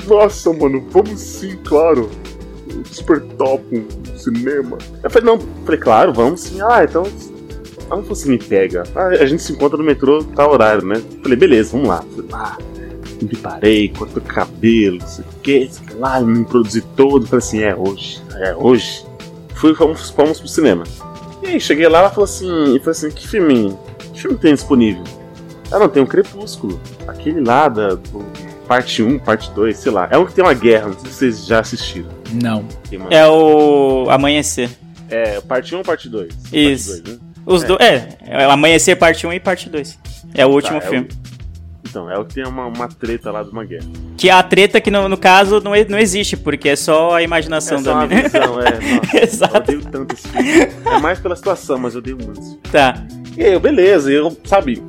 Nossa, 0.08 0.54
mano, 0.54 0.86
vamos 0.90 1.20
sim, 1.20 1.58
claro. 1.66 2.10
Super 2.92 3.22
top, 3.38 3.64
um 3.78 4.18
cinema. 4.18 4.78
Eu 5.04 5.10
falei, 5.10 5.26
não, 5.26 5.40
falei, 5.66 5.80
claro, 5.80 6.14
vamos 6.14 6.42
sim. 6.42 6.60
Ah, 6.62 6.84
então. 6.84 7.04
Onde 7.90 8.08
você 8.08 8.28
me 8.28 8.38
pega? 8.38 8.84
Ah, 8.96 9.08
a 9.08 9.26
gente 9.26 9.42
se 9.42 9.54
encontra 9.54 9.78
no 9.78 9.84
metrô, 9.84 10.22
tá 10.24 10.46
horário, 10.50 10.86
né? 10.86 11.02
Falei, 11.24 11.38
beleza, 11.38 11.72
vamos 11.72 11.88
lá. 11.88 12.04
Falei, 12.16 12.30
ah, 12.34 12.58
me 13.22 13.28
preparei, 13.30 13.90
cortei 13.90 14.22
o 14.22 14.26
cabelo, 14.26 14.98
não 15.00 15.08
sei 15.08 15.24
o 15.24 15.40
que, 15.42 15.70
sei 15.72 15.96
lá, 15.98 16.20
me 16.20 16.44
produzi 16.44 16.82
todo. 16.82 17.26
Falei 17.26 17.38
assim, 17.46 17.62
é 17.64 17.74
hoje, 17.76 18.22
é 18.36 18.54
hoje. 18.56 19.06
Fui, 19.56 19.74
fomos, 19.74 20.10
fomos 20.10 20.40
pro 20.40 20.50
cinema. 20.50 20.84
E 21.42 21.48
aí, 21.48 21.60
cheguei 21.62 21.88
lá, 21.88 22.00
ela 22.00 22.10
falou 22.10 22.26
assim, 22.26 22.76
e 22.76 22.80
falou 22.80 22.92
assim, 22.92 23.10
que 23.10 23.26
filme, 23.28 23.76
que 23.97 23.97
filme 24.18 24.38
tem 24.38 24.54
disponível? 24.54 25.04
Ah, 25.72 25.80
não, 25.80 25.90
tem 25.90 26.02
um 26.02 26.06
Crepúsculo. 26.06 26.80
Aquele 27.08 27.42
lá 27.42 27.68
da 27.68 27.96
do 27.96 28.26
parte 28.68 29.02
1, 29.04 29.20
parte 29.20 29.50
2, 29.52 29.78
sei 29.78 29.92
lá. 29.92 30.08
É 30.12 30.18
um 30.18 30.26
que 30.26 30.34
tem 30.34 30.44
uma 30.44 30.54
guerra, 30.54 30.88
não 30.88 30.94
sei 31.00 31.10
se 31.10 31.14
vocês 31.18 31.46
já 31.46 31.60
assistiram. 31.60 32.10
Não. 32.34 32.66
Mano, 32.92 33.08
É 33.10 33.28
o 33.28 34.10
Amanhecer. 34.10 34.70
é, 35.10 35.40
parte 35.42 35.74
1 35.74 35.78
ou 35.80 35.84
parte 35.84 36.10
2? 36.10 36.34
Isso. 36.52 36.92
Parte 36.92 37.02
dois, 37.04 37.18
né? 37.20 37.24
Os 37.46 37.64
É. 37.64 37.68
do... 37.68 37.78
é, 37.82 38.10
é 38.26 38.44
Amanhecer 38.46 38.98
parte 38.98 39.26
1 39.26 39.34
e 39.34 39.40
parte 39.40 39.70
2. 39.70 39.98
É 40.34 40.46
o 40.46 40.50
último 40.50 40.80
Tá, 40.80 40.86
é 40.86 40.88
o- 40.88 40.92
filme. 40.92 41.08
Então, 41.90 42.10
é 42.12 42.18
o 42.18 42.26
que 42.26 42.36
tem 42.36 42.46
uma, 42.46 42.66
uma 42.68 42.88
treta 42.88 43.32
lá 43.32 43.44
de 43.44 43.50
uma 43.50 43.64
guerra. 43.64 43.86
Que 44.18 44.30
a 44.30 44.42
treta 44.44 44.82
que 44.82 44.90
no, 44.92 45.08
no 45.08 45.18
caso 45.18 45.62
não, 45.62 45.72
não 45.90 45.98
existe, 46.00 46.36
porque 46.36 46.70
é 46.70 46.76
só 46.76 47.16
a 47.16 47.24
imaginação 47.24 47.78
é 47.78 47.82
só 47.82 47.86
da 47.92 47.96
uma 47.96 48.08
menina. 48.08 48.24
visão, 48.30 48.60
é. 48.62 48.72
Nossa, 48.96 49.24
Exato. 49.24 49.72
Eu 49.72 49.78
odeio 49.80 49.92
tanto 49.92 50.16
esse 50.16 50.28
filme. 50.28 50.50
É 50.86 51.00
mais 51.00 51.20
pela 51.20 51.36
situação, 51.36 51.78
mas 51.78 51.94
eu 51.94 52.00
odeio 52.00 52.18
muito. 52.18 52.40
esse 52.40 52.50
filme. 52.50 52.62
Tá. 52.72 53.06
E 53.38 53.44
aí, 53.44 53.54
eu, 53.54 53.60
beleza, 53.60 54.12
eu, 54.12 54.36
sabe, 54.44 54.82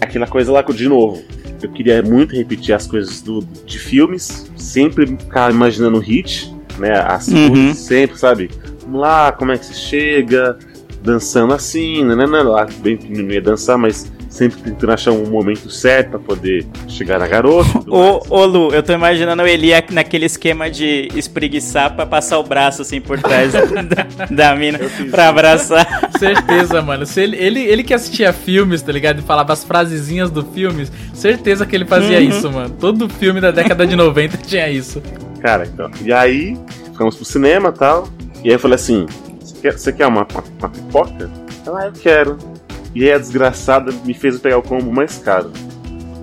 aquela 0.00 0.26
coisa 0.26 0.52
lá 0.52 0.62
de 0.62 0.88
novo. 0.88 1.22
Eu 1.62 1.70
queria 1.70 2.02
muito 2.02 2.34
repetir 2.34 2.74
as 2.74 2.86
coisas 2.86 3.20
do, 3.20 3.40
de 3.66 3.78
filmes, 3.78 4.50
sempre 4.56 5.06
ficar 5.06 5.50
imaginando 5.52 5.98
o 5.98 6.00
hit, 6.00 6.52
né? 6.78 6.92
As 6.98 7.28
Uhum. 7.28 7.48
coisas, 7.50 7.78
sempre, 7.78 8.18
sabe? 8.18 8.50
Vamos 8.82 9.00
lá, 9.00 9.30
como 9.32 9.52
é 9.52 9.58
que 9.58 9.66
se 9.66 9.74
chega, 9.74 10.58
dançando 11.02 11.54
assim, 11.54 12.04
né? 12.04 12.14
Lá, 12.26 12.66
bem 12.78 12.98
não 13.08 13.30
ia 13.30 13.40
dançar, 13.40 13.78
mas 13.78 14.10
sempre 14.32 14.62
tentando 14.62 14.92
achar 14.92 15.10
um 15.12 15.26
momento 15.28 15.70
certo 15.70 16.10
pra 16.12 16.18
poder 16.18 16.66
chegar 16.88 17.18
na 17.18 17.26
garota. 17.28 17.68
Ô, 17.86 18.18
ô 18.30 18.46
Lu, 18.46 18.72
eu 18.72 18.82
tô 18.82 18.92
imaginando 18.94 19.42
o 19.42 19.46
Eli 19.46 19.74
aqui 19.74 19.92
naquele 19.92 20.24
esquema 20.24 20.70
de 20.70 21.08
espreguiçar 21.14 21.94
pra 21.94 22.06
passar 22.06 22.38
o 22.38 22.42
braço 22.42 22.80
assim 22.80 22.98
por 22.98 23.20
trás 23.20 23.52
da, 23.52 24.24
da 24.30 24.56
mina 24.56 24.78
pra 24.78 24.86
isso. 24.88 25.20
abraçar. 25.20 25.86
Certeza, 26.18 26.80
mano. 26.80 27.04
Se 27.04 27.20
ele, 27.20 27.36
ele, 27.36 27.60
ele 27.60 27.82
que 27.84 27.92
assistia 27.92 28.32
filmes, 28.32 28.80
tá 28.80 28.90
ligado? 28.90 29.18
E 29.18 29.22
falava 29.22 29.52
as 29.52 29.64
frasezinhas 29.64 30.30
do 30.30 30.42
filme, 30.42 30.88
certeza 31.12 31.66
que 31.66 31.76
ele 31.76 31.84
fazia 31.84 32.18
Uhum. 32.18 32.28
isso, 32.28 32.50
mano. 32.50 32.70
Todo 32.80 33.08
filme 33.10 33.38
da 33.40 33.50
década 33.50 33.86
de 33.86 33.94
90 33.94 34.38
tinha 34.48 34.68
isso. 34.70 35.02
Cara, 35.42 35.66
então. 35.66 35.90
E 36.02 36.10
aí, 36.10 36.56
ficamos 36.86 37.16
pro 37.16 37.24
cinema 37.26 37.68
e 37.68 37.78
tal. 37.78 38.08
E 38.42 38.48
aí 38.48 38.54
eu 38.54 38.58
falei 38.58 38.76
assim: 38.76 39.04
Você 39.40 39.54
quer, 39.60 39.92
quer 39.98 40.06
uma, 40.06 40.26
uma, 40.32 40.44
uma 40.58 40.68
pipoca? 40.70 41.30
Ela, 41.66 41.80
ah, 41.82 41.86
eu 41.86 41.92
quero. 41.92 42.38
E 42.94 43.04
aí 43.04 43.12
a 43.12 43.18
desgraçada 43.18 43.92
me 44.04 44.12
fez 44.14 44.34
eu 44.34 44.40
pegar 44.40 44.58
o 44.58 44.62
combo 44.62 44.92
mais 44.92 45.18
caro. 45.18 45.50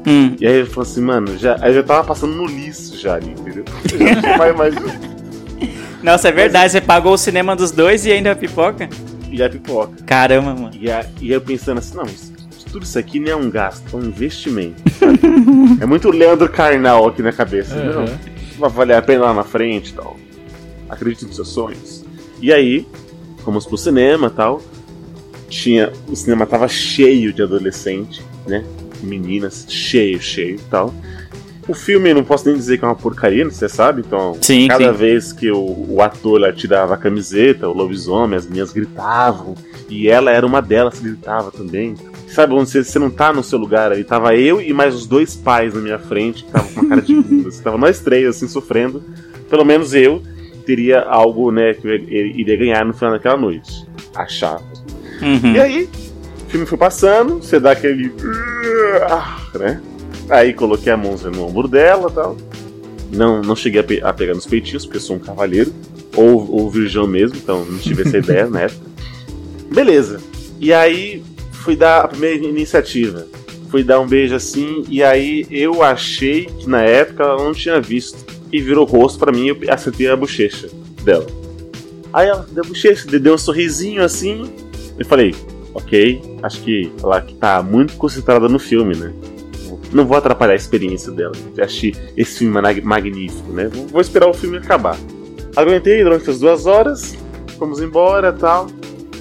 Hum. 0.08 0.36
E 0.40 0.46
aí 0.48 0.54
ele 0.54 0.70
falou 0.70 0.84
assim, 0.90 1.02
mano, 1.02 1.38
já, 1.38 1.56
aí 1.62 1.72
eu 1.72 1.76
já 1.76 1.84
tava 1.84 2.04
passando 2.04 2.34
no 2.36 2.46
lixo 2.46 2.98
já 2.98 3.16
ali, 3.16 3.32
entendeu? 3.32 3.66
Eu 3.92 3.98
já 4.00 4.16
não 4.16 4.22
tinha 4.22 4.54
mais. 4.54 4.76
Nossa, 6.02 6.30
é 6.30 6.32
verdade, 6.32 6.72
você 6.72 6.80
pagou 6.82 7.14
o 7.14 7.18
cinema 7.18 7.56
dos 7.56 7.72
dois 7.72 8.06
e 8.06 8.12
ainda 8.12 8.32
a 8.32 8.36
pipoca? 8.36 8.88
E 9.30 9.44
a 9.44 9.50
pipoca. 9.50 10.02
Caramba, 10.06 10.54
mano. 10.56 10.72
E, 10.80 10.90
a, 10.90 11.06
e 11.20 11.32
eu 11.32 11.42
pensando 11.42 11.80
assim, 11.80 11.96
não, 11.96 12.06
isso- 12.06 12.32
tudo 12.72 12.84
isso 12.84 12.98
aqui 13.00 13.20
não 13.20 13.32
é 13.32 13.36
um 13.36 13.50
gasto, 13.50 13.84
é 13.92 13.96
um 13.98 14.04
investimento. 14.06 14.82
é 15.82 15.86
muito 15.86 16.10
Leandro 16.12 16.48
Carnal 16.50 17.08
aqui 17.08 17.22
na 17.22 17.32
cabeça. 17.34 17.76
Não, 17.76 18.02
Uhum. 18.02 18.08
vai 18.60 18.70
valer 18.70 18.96
a 18.96 19.02
pena 19.02 19.26
lá 19.26 19.34
na 19.34 19.44
frente 19.44 19.90
e 19.90 19.94
tal. 19.94 20.16
Acredite 20.88 21.26
nos 21.26 21.36
seus 21.36 21.50
sonhos. 21.50 22.06
E 22.42 22.54
aí, 22.54 22.88
fomos 23.44 23.66
pro 23.66 23.78
cinema 23.78 24.28
e 24.28 24.30
tal. 24.30 24.62
Tinha. 25.50 25.92
O 26.08 26.16
cinema 26.16 26.46
tava 26.46 26.68
cheio 26.68 27.34
de 27.34 27.42
adolescente, 27.42 28.22
né? 28.48 28.64
Meninas, 29.02 29.66
cheio, 29.68 30.22
cheio 30.22 30.56
e 30.56 30.70
tal. 30.70 30.94
O 31.70 31.74
filme, 31.76 32.12
não 32.16 32.24
posso 32.24 32.48
nem 32.48 32.58
dizer 32.58 32.80
que 32.80 32.84
é 32.84 32.88
uma 32.88 32.96
porcaria, 32.96 33.46
você 33.46 33.70
sabe? 33.70 34.02
Então, 34.02 34.36
Sim, 34.42 34.68
cada 34.68 34.92
sim. 34.92 34.98
vez 34.98 35.32
que 35.32 35.52
o, 35.52 35.86
o 35.88 36.02
ator 36.02 36.42
lá 36.42 36.52
tirava 36.52 36.96
a 36.96 36.98
camiseta, 36.98 37.70
o 37.70 37.74
lobisomem, 37.74 38.38
as 38.38 38.48
meninas 38.48 38.74
gritavam. 38.74 39.54
E 39.88 40.08
ela 40.08 40.32
era 40.32 40.46
uma 40.46 40.64
delas 40.64 40.98
que 40.98 41.04
gritava 41.04 41.52
também. 41.52 41.96
Sabe, 42.28 42.54
onde 42.56 42.72
você, 42.72 42.84
você 42.84 42.98
não 42.98 43.12
tá 43.12 43.32
no 43.32 43.44
seu 43.44 43.60
lugar 43.60 43.92
aí? 43.92 44.04
Tava 44.04 44.36
eu 44.36 44.60
e 44.60 44.74
mais 44.74 44.96
os 44.96 45.06
dois 45.06 45.36
pais 45.36 45.76
na 45.76 45.82
minha 45.82 46.00
frente, 46.00 46.44
que 46.44 46.50
estavam 46.50 46.74
com 46.74 46.80
uma 46.82 46.90
cara 46.90 47.02
de 47.04 47.14
bunda. 47.22 47.50
Tava 47.64 47.78
nós 47.78 48.00
três, 48.00 48.28
assim, 48.28 48.48
sofrendo. 48.48 49.04
Pelo 49.48 49.64
menos 49.64 49.94
eu 49.94 50.24
teria 50.66 51.02
algo, 51.02 51.52
né, 51.52 51.76
que 51.76 51.88
eu 51.88 51.96
iria 51.96 52.58
ganhar 52.58 52.84
no 52.84 52.94
final 52.94 53.14
daquela 53.14 53.38
noite. 53.38 53.86
Achava. 54.16 54.64
Uhum. 55.22 55.54
E 55.56 55.60
aí, 55.60 55.90
o 56.48 56.50
filme 56.50 56.66
foi 56.66 56.78
passando, 56.78 57.36
você 57.42 57.60
dá 57.60 57.72
aquele. 57.72 58.12
Né? 59.56 59.82
Aí 60.30 60.54
coloquei 60.54 60.92
a 60.92 60.98
mãozinha 60.98 61.32
no 61.32 61.46
ombro 61.48 61.68
dela 61.68 62.10
tal. 62.10 62.38
Não, 63.12 63.42
não 63.42 63.56
cheguei 63.56 63.82
a, 63.82 63.84
pe- 63.84 64.02
a 64.04 64.14
pegar 64.14 64.34
nos 64.36 64.46
peitinhos, 64.46 64.86
porque 64.86 65.00
sou 65.00 65.16
um 65.16 65.20
cavalheiro. 65.20 65.74
Ou, 66.16 66.50
ou 66.52 66.70
virgão 66.70 67.08
mesmo, 67.08 67.38
então 67.38 67.64
não 67.66 67.78
tive 67.80 68.02
essa 68.04 68.18
ideia 68.18 68.48
na 68.48 68.62
época. 68.64 68.82
Beleza. 69.72 70.20
E 70.60 70.74
aí 70.74 71.24
fui 71.52 71.76
dar 71.76 72.02
a 72.02 72.08
primeira 72.08 72.44
iniciativa. 72.46 73.26
Fui 73.70 73.84
dar 73.84 74.00
um 74.00 74.08
beijo 74.08 74.34
assim, 74.36 74.84
e 74.90 75.04
aí 75.04 75.46
eu 75.52 75.84
achei 75.84 76.46
que 76.46 76.68
na 76.68 76.82
época 76.82 77.24
ela 77.24 77.44
não 77.44 77.54
tinha 77.54 77.80
visto. 77.80 78.18
E 78.52 78.60
virou 78.60 78.88
o 78.88 78.90
rosto 78.90 79.20
pra 79.20 79.32
mim 79.32 79.46
e 79.46 79.50
eu 79.50 79.58
acertei 79.70 80.08
a 80.08 80.16
bochecha 80.16 80.68
dela. 81.04 81.28
Aí 82.12 82.28
ela 82.28 82.46
deu 82.52 82.64
a 82.64 82.68
bochecha, 82.68 83.06
deu 83.20 83.36
um 83.36 83.38
sorrisinho 83.38 84.04
assim. 84.04 84.52
Eu 85.00 85.06
falei, 85.06 85.34
ok, 85.74 86.22
acho 86.44 86.62
que 86.62 86.92
ela 87.02 87.22
tá 87.40 87.64
muito 87.64 87.94
concentrada 87.96 88.48
no 88.50 88.60
filme, 88.60 88.96
né? 88.96 89.14
Não 89.92 90.06
vou 90.06 90.18
atrapalhar 90.18 90.54
a 90.54 90.56
experiência 90.56 91.12
dela. 91.12 91.32
Eu 91.58 91.64
achei 91.64 91.96
esse 92.16 92.40
filme 92.40 92.54
mag- 92.62 92.82
magnífico, 92.84 93.52
né? 93.52 93.68
Vou- 93.74 93.88
Vou 93.88 94.02
esperar 94.02 94.30
o 94.30 94.34
filme 94.34 94.58
acabar. 94.58 94.98
Aguentei 95.56 96.04
durante 96.04 96.30
as 96.30 96.40
duas 96.40 96.66
horas, 96.68 97.16
fomos 97.58 97.82
embora 97.82 98.32
tal. 98.32 98.68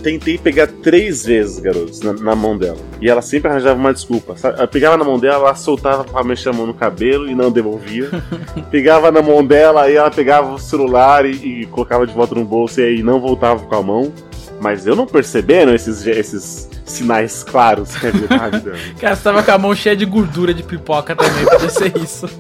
Tentei 0.03 0.38
pegar 0.38 0.69
três 0.69 1.25
vezes, 1.25 1.59
garotos, 1.59 2.01
na, 2.01 2.12
na 2.12 2.35
mão 2.37 2.57
dela. 2.57 2.77
E 3.01 3.09
ela 3.11 3.21
sempre 3.21 3.51
arranjava 3.51 3.79
uma 3.81 3.93
desculpa. 3.93 4.37
sabe? 4.37 4.61
Eu 4.62 4.69
pegava 4.69 4.97
na 4.97 5.03
mão 5.05 5.19
dela, 5.19 5.37
ela 5.47 5.55
soltava 5.57 6.05
pra 6.05 6.23
mexer 6.23 6.51
a 6.51 6.53
mão 6.53 6.67
no 6.67 6.75
cabelo 6.75 7.29
e 7.29 7.35
não 7.35 7.51
devolvia. 7.51 8.09
pegava 8.71 9.11
na 9.11 9.21
mão 9.21 9.45
dela, 9.45 9.83
aí 9.83 9.97
ela 9.97 10.11
pegava 10.11 10.53
o 10.55 10.59
celular 10.59 11.27
e, 11.27 11.62
e 11.62 11.67
colocava 11.67 12.07
de 12.07 12.12
volta 12.14 12.35
no 12.35 12.45
bolso 12.45 12.81
e 12.81 12.85
aí 12.85 13.03
não 13.03 13.21
voltava 13.21 13.64
com 13.64 13.75
a 13.75 13.83
mão. 13.83 14.12
Mas 14.61 14.87
eu 14.87 14.97
não 14.97 15.07
percebendo 15.07 15.73
esses, 15.75 16.05
esses 16.07 16.68
sinais 16.85 17.44
claros 17.44 17.94
que 17.97 18.07
é 18.07 18.11
verdade. 18.11 18.62
Cara, 19.01 19.14
você 19.14 19.23
tava 19.23 19.42
com 19.42 19.51
a 19.53 19.59
mão 19.59 19.75
cheia 19.75 19.94
de 19.97 20.05
gordura 20.05 20.53
de 20.53 20.62
pipoca 20.62 21.14
também, 21.14 21.44
podia 21.44 21.68
ser 21.68 21.97
isso. 21.97 22.29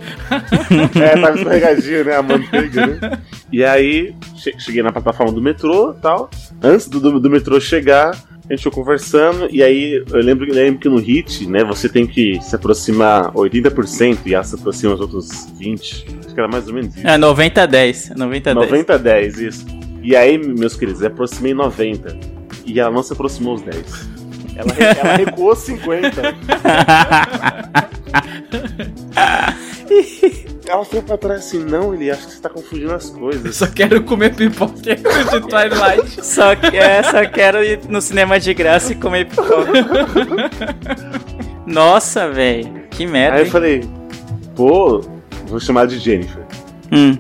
É, 1.00 1.20
tava 1.20 1.36
escorregadinho, 1.38 2.04
né? 2.04 2.16
A 2.16 2.22
manteiga, 2.22 2.86
né? 2.86 3.18
E 3.52 3.64
aí, 3.64 4.14
che- 4.36 4.54
cheguei 4.58 4.82
na 4.82 4.92
plataforma 4.92 5.32
do 5.32 5.40
metrô 5.40 5.94
e 5.96 6.00
tal. 6.00 6.28
Antes 6.62 6.88
do, 6.88 7.00
do, 7.00 7.20
do 7.20 7.30
metrô 7.30 7.58
chegar, 7.60 8.10
a 8.10 8.52
gente 8.52 8.62
foi 8.62 8.72
conversando. 8.72 9.48
E 9.50 9.62
aí, 9.62 10.02
eu 10.10 10.20
lembro, 10.20 10.46
eu 10.48 10.54
lembro 10.54 10.80
que 10.80 10.88
no 10.88 10.98
HIT, 10.98 11.46
né? 11.48 11.64
Você 11.64 11.88
tem 11.88 12.06
que 12.06 12.38
se 12.42 12.54
aproximar 12.54 13.30
80% 13.32 14.18
e 14.26 14.34
ela 14.34 14.44
se 14.44 14.54
aproxima 14.54 14.94
os 14.94 15.00
outros 15.00 15.28
20%. 15.58 15.78
Acho 16.26 16.34
que 16.34 16.40
era 16.40 16.48
mais 16.48 16.66
ou 16.68 16.74
menos 16.74 16.96
isso. 16.96 17.06
É 17.06 17.16
90 17.16 17.62
a 17.62 17.66
10. 17.66 18.10
90 18.16 18.50
a 18.50 18.54
10. 18.54 18.66
90 18.70 18.94
a 18.94 18.96
10, 18.98 19.38
isso. 19.40 19.66
E 20.08 20.16
aí, 20.16 20.38
meus 20.38 20.74
queridos, 20.74 21.02
eu 21.02 21.08
aproximei 21.08 21.52
90. 21.52 22.18
E 22.64 22.80
ela 22.80 22.90
não 22.90 23.02
se 23.02 23.12
aproximou 23.12 23.56
os 23.56 23.60
10. 23.60 24.08
Ela, 24.56 24.72
ela 24.72 25.16
recuou 25.18 25.54
50. 25.54 26.22
Ela 30.66 30.84
foi 30.84 31.02
pra 31.02 31.16
trás 31.18 31.40
assim, 31.46 31.62
não, 31.64 31.94
ele 31.94 32.10
acha 32.10 32.26
que 32.26 32.32
você 32.32 32.40
tá 32.40 32.48
confundindo 32.48 32.94
as 32.94 33.08
Eu 33.08 33.18
coisas. 33.18 33.56
só 33.56 33.66
quero 33.66 34.02
comer 34.02 34.34
pipoca 34.34 34.72
de 34.80 34.96
Twilight. 34.96 36.24
Só, 36.24 36.56
que, 36.56 36.76
é, 36.76 37.02
só 37.02 37.26
quero 37.26 37.62
ir 37.62 37.80
no 37.88 38.00
cinema 38.00 38.40
de 38.40 38.52
graça 38.54 38.92
e 38.92 38.94
comer 38.94 39.26
pipoca. 39.26 39.66
Nossa, 41.66 42.30
velho. 42.30 42.82
Que 42.90 43.06
merda. 43.06 43.36
Aí 43.36 43.42
eu 43.42 43.44
hein? 43.46 43.50
falei, 43.50 43.84
pô, 44.56 45.02
vou 45.46 45.60
chamar 45.60 45.86
de 45.86 45.98
Jennifer. 45.98 46.44
Hum. 46.92 47.18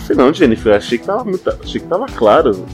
Falei, 0.00 0.24
não, 0.24 0.34
Jennifer, 0.34 0.72
eu 0.72 0.76
achei 0.76 0.98
que 0.98 1.06
tava 1.06 1.24
muito. 1.24 1.48
Achei 1.48 1.80
que 1.80 1.86
tava 1.86 2.06
claro 2.06 2.64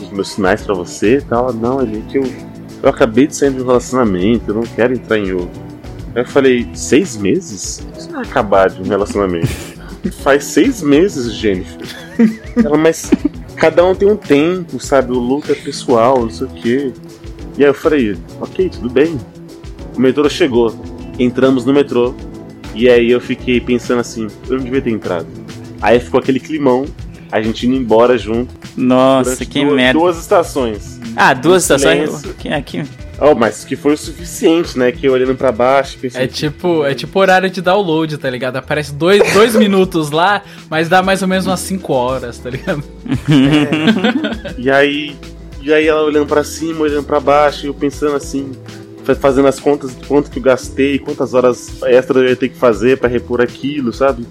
os 0.00 0.10
meus 0.10 0.28
sinais 0.28 0.62
pra 0.62 0.74
você 0.74 1.18
e 1.18 1.22
tal. 1.22 1.52
Não, 1.52 1.80
ele 1.80 2.02
que 2.08 2.18
eu. 2.18 2.24
Eu 2.82 2.88
acabei 2.88 3.26
de 3.26 3.36
sair 3.36 3.52
de 3.52 3.60
um 3.60 3.66
relacionamento, 3.66 4.44
eu 4.48 4.54
não 4.54 4.62
quero 4.62 4.94
entrar 4.94 5.18
em 5.18 5.32
outro. 5.32 5.60
Aí 6.14 6.22
eu 6.22 6.26
falei, 6.26 6.66
seis 6.74 7.14
meses? 7.16 7.86
Isso 7.96 8.10
não 8.10 8.20
é 8.20 8.24
acabar 8.24 8.70
de 8.70 8.80
um 8.80 8.84
relacionamento. 8.84 9.48
Faz 10.22 10.44
seis 10.44 10.82
meses, 10.82 11.34
Jennifer. 11.34 11.86
Ela, 12.56 12.78
mas 12.78 13.10
cada 13.54 13.84
um 13.84 13.94
tem 13.94 14.10
um 14.10 14.16
tempo, 14.16 14.80
sabe? 14.80 15.12
O 15.12 15.18
luto 15.18 15.52
é 15.52 15.54
pessoal, 15.54 16.22
não 16.22 16.30
sei 16.30 16.46
o 16.46 16.50
quê. 16.50 16.92
E 17.58 17.62
aí 17.62 17.68
eu 17.68 17.74
falei, 17.74 18.16
ok, 18.40 18.70
tudo 18.70 18.88
bem. 18.88 19.18
O 19.94 20.00
metrô 20.00 20.28
chegou. 20.30 20.74
Entramos 21.18 21.66
no 21.66 21.74
metrô. 21.74 22.14
E 22.74 22.88
aí 22.88 23.10
eu 23.10 23.20
fiquei 23.20 23.60
pensando 23.60 24.00
assim, 24.00 24.26
eu 24.48 24.56
não 24.56 24.64
devia 24.64 24.80
ter 24.80 24.90
entrado. 24.90 25.26
Aí 25.80 25.98
ficou 26.00 26.20
aquele 26.20 26.38
climão, 26.40 26.84
a 27.32 27.40
gente 27.40 27.66
indo 27.66 27.76
embora 27.76 28.16
junto. 28.18 28.52
Nossa, 28.76 29.44
que 29.44 29.60
duas, 29.62 29.74
merda. 29.74 29.98
duas 29.98 30.18
estações. 30.18 31.00
Ah, 31.16 31.34
duas 31.34 31.62
estações? 31.62 32.08
silêncio. 32.10 32.30
Aqui, 32.30 32.48
aqui. 32.48 32.84
Oh, 33.22 33.34
mas 33.34 33.64
que 33.64 33.76
foi 33.76 33.92
o 33.92 33.98
suficiente, 33.98 34.78
né? 34.78 34.90
Que 34.92 35.04
eu 35.06 35.12
olhando 35.12 35.34
pra 35.34 35.52
baixo, 35.52 35.98
pensei, 35.98 36.22
É 36.22 36.26
tipo, 36.26 36.86
é 36.86 36.94
tipo 36.94 37.18
horário 37.18 37.50
de 37.50 37.60
download, 37.60 38.16
tá 38.16 38.30
ligado? 38.30 38.56
Aparece 38.56 38.94
dois, 38.94 39.22
dois 39.34 39.54
minutos 39.56 40.10
lá, 40.10 40.42
mas 40.70 40.88
dá 40.88 41.02
mais 41.02 41.20
ou 41.20 41.28
menos 41.28 41.46
umas 41.46 41.60
5 41.60 41.92
horas, 41.92 42.38
tá 42.38 42.48
ligado? 42.48 42.82
E 44.58 44.70
aí, 44.70 45.16
e 45.62 45.72
aí 45.72 45.86
ela 45.86 46.02
olhando 46.02 46.26
pra 46.26 46.42
cima, 46.44 46.80
olhando 46.80 47.04
pra 47.04 47.20
baixo, 47.20 47.66
e 47.66 47.68
eu 47.68 47.74
pensando 47.74 48.16
assim, 48.16 48.52
fa- 49.04 49.14
fazendo 49.14 49.48
as 49.48 49.60
contas 49.60 49.94
de 49.96 50.06
quanto 50.06 50.30
que 50.30 50.38
eu 50.38 50.42
gastei, 50.42 50.98
quantas 50.98 51.34
horas 51.34 51.82
extra 51.84 52.20
eu 52.20 52.28
ia 52.28 52.36
ter 52.36 52.48
que 52.48 52.56
fazer 52.56 52.98
pra 52.98 53.08
repor 53.08 53.40
aquilo, 53.40 53.92
sabe? 53.92 54.26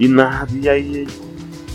E 0.00 0.08
nada, 0.08 0.48
e 0.60 0.68
aí 0.68 1.06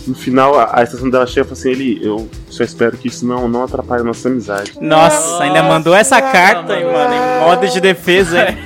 no 0.07 0.13
final 0.13 0.59
a, 0.59 0.79
a 0.79 0.83
estação 0.83 1.09
dela 1.09 1.25
chega 1.25 1.41
e 1.41 1.43
fala 1.49 1.53
assim, 1.59 1.69
ele, 1.71 1.99
eu 2.03 2.27
só 2.49 2.63
espero 2.63 2.97
que 2.97 3.07
isso 3.07 3.25
não, 3.25 3.47
não 3.47 3.63
atrapalhe 3.63 4.01
a 4.01 4.03
nossa 4.03 4.27
amizade. 4.27 4.73
Nossa, 4.81 5.43
ainda 5.43 5.63
mandou 5.63 5.95
essa 5.95 6.21
carta, 6.21 6.73
hein, 6.77 6.85
mano, 6.85 7.13
em 7.13 7.39
modo 7.45 7.67
de 7.67 7.79
defesa. 7.79 8.49
hein? 8.49 8.57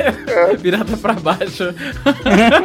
Virada 0.59 0.97
pra 0.97 1.13
baixo. 1.13 1.73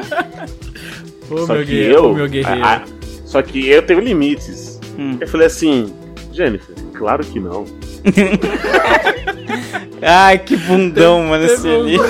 Ô, 1.30 1.46
só 1.46 1.54
meu 1.54 1.64
que 1.64 1.70
guerreiro, 1.72 1.94
eu. 1.94 2.14
meu 2.14 2.28
guerreiro. 2.28 2.64
a- 2.64 2.74
a- 2.76 2.82
só 3.24 3.42
que 3.42 3.68
eu 3.68 3.82
tenho 3.82 4.00
limites. 4.00 4.78
Hum. 4.98 5.16
Eu 5.20 5.26
falei 5.28 5.46
assim, 5.48 5.92
Jennifer, 6.32 6.74
claro 6.94 7.24
que 7.24 7.40
não. 7.40 7.64
Ai, 10.02 10.38
que 10.38 10.56
bundão, 10.56 11.22
mano, 11.24 11.44
esse 11.44 11.68
ali. 11.68 11.96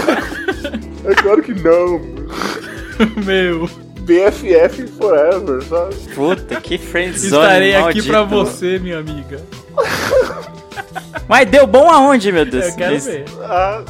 É 1.07 1.15
claro 1.17 1.43
que 1.43 1.53
não. 1.53 2.01
Meu, 3.27 3.69
BFF 4.05 4.87
forever, 4.99 5.63
sabe? 5.63 5.95
Puta, 6.15 6.61
que 6.61 6.79
friendzone 6.79 7.27
estarei 7.27 7.75
aqui 7.75 7.83
maldito. 7.85 8.09
pra 8.09 8.23
você, 8.23 8.79
minha 8.79 8.99
amiga. 8.99 9.41
Mas 11.29 11.49
deu 11.49 11.67
bom 11.67 11.89
aonde, 11.91 12.31
meu 12.31 12.45
Deus? 12.45 12.67
Eu 12.67 12.77
quero 12.77 12.97
Isso. 12.97 13.11
ver. 13.11 13.25
Ah, 13.43 13.83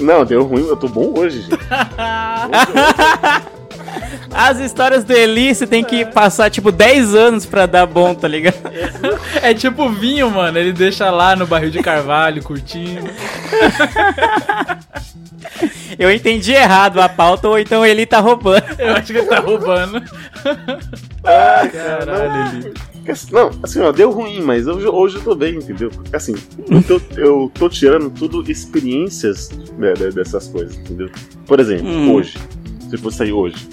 não, 0.00 0.24
deu 0.24 0.42
ruim, 0.44 0.66
eu 0.66 0.76
tô 0.76 0.88
bom 0.88 1.12
hoje, 1.18 1.42
gente. 1.42 1.58
As 4.32 4.58
histórias 4.60 5.04
do 5.04 5.12
Eli, 5.12 5.54
você 5.54 5.66
tem 5.66 5.82
que 5.82 6.04
passar, 6.04 6.50
tipo, 6.50 6.70
10 6.70 7.14
anos 7.14 7.46
pra 7.46 7.66
dar 7.66 7.86
bom, 7.86 8.14
tá 8.14 8.28
ligado? 8.28 8.56
É 9.42 9.54
tipo 9.54 9.88
vinho, 9.88 10.30
mano. 10.30 10.58
Ele 10.58 10.72
deixa 10.72 11.10
lá 11.10 11.34
no 11.36 11.46
barril 11.46 11.70
de 11.70 11.80
carvalho, 11.82 12.42
curtindo. 12.42 13.08
Eu 15.98 16.10
entendi 16.12 16.52
errado 16.52 17.00
a 17.00 17.08
pauta, 17.08 17.48
ou 17.48 17.58
então 17.58 17.84
ele 17.84 18.06
tá 18.06 18.20
roubando. 18.20 18.64
Eu 18.78 18.94
acho 18.94 19.12
que 19.12 19.18
ele 19.18 19.26
tá 19.26 19.40
roubando. 19.40 20.02
Ai, 21.24 21.68
Caralho, 21.70 22.58
Eli. 22.58 22.74
Não, 23.32 23.50
assim, 23.62 23.80
ó, 23.80 23.90
deu 23.90 24.10
ruim, 24.10 24.42
mas 24.42 24.66
hoje, 24.66 24.86
hoje 24.86 25.16
eu 25.16 25.22
tô 25.22 25.34
bem, 25.34 25.54
entendeu? 25.56 25.90
Assim, 26.12 26.34
eu 26.70 26.82
tô, 26.82 27.00
eu 27.16 27.50
tô 27.54 27.68
tirando 27.68 28.10
tudo 28.10 28.48
experiências 28.50 29.48
né, 29.78 29.94
de- 29.94 30.10
dessas 30.10 30.46
coisas, 30.48 30.76
entendeu? 30.76 31.10
Por 31.46 31.58
exemplo, 31.58 31.88
Hum. 31.88 32.12
hoje, 32.12 32.36
se 32.88 32.94
eu 32.94 32.98
fosse 32.98 33.16
sair 33.16 33.32
hoje, 33.32 33.66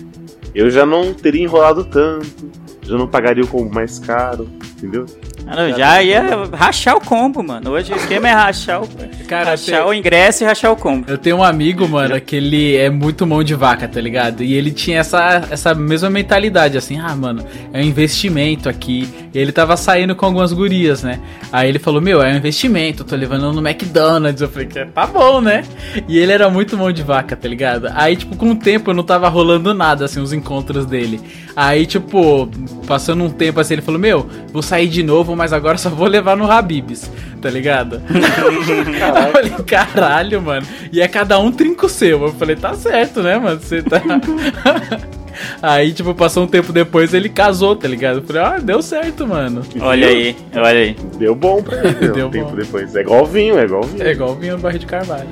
eu 0.55 0.69
já 0.71 0.85
não 0.85 1.13
teria 1.13 1.43
enrolado 1.43 1.83
tanto, 1.83 2.49
já 2.81 2.97
não 2.97 3.07
pagaria 3.07 3.43
o 3.43 3.47
combo 3.47 3.73
mais 3.73 3.99
caro, 3.99 4.49
entendeu? 4.77 5.05
Ah, 5.47 5.55
não, 5.57 5.77
já 5.77 6.01
ia 6.01 6.23
rachar 6.53 6.95
o 6.95 7.01
combo, 7.01 7.43
mano. 7.43 7.69
Hoje 7.69 7.93
o 7.93 7.95
esquema 7.95 8.27
é 8.27 8.31
rachar 8.31 8.81
o, 8.81 8.87
Cara, 9.27 9.51
rachar 9.51 9.81
tem- 9.81 9.89
o 9.89 9.93
ingresso 9.93 10.43
e 10.43 10.47
rachar 10.47 10.71
o 10.71 10.75
combo. 10.75 11.05
Eu 11.07 11.19
tenho 11.19 11.37
um 11.37 11.43
amigo, 11.43 11.87
mano, 11.87 12.19
que 12.19 12.35
ele 12.35 12.75
é 12.75 12.89
muito 12.89 13.27
mão 13.27 13.43
de 13.43 13.53
vaca, 13.53 13.87
tá 13.87 14.01
ligado? 14.01 14.41
E 14.43 14.55
ele 14.55 14.71
tinha 14.71 14.99
essa, 15.01 15.47
essa 15.51 15.75
mesma 15.75 16.09
mentalidade, 16.09 16.77
assim, 16.79 16.99
ah, 16.99 17.15
mano, 17.15 17.45
é 17.71 17.79
um 17.79 17.83
investimento 17.83 18.67
aqui. 18.67 19.07
E 19.35 19.37
ele 19.37 19.51
tava 19.51 19.75
saindo 19.75 20.15
com 20.15 20.25
algumas 20.25 20.53
gurias, 20.53 21.03
né? 21.03 21.19
Aí 21.51 21.67
ele 21.67 21.77
falou, 21.77 21.99
meu, 21.99 22.21
é 22.21 22.31
um 22.31 22.37
investimento, 22.37 23.03
tô 23.03 23.17
levando 23.17 23.51
no 23.51 23.67
McDonald's. 23.67 24.41
Eu 24.41 24.47
falei, 24.47 24.65
tá 24.67 25.05
bom, 25.05 25.41
né? 25.41 25.65
E 26.07 26.17
ele 26.17 26.31
era 26.31 26.49
muito 26.49 26.77
mão 26.77 26.89
de 26.89 27.03
vaca, 27.03 27.35
tá 27.35 27.45
ligado? 27.45 27.89
Aí, 27.95 28.15
tipo, 28.15 28.37
com 28.37 28.51
o 28.51 28.55
tempo 28.55 28.93
não 28.93 29.03
tava 29.03 29.27
rolando 29.27 29.73
nada, 29.73 30.05
assim, 30.05 30.21
os 30.21 30.31
encontros 30.31 30.85
dele. 30.85 31.19
Aí, 31.53 31.85
tipo, 31.85 32.49
passando 32.87 33.25
um 33.25 33.29
tempo 33.29 33.59
assim, 33.59 33.73
ele 33.73 33.81
falou, 33.81 33.99
meu, 33.99 34.25
vou 34.53 34.61
sair 34.61 34.87
de 34.87 35.03
novo, 35.03 35.35
mas 35.35 35.51
agora 35.51 35.77
só 35.77 35.89
vou 35.89 36.07
levar 36.07 36.37
no 36.37 36.49
Habibs, 36.49 37.11
tá 37.41 37.49
ligado? 37.49 38.01
Eu 38.07 39.31
falei, 39.33 39.51
caralho, 39.65 40.41
mano. 40.41 40.65
E 40.93 41.01
é 41.01 41.09
cada 41.09 41.37
um 41.39 41.51
trinco 41.51 41.89
seu. 41.89 42.21
Eu 42.21 42.31
falei, 42.31 42.55
tá 42.55 42.73
certo, 42.73 43.21
né, 43.21 43.37
mano? 43.37 43.59
Você 43.59 43.81
tá. 43.81 44.01
Aí, 45.61 45.93
tipo, 45.93 46.13
passou 46.13 46.43
um 46.43 46.47
tempo 46.47 46.71
depois 46.73 47.13
ele 47.13 47.29
casou, 47.29 47.75
tá 47.75 47.87
ligado? 47.87 48.19
Eu 48.19 48.23
falei, 48.23 48.41
ah, 48.41 48.57
deu 48.59 48.81
certo, 48.81 49.25
mano. 49.27 49.61
Olha 49.79 50.07
aí, 50.07 50.35
olha 50.55 50.67
aí. 50.79 50.95
Deu 51.17 51.35
bom 51.35 51.61
pra 51.61 51.77
ele, 51.79 51.93
deu 51.95 52.13
Deu 52.13 52.27
um 52.27 52.31
tempo 52.31 52.49
bom. 52.51 52.55
depois. 52.55 52.95
É 52.95 53.01
igual 53.01 53.25
vinho, 53.25 53.57
é 53.59 53.63
igual 53.63 53.83
vinho. 53.83 54.03
É 54.03 54.11
igual 54.11 54.35
vinho 54.35 54.53
no 54.53 54.59
barril 54.59 54.79
de 54.79 54.85
carvalho. 54.85 55.27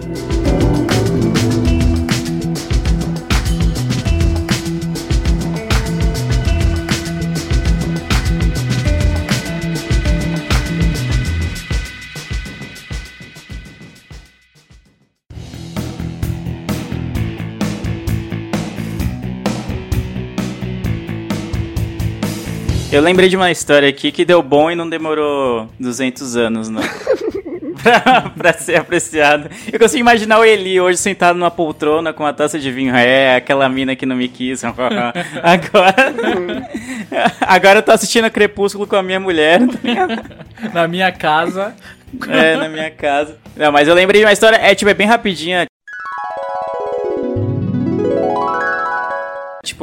Eu 22.94 23.02
lembrei 23.02 23.28
de 23.28 23.36
uma 23.36 23.50
história 23.50 23.90
aqui 23.90 24.12
que 24.12 24.24
deu 24.24 24.44
bom 24.44 24.70
e 24.70 24.76
não 24.76 24.88
demorou 24.88 25.68
200 25.80 26.38
anos, 26.38 26.70
não. 26.70 26.84
pra, 27.82 28.30
pra 28.30 28.54
ser 28.54 28.76
apreciado. 28.76 29.50
Eu 29.72 29.80
consigo 29.80 30.00
imaginar 30.00 30.38
o 30.38 30.46
Eli 30.46 30.80
hoje 30.80 31.00
sentado 31.00 31.36
numa 31.36 31.50
poltrona 31.50 32.14
com 32.14 32.22
uma 32.22 32.34
taça 32.34 32.60
de 32.60 32.70
vinho. 32.72 32.96
É, 32.96 33.38
aquela 33.38 33.68
mina 33.68 33.96
que 33.96 34.06
não 34.06 34.16
me 34.16 34.28
quis. 34.28 34.62
Agora. 34.64 36.04
Agora 37.42 37.80
eu 37.80 37.84
tô 37.84 37.92
assistindo 37.92 38.26
a 38.26 38.30
Crepúsculo 38.30 38.86
com 38.86 38.96
a 38.96 39.02
minha 39.02 39.20
mulher. 39.20 39.60
Na 40.72 40.88
minha 40.88 41.12
casa. 41.12 41.76
É, 42.30 42.56
na 42.56 42.70
minha 42.70 42.92
casa. 42.92 43.40
Não, 43.56 43.72
mas 43.72 43.88
eu 43.88 43.96
lembrei 43.96 44.22
de 44.22 44.28
uma 44.28 44.34
história. 44.34 44.58
É, 44.58 44.76
tipo, 44.76 44.92
é 44.92 44.94
bem 44.94 45.08
rapidinha. 45.08 45.66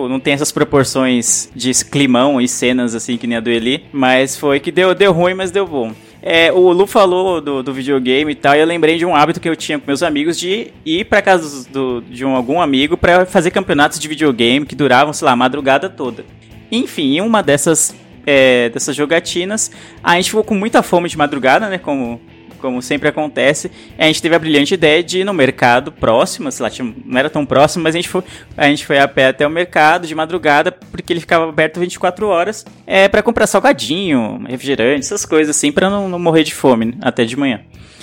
Tipo, 0.01 0.09
não 0.09 0.21
tem 0.21 0.33
essas 0.33 0.51
proporções 0.51 1.51
de 1.55 1.73
climão 1.85 2.41
e 2.41 2.49
cenas 2.49 2.95
assim 2.95 3.19
que 3.19 3.27
nem 3.27 3.37
a 3.37 3.41
do 3.41 3.51
Eli, 3.51 3.85
mas 3.93 4.37
foi 4.37 4.59
que 4.59 4.73
deu, 4.73 4.95
deu 4.95 5.13
ruim, 5.13 5.35
mas 5.35 5.51
deu 5.51 5.67
bom. 5.67 5.93
É, 6.23 6.51
o 6.53 6.73
Lu 6.73 6.87
falou 6.87 7.41
do, 7.41 7.63
do 7.63 7.73
videogame 7.73 8.33
e 8.33 8.35
tal, 8.35 8.55
e 8.55 8.61
eu 8.61 8.67
lembrei 8.67 8.97
de 8.97 9.05
um 9.05 9.15
hábito 9.15 9.41
que 9.41 9.49
eu 9.49 9.57
tinha 9.57 9.79
com 9.79 9.87
meus 9.87 10.03
amigos 10.03 10.39
de 10.39 10.69
ir 10.87 11.05
pra 11.05 11.21
casa 11.21 11.69
do, 11.71 12.01
de 12.03 12.25
um, 12.25 12.35
algum 12.35 12.61
amigo 12.61 12.97
pra 12.97 13.27
fazer 13.27 13.51
campeonatos 13.51 13.99
de 13.99 14.09
videogame 14.09 14.65
que 14.65 14.75
duravam, 14.75 15.13
sei 15.13 15.27
lá, 15.27 15.33
a 15.33 15.37
madrugada 15.37 15.91
toda. 15.91 16.25
Enfim, 16.73 17.17
em 17.17 17.21
uma 17.21 17.43
dessas, 17.43 17.95
é, 18.27 18.71
dessas 18.71 18.97
jogatinas, 18.97 19.71
a 20.03 20.17
gente 20.17 20.31
ficou 20.31 20.45
com 20.45 20.55
muita 20.55 20.83
fome 20.83 21.09
de 21.09 21.19
madrugada, 21.19 21.69
né? 21.69 21.79
Como, 21.79 22.21
como 22.61 22.81
sempre 22.83 23.09
acontece. 23.09 23.71
A 23.99 24.05
gente 24.05 24.23
teve 24.23 24.35
a 24.35 24.39
brilhante 24.39 24.75
ideia 24.75 25.03
de 25.03 25.21
ir 25.21 25.25
no 25.25 25.33
mercado 25.33 25.91
próximo, 25.91 26.51
sei 26.53 26.65
lá, 26.65 26.71
não 27.05 27.19
era 27.19 27.31
tão 27.31 27.45
próximo, 27.45 27.85
mas 27.85 27.95
a 27.95 27.99
gente, 27.99 28.09
foi, 28.09 28.23
a 28.57 28.67
gente 28.67 28.87
foi 28.87 28.99
a 28.99 29.09
pé 29.09 29.29
até 29.29 29.47
o 29.47 29.51
mercado 29.51 30.07
de 30.07 30.15
madrugada, 30.15 30.71
porque 30.71 31.13
ele 31.13 31.21
ficava 31.21 31.49
aberto 31.49 31.81
24 31.81 32.27
horas, 32.29 32.65
é, 32.87 33.09
para 33.09 33.23
comprar 33.23 33.47
salgadinho, 33.47 34.45
refrigerante, 34.47 35.01
essas 35.01 35.25
coisas 35.25 35.57
assim, 35.57 35.73
pra 35.73 35.91
não, 35.91 36.09
não 36.09 36.19
morrer 36.19 36.45
de 36.45 36.55
fome 36.55 36.87
né, 36.87 36.93
até 37.01 37.25
de 37.25 37.37
manhã. 37.37 37.61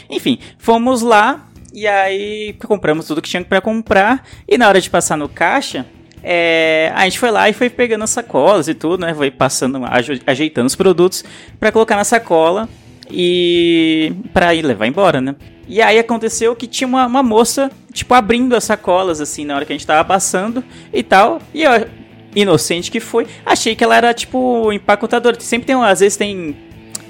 Enfim, 0.10 0.40
fomos 0.58 1.02
lá 1.02 1.48
e 1.74 1.86
aí 1.86 2.54
compramos 2.66 3.06
tudo 3.06 3.22
que 3.22 3.30
tinha 3.30 3.44
pra 3.44 3.62
comprar. 3.62 4.26
E 4.48 4.58
na 4.58 4.68
hora 4.68 4.82
de 4.82 4.90
passar 4.90 5.18
no 5.18 5.30
caixa, 5.30 5.86
é, 6.24 6.92
a 6.96 7.04
gente 7.04 7.20
foi 7.20 7.32
lá 7.32 7.50
e 7.50 7.54
foi 7.54 7.70
pegando 7.70 8.04
as 8.04 8.10
sacolas 8.10 8.68
e 8.68 8.74
tudo, 8.74 9.06
né? 9.06 9.14
Foi 9.14 9.30
passando, 9.30 9.80
ajeitando 10.26 10.68
os 10.68 10.76
produtos 10.76 11.24
pra 11.60 11.72
colocar 11.72 11.96
na 11.96 12.04
sacola 12.04 12.68
e 13.10 14.14
pra 14.34 14.54
ir 14.54 14.64
levar 14.64 14.88
embora, 14.88 15.22
né? 15.22 15.36
E 15.68 15.82
aí 15.82 16.00
aconteceu 16.00 16.56
que 16.56 16.66
tinha 16.66 16.88
uma, 16.88 17.06
uma 17.06 17.22
moça, 17.22 17.70
tipo, 17.92 18.14
abrindo 18.14 18.56
as 18.56 18.64
sacolas, 18.64 19.20
assim, 19.20 19.44
na 19.44 19.56
hora 19.56 19.66
que 19.66 19.74
a 19.74 19.76
gente 19.76 19.86
tava 19.86 20.04
passando 20.06 20.64
e 20.94 21.04
tal. 21.04 21.42
E 21.54 21.64
eu, 21.64 21.88
inocente 22.36 22.90
que 22.90 23.00
foi, 23.00 23.28
achei 23.46 23.76
que 23.76 23.84
ela 23.84 23.96
era, 23.96 24.14
tipo, 24.14 24.72
empacotadora. 24.72 25.38
Sempre 25.40 25.68
tem, 25.68 25.76
às 25.76 26.00
vezes 26.00 26.18
tem 26.18 26.56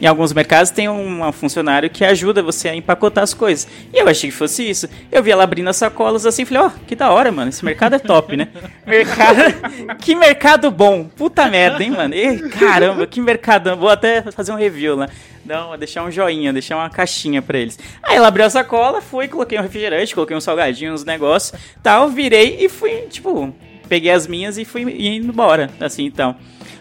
em 0.02 0.06
alguns 0.06 0.34
mercados 0.34 0.72
tem 0.72 0.88
um 0.88 1.32
funcionário 1.32 1.90
que 1.90 2.06
ajuda 2.06 2.44
você 2.44 2.70
a 2.70 2.76
empacotar 2.76 3.24
as 3.24 3.34
coisas. 3.34 3.68
E 3.94 3.98
eu 3.98 4.08
achei 4.08 4.30
que 4.30 4.36
fosse 4.36 4.68
isso. 4.70 4.88
Eu 5.12 5.24
vi 5.24 5.32
ela 5.32 5.44
abrindo 5.44 5.70
as 5.70 5.78
sacolas 5.78 6.26
assim, 6.26 6.46
falei, 6.46 6.64
ó, 6.64 6.70
que 6.86 6.96
da 6.96 7.12
hora, 7.12 7.32
mano. 7.32 7.50
Esse 7.50 7.64
mercado 7.66 7.96
é 7.96 8.00
top, 8.00 8.38
né? 8.38 8.48
Mercado. 8.86 9.38
que 10.00 10.16
mercado 10.16 10.70
bom. 10.72 11.06
Puta 11.06 11.48
merda, 11.48 11.84
hein, 11.84 11.92
mano? 11.92 12.14
E, 12.14 12.50
caramba, 12.50 13.06
que 13.08 13.20
mercado. 13.20 13.76
Vou 13.76 13.90
até 13.90 14.22
fazer 14.32 14.52
um 14.52 14.56
review 14.56 14.96
lá. 14.96 15.10
Uma- 15.46 15.78
deixar 15.78 16.04
um 16.04 16.12
joinha, 16.12 16.52
deixar 16.52 16.76
uma 16.76 16.90
caixinha 16.90 17.42
pra 17.42 17.58
eles. 17.58 17.80
Aí 18.04 18.18
ela 18.18 18.28
abriu 18.28 18.46
a 18.46 18.50
sacola, 18.50 19.02
fui, 19.02 19.28
coloquei 19.28 19.58
um 19.58 19.62
refrigerante, 19.62 20.14
coloquei 20.14 20.36
um 20.36 20.42
salgadinho, 20.42 20.94
uns 20.94 21.06
negócios, 21.06 21.60
tal, 21.82 22.10
virei 22.10 22.58
e 22.60 22.68
fui, 22.70 22.92
tipo, 23.10 23.54
peguei 23.88 24.12
as 24.12 24.28
minhas 24.28 24.58
e 24.58 24.66
fui 24.66 24.82
indo 24.82 25.30
embora, 25.30 25.70
assim, 25.80 26.06
então. 26.06 26.36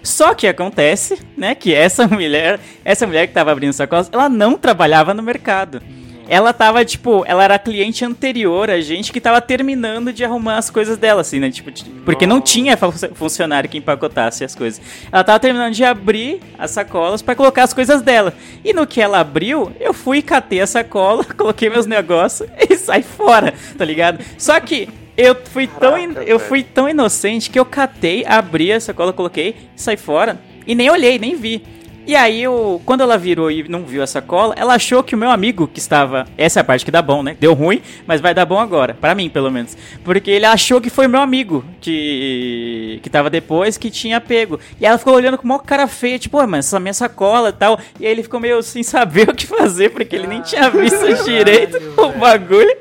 Só 0.06 0.34
que 0.34 0.46
acontece, 0.46 1.18
né, 1.36 1.54
que 1.54 1.74
essa 1.74 2.06
mulher, 2.08 2.60
essa 2.84 3.06
mulher 3.06 3.26
que 3.26 3.34
tava 3.34 3.50
abrindo 3.52 3.72
sacolas, 3.72 4.08
ela 4.12 4.28
não 4.28 4.56
trabalhava 4.56 5.12
no 5.12 5.22
mercado. 5.22 5.82
Ela 6.28 6.52
tava, 6.52 6.84
tipo, 6.84 7.22
ela 7.24 7.44
era 7.44 7.56
cliente 7.56 8.04
anterior 8.04 8.68
a 8.68 8.80
gente 8.80 9.12
que 9.12 9.20
tava 9.20 9.40
terminando 9.40 10.12
de 10.12 10.24
arrumar 10.24 10.56
as 10.56 10.68
coisas 10.68 10.96
dela, 10.98 11.20
assim, 11.20 11.38
né? 11.38 11.50
Tipo, 11.52 11.70
porque 12.04 12.26
não 12.26 12.40
tinha 12.40 12.76
fu- 12.76 12.90
funcionário 13.14 13.70
que 13.70 13.78
empacotasse 13.78 14.42
as 14.42 14.52
coisas. 14.52 14.80
Ela 15.12 15.22
tava 15.22 15.38
terminando 15.38 15.72
de 15.72 15.84
abrir 15.84 16.40
as 16.58 16.72
sacolas 16.72 17.22
pra 17.22 17.36
colocar 17.36 17.62
as 17.62 17.72
coisas 17.72 18.02
dela. 18.02 18.34
E 18.64 18.72
no 18.72 18.88
que 18.88 19.00
ela 19.00 19.20
abriu, 19.20 19.70
eu 19.78 19.94
fui, 19.94 20.20
catei 20.20 20.60
a 20.60 20.66
sacola, 20.66 21.22
coloquei 21.36 21.70
meus 21.70 21.86
negócios 21.86 22.48
e 22.68 22.76
saí 22.76 23.04
fora, 23.04 23.54
tá 23.78 23.84
ligado? 23.84 24.18
Só 24.36 24.58
que 24.58 24.88
eu 25.16 25.34
fui 25.46 25.66
tão, 25.66 25.96
in- 25.98 26.14
eu 26.26 26.38
fui 26.38 26.62
tão 26.62 26.88
inocente 26.88 27.48
que 27.50 27.58
eu 27.58 27.64
catei, 27.64 28.24
abri 28.26 28.72
a 28.72 28.80
sacola, 28.80 29.12
coloquei, 29.12 29.54
saí 29.74 29.96
fora. 29.96 30.38
E 30.66 30.74
nem 30.74 30.90
olhei, 30.90 31.18
nem 31.18 31.34
vi. 31.36 31.62
E 32.06 32.14
aí, 32.14 32.42
eu, 32.42 32.80
quando 32.86 33.00
ela 33.00 33.18
virou 33.18 33.50
e 33.50 33.68
não 33.68 33.82
viu 33.84 34.02
a 34.02 34.06
sacola, 34.06 34.54
ela 34.56 34.74
achou 34.74 35.02
que 35.02 35.14
o 35.14 35.18
meu 35.18 35.30
amigo 35.30 35.66
que 35.66 35.80
estava. 35.80 36.24
Essa 36.38 36.60
é 36.60 36.62
a 36.62 36.64
parte 36.64 36.84
que 36.84 36.90
dá 36.90 37.02
bom, 37.02 37.22
né? 37.22 37.36
Deu 37.38 37.52
ruim, 37.52 37.82
mas 38.06 38.20
vai 38.20 38.32
dar 38.32 38.46
bom 38.46 38.58
agora. 38.60 38.94
Pra 38.94 39.14
mim, 39.14 39.28
pelo 39.28 39.50
menos. 39.50 39.76
Porque 40.04 40.30
ele 40.30 40.46
achou 40.46 40.80
que 40.80 40.88
foi 40.88 41.08
meu 41.08 41.20
amigo 41.20 41.64
que. 41.80 43.00
que 43.02 43.10
tava 43.10 43.28
depois 43.30 43.76
que 43.76 43.90
tinha 43.90 44.20
pego. 44.20 44.58
E 44.80 44.86
ela 44.86 44.98
ficou 44.98 45.14
olhando 45.14 45.36
com 45.38 45.44
uma 45.44 45.58
cara 45.58 45.86
feia, 45.88 46.18
tipo, 46.18 46.38
"Ué, 46.38 46.46
mas 46.46 46.66
essa 46.66 46.78
minha 46.78 46.94
sacola 46.94 47.48
e 47.48 47.52
tal. 47.52 47.78
E 47.98 48.06
aí 48.06 48.12
ele 48.12 48.22
ficou 48.22 48.38
meio 48.40 48.62
sem 48.62 48.82
saber 48.82 49.28
o 49.30 49.34
que 49.34 49.46
fazer, 49.46 49.90
porque 49.90 50.14
ele 50.14 50.26
nem 50.26 50.40
tinha 50.42 50.70
visto 50.70 51.24
direito 51.24 51.76
o 52.00 52.12
bagulho. 52.18 52.76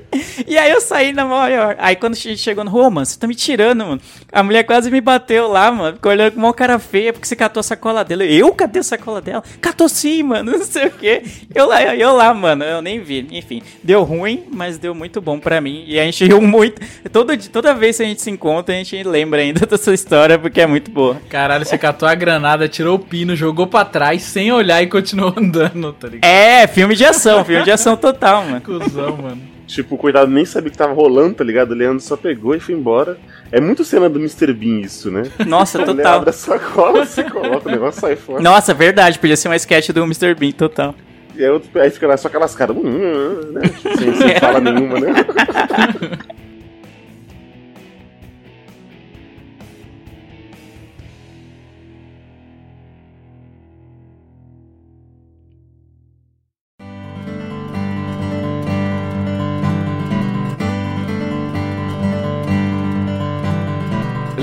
E 0.48 0.58
aí 0.58 0.72
eu 0.72 0.80
saí 0.82 1.12
na 1.14 1.26
maior. 1.26 1.76
Aí 1.80 1.96
quando 1.96 2.16
che- 2.16 2.38
chegou 2.38 2.64
no 2.64 2.70
rua, 2.72 2.90
mano, 2.90 3.06
você 3.06 3.18
tá 3.20 3.28
me 3.28 3.36
tirando, 3.36 3.86
mano. 3.86 4.02
A 4.32 4.44
mulher 4.44 4.64
quase 4.64 4.92
me 4.92 5.02
bateu 5.02 5.48
lá, 5.48 5.72
mano. 5.72 5.96
Ficou 5.96 6.12
olhando 6.12 6.34
com 6.34 6.40
uma 6.40 6.54
cara 6.54 6.78
feia 6.80 7.12
porque 7.12 7.28
você 7.28 7.36
catou 7.36 7.60
a 7.60 7.64
sacola 7.64 8.04
dela. 8.04 8.24
Eu 8.24 8.54
catei 8.54 8.80
a 8.82 8.84
sacola 8.84 9.15
dela? 9.22 9.44
Catou 9.62 9.88
sim, 9.90 10.24
mano. 10.24 10.52
Não 10.58 10.64
sei 10.64 10.88
o 10.88 10.92
quê. 10.92 11.24
Eu 11.54 11.68
lá, 11.68 11.96
eu 11.96 12.16
lá, 12.16 12.34
mano. 12.34 12.64
Eu 12.64 12.82
nem 12.82 13.00
vi. 13.02 13.28
Enfim, 13.32 13.62
deu 13.84 14.04
ruim, 14.04 14.44
mas 14.52 14.78
deu 14.78 14.94
muito 14.96 15.20
bom 15.22 15.40
pra 15.40 15.60
mim. 15.62 15.84
E 15.88 16.00
a 16.00 16.04
gente 16.04 16.26
riu 16.26 16.42
muito. 16.42 16.82
Todo, 17.12 17.36
di- 17.36 17.50
toda 17.50 17.74
vez 17.74 17.98
que 17.98 18.04
a 18.04 18.06
gente 18.06 18.22
se 18.22 18.30
encontra, 18.32 18.74
a 18.74 18.78
gente 18.78 19.02
lembra 19.04 19.42
ainda 19.42 19.66
dessa 19.68 19.94
história 19.94 20.38
porque 20.40 20.62
é 20.62 20.68
muito 20.68 20.90
boa. 20.92 21.18
Caralho, 21.30 21.66
você 21.66 21.78
catou 21.78 22.08
a 22.08 22.16
granada, 22.16 22.68
tirou 22.68 22.96
o 22.96 23.00
pino, 23.00 23.36
jogou 23.36 23.68
pra 23.68 23.86
trás 23.86 24.22
sem 24.24 24.52
olhar 24.52 24.82
e 24.82 24.88
continuou 24.88 25.34
andando, 25.38 25.94
tá 25.94 26.08
ligado? 26.08 26.26
É, 26.30 26.68
filme 26.68 26.96
de 26.96 27.06
ação. 27.06 27.44
Filme 27.46 27.64
de 27.64 27.72
ação 27.72 27.96
total, 27.98 28.44
mano. 28.44 28.62
Cusão, 28.62 29.18
mano. 29.18 29.55
Tipo, 29.68 29.98
cuidado, 29.98 30.30
nem 30.30 30.46
sabia 30.46 30.70
que 30.70 30.78
tava 30.78 30.94
rolando, 30.94 31.36
tá 31.36 31.44
ligado? 31.44 31.72
O 31.72 31.74
Leandro 31.74 32.00
só 32.00 32.16
pegou 32.16 32.54
e 32.56 32.60
foi 32.60 32.76
embora. 32.76 33.18
É 33.52 33.60
muito 33.60 33.84
cena 33.84 34.08
do 34.08 34.20
Mr. 34.20 34.54
Bean 34.54 34.82
isso, 34.82 35.10
né? 35.10 35.24
Nossa, 35.48 35.80
Ele 35.82 35.88
total. 35.88 36.18
abre 36.18 36.30
a 36.30 36.34
sacola, 36.34 37.06
você 37.06 37.24
coloca 37.24 37.68
o 37.68 37.72
negócio 37.72 38.00
sai 38.00 38.16
fora. 38.16 38.42
Nossa, 38.42 38.74
verdade. 38.74 39.18
Podia 39.18 39.36
ser 39.36 39.48
uma 39.48 39.56
sketch 39.56 39.90
do 39.90 40.04
Mr. 40.04 40.36
Bean, 40.36 40.52
total. 40.52 40.94
E 41.36 41.44
aí, 41.44 41.50
outro, 41.50 41.70
aí 41.82 41.90
fica 41.90 42.08
lá 42.08 42.16
só 42.16 42.28
aquelas 42.28 42.56
caras, 42.56 42.78
hum, 42.78 43.52
né? 43.52 43.62
Sem, 43.98 44.14
sem 44.16 44.36
fala 44.40 44.60
nenhuma, 44.62 45.00
né? 45.00 45.14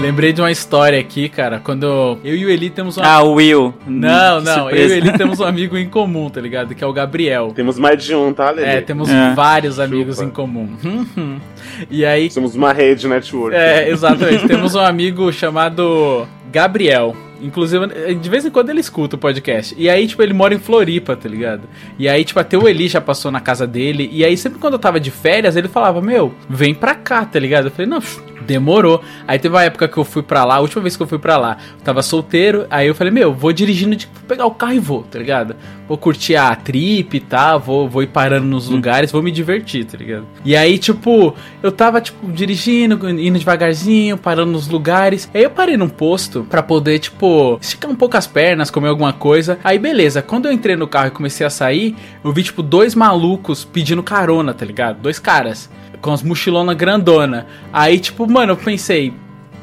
Lembrei 0.03 0.33
de 0.33 0.41
uma 0.41 0.51
história 0.51 0.99
aqui, 0.99 1.29
cara, 1.29 1.61
quando 1.63 2.19
eu 2.25 2.35
e 2.37 2.45
o 2.45 2.51
Eli 2.51 2.69
temos 2.71 2.99
um 2.99 3.03
Ah, 3.03 3.23
o 3.23 3.35
Will. 3.35 3.73
Não, 3.87 4.39
Que 4.41 4.45
não, 4.47 4.53
eu 4.71 4.77
surpresa. 4.77 4.95
e 4.95 4.99
ele 4.99 5.13
temos 5.13 5.41
um 5.41 5.45
amigo 5.45 5.77
em 5.77 5.89
comum, 5.89 6.29
tá 6.29 6.41
ligado? 6.41 6.75
Que 6.75 6.83
é 6.83 6.87
o 6.87 6.93
Gabriel. 6.93 7.53
Temos 7.55 7.79
mais 7.79 8.03
de 8.03 8.15
um, 8.15 8.33
tá, 8.33 8.51
Lelê? 8.51 8.69
É, 8.69 8.81
temos 8.81 9.09
É. 9.09 9.33
vários 9.35 9.79
amigos 9.79 10.17
Chupa. 10.17 10.29
em 10.29 10.31
comum. 10.31 10.69
Uhum. 10.85 11.39
e 11.91 12.05
aí, 12.05 12.31
Somos 12.31 12.55
uma 12.55 12.73
rede 12.73 13.07
network. 13.09 13.55
é, 13.57 13.89
exatamente, 13.89 14.47
temos 14.47 14.75
um 14.75 14.81
amigo 14.81 15.33
chamado 15.33 16.27
Gabriel. 16.53 17.17
Inclusive, 17.41 18.15
de 18.15 18.31
vez 18.31 18.45
em 18.45 18.51
quando 18.51 18.71
ele 18.71 18.79
escuta 18.79 19.17
o 19.17 19.19
podcast. 19.19 19.75
E 19.77 19.91
aí, 19.91 20.07
tipo, 20.07 20.23
ele 20.23 20.33
mora 20.33 20.55
em 20.55 20.61
Floripa, 20.61 21.17
tá 21.17 21.29
ligado? 21.29 21.63
E 21.99 22.09
aí, 22.09 22.25
tipo, 22.25 22.39
até 22.39 22.57
o 22.57 22.69
Eli 22.69 22.87
já 22.87 23.01
passou 23.01 23.33
na 23.33 23.41
casa 23.41 23.67
dele. 23.67 24.09
E 24.13 24.25
aí, 24.25 24.37
sempre 24.37 24.61
quando 24.61 24.75
eu 24.75 24.79
tava 24.79 25.01
de 25.01 25.11
férias, 25.11 25.57
ele 25.57 25.67
falava, 25.67 26.01
meu, 26.01 26.33
vem 26.49 26.73
pra 26.73 26.95
cá, 26.95 27.25
tá 27.25 27.41
ligado? 27.41 27.65
Eu 27.67 27.71
falei, 27.73 27.87
não, 27.89 28.01
demorou. 28.43 29.03
Aí 29.27 29.39
teve 29.39 29.55
uma 29.55 29.63
época 29.63 29.89
que 29.89 29.97
eu 29.97 30.05
fui 30.05 30.23
pra 30.23 30.45
lá, 30.45 30.57
a 30.57 30.61
última 30.61 30.83
vez 30.83 30.97
que 30.97 31.03
eu 31.03 31.07
fui 31.07 31.19
pra 31.19 31.37
lá, 31.37 31.57
eu 31.79 31.85
tava 31.85 32.03
solteiro. 32.03 32.67
Aí 32.71 32.87
eu 32.87 32.95
falei, 32.95 33.13
meu, 33.13 33.33
vou 33.33 33.53
dirigindo, 33.53 33.97
tipo, 33.97 34.21
pegar 34.27 34.47
o 34.47 34.51
carro 34.51 34.75
e 34.75 34.79
vou, 34.79 35.03
tá 35.03 35.19
ligado? 35.19 35.57
Vou 35.89 35.99
curtir 35.99 36.37
a 36.37 36.55
trip 36.55 37.17
e 37.17 37.21
tal, 37.21 37.61
vou, 37.61 37.89
vou 37.89 38.03
ir 38.03 38.07
parando 38.07 38.47
nos 38.47 38.69
lugares, 38.69 39.13
vou 39.13 39.23
me 39.23 39.31
divertir, 39.31 39.85
tá 39.85 39.99
ligado? 39.99 40.27
E 40.45 40.57
aí, 40.57 40.79
tipo, 40.79 41.35
eu 41.63 41.71
tava, 41.71 42.01
tipo, 42.01 42.31
dirigindo, 42.31 43.09
indo 43.11 43.39
devagarzinho, 43.39 44.17
parando 44.17 44.53
nos 44.53 44.69
lugares. 44.69 45.29
Aí 45.35 45.43
eu 45.43 45.51
parei 45.51 45.77
num 45.77 45.89
posto 45.89 46.47
pra 46.49 46.63
poder, 46.63 46.99
tipo, 46.99 47.59
esticar 47.61 47.91
um 47.91 47.97
pouco 47.97 48.17
as 48.17 48.27
pernas, 48.27 48.71
comer 48.71 48.89
alguma 48.89 49.13
coisa. 49.13 49.59
Aí, 49.63 49.79
beleza. 49.79 50.23
Quando 50.23 50.47
eu 50.47 50.53
entrei 50.53 50.77
no 50.77 50.87
carro 50.87 51.09
e 51.09 51.11
comecei 51.11 51.47
a 51.47 51.51
sair, 51.51 51.95
eu 52.25 52.33
vi, 52.33 52.43
tipo, 52.43 52.63
dois 52.63 52.95
malucos 52.95 53.65
pedindo 53.65 54.03
carona, 54.03 54.55
tá 54.55 54.65
ligado? 54.65 55.01
Dois 55.01 55.19
caras. 55.19 55.71
Com 56.03 56.13
as 56.13 56.23
mochilonas 56.23 56.77
grandona. 56.77 57.47
Aí, 57.73 57.99
tipo, 57.99 58.31
mano, 58.31 58.53
eu 58.53 58.57
pensei, 58.57 59.15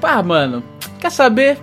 pá, 0.01 0.23
mano, 0.23 0.63
quer 0.99 1.11
saber? 1.11 1.59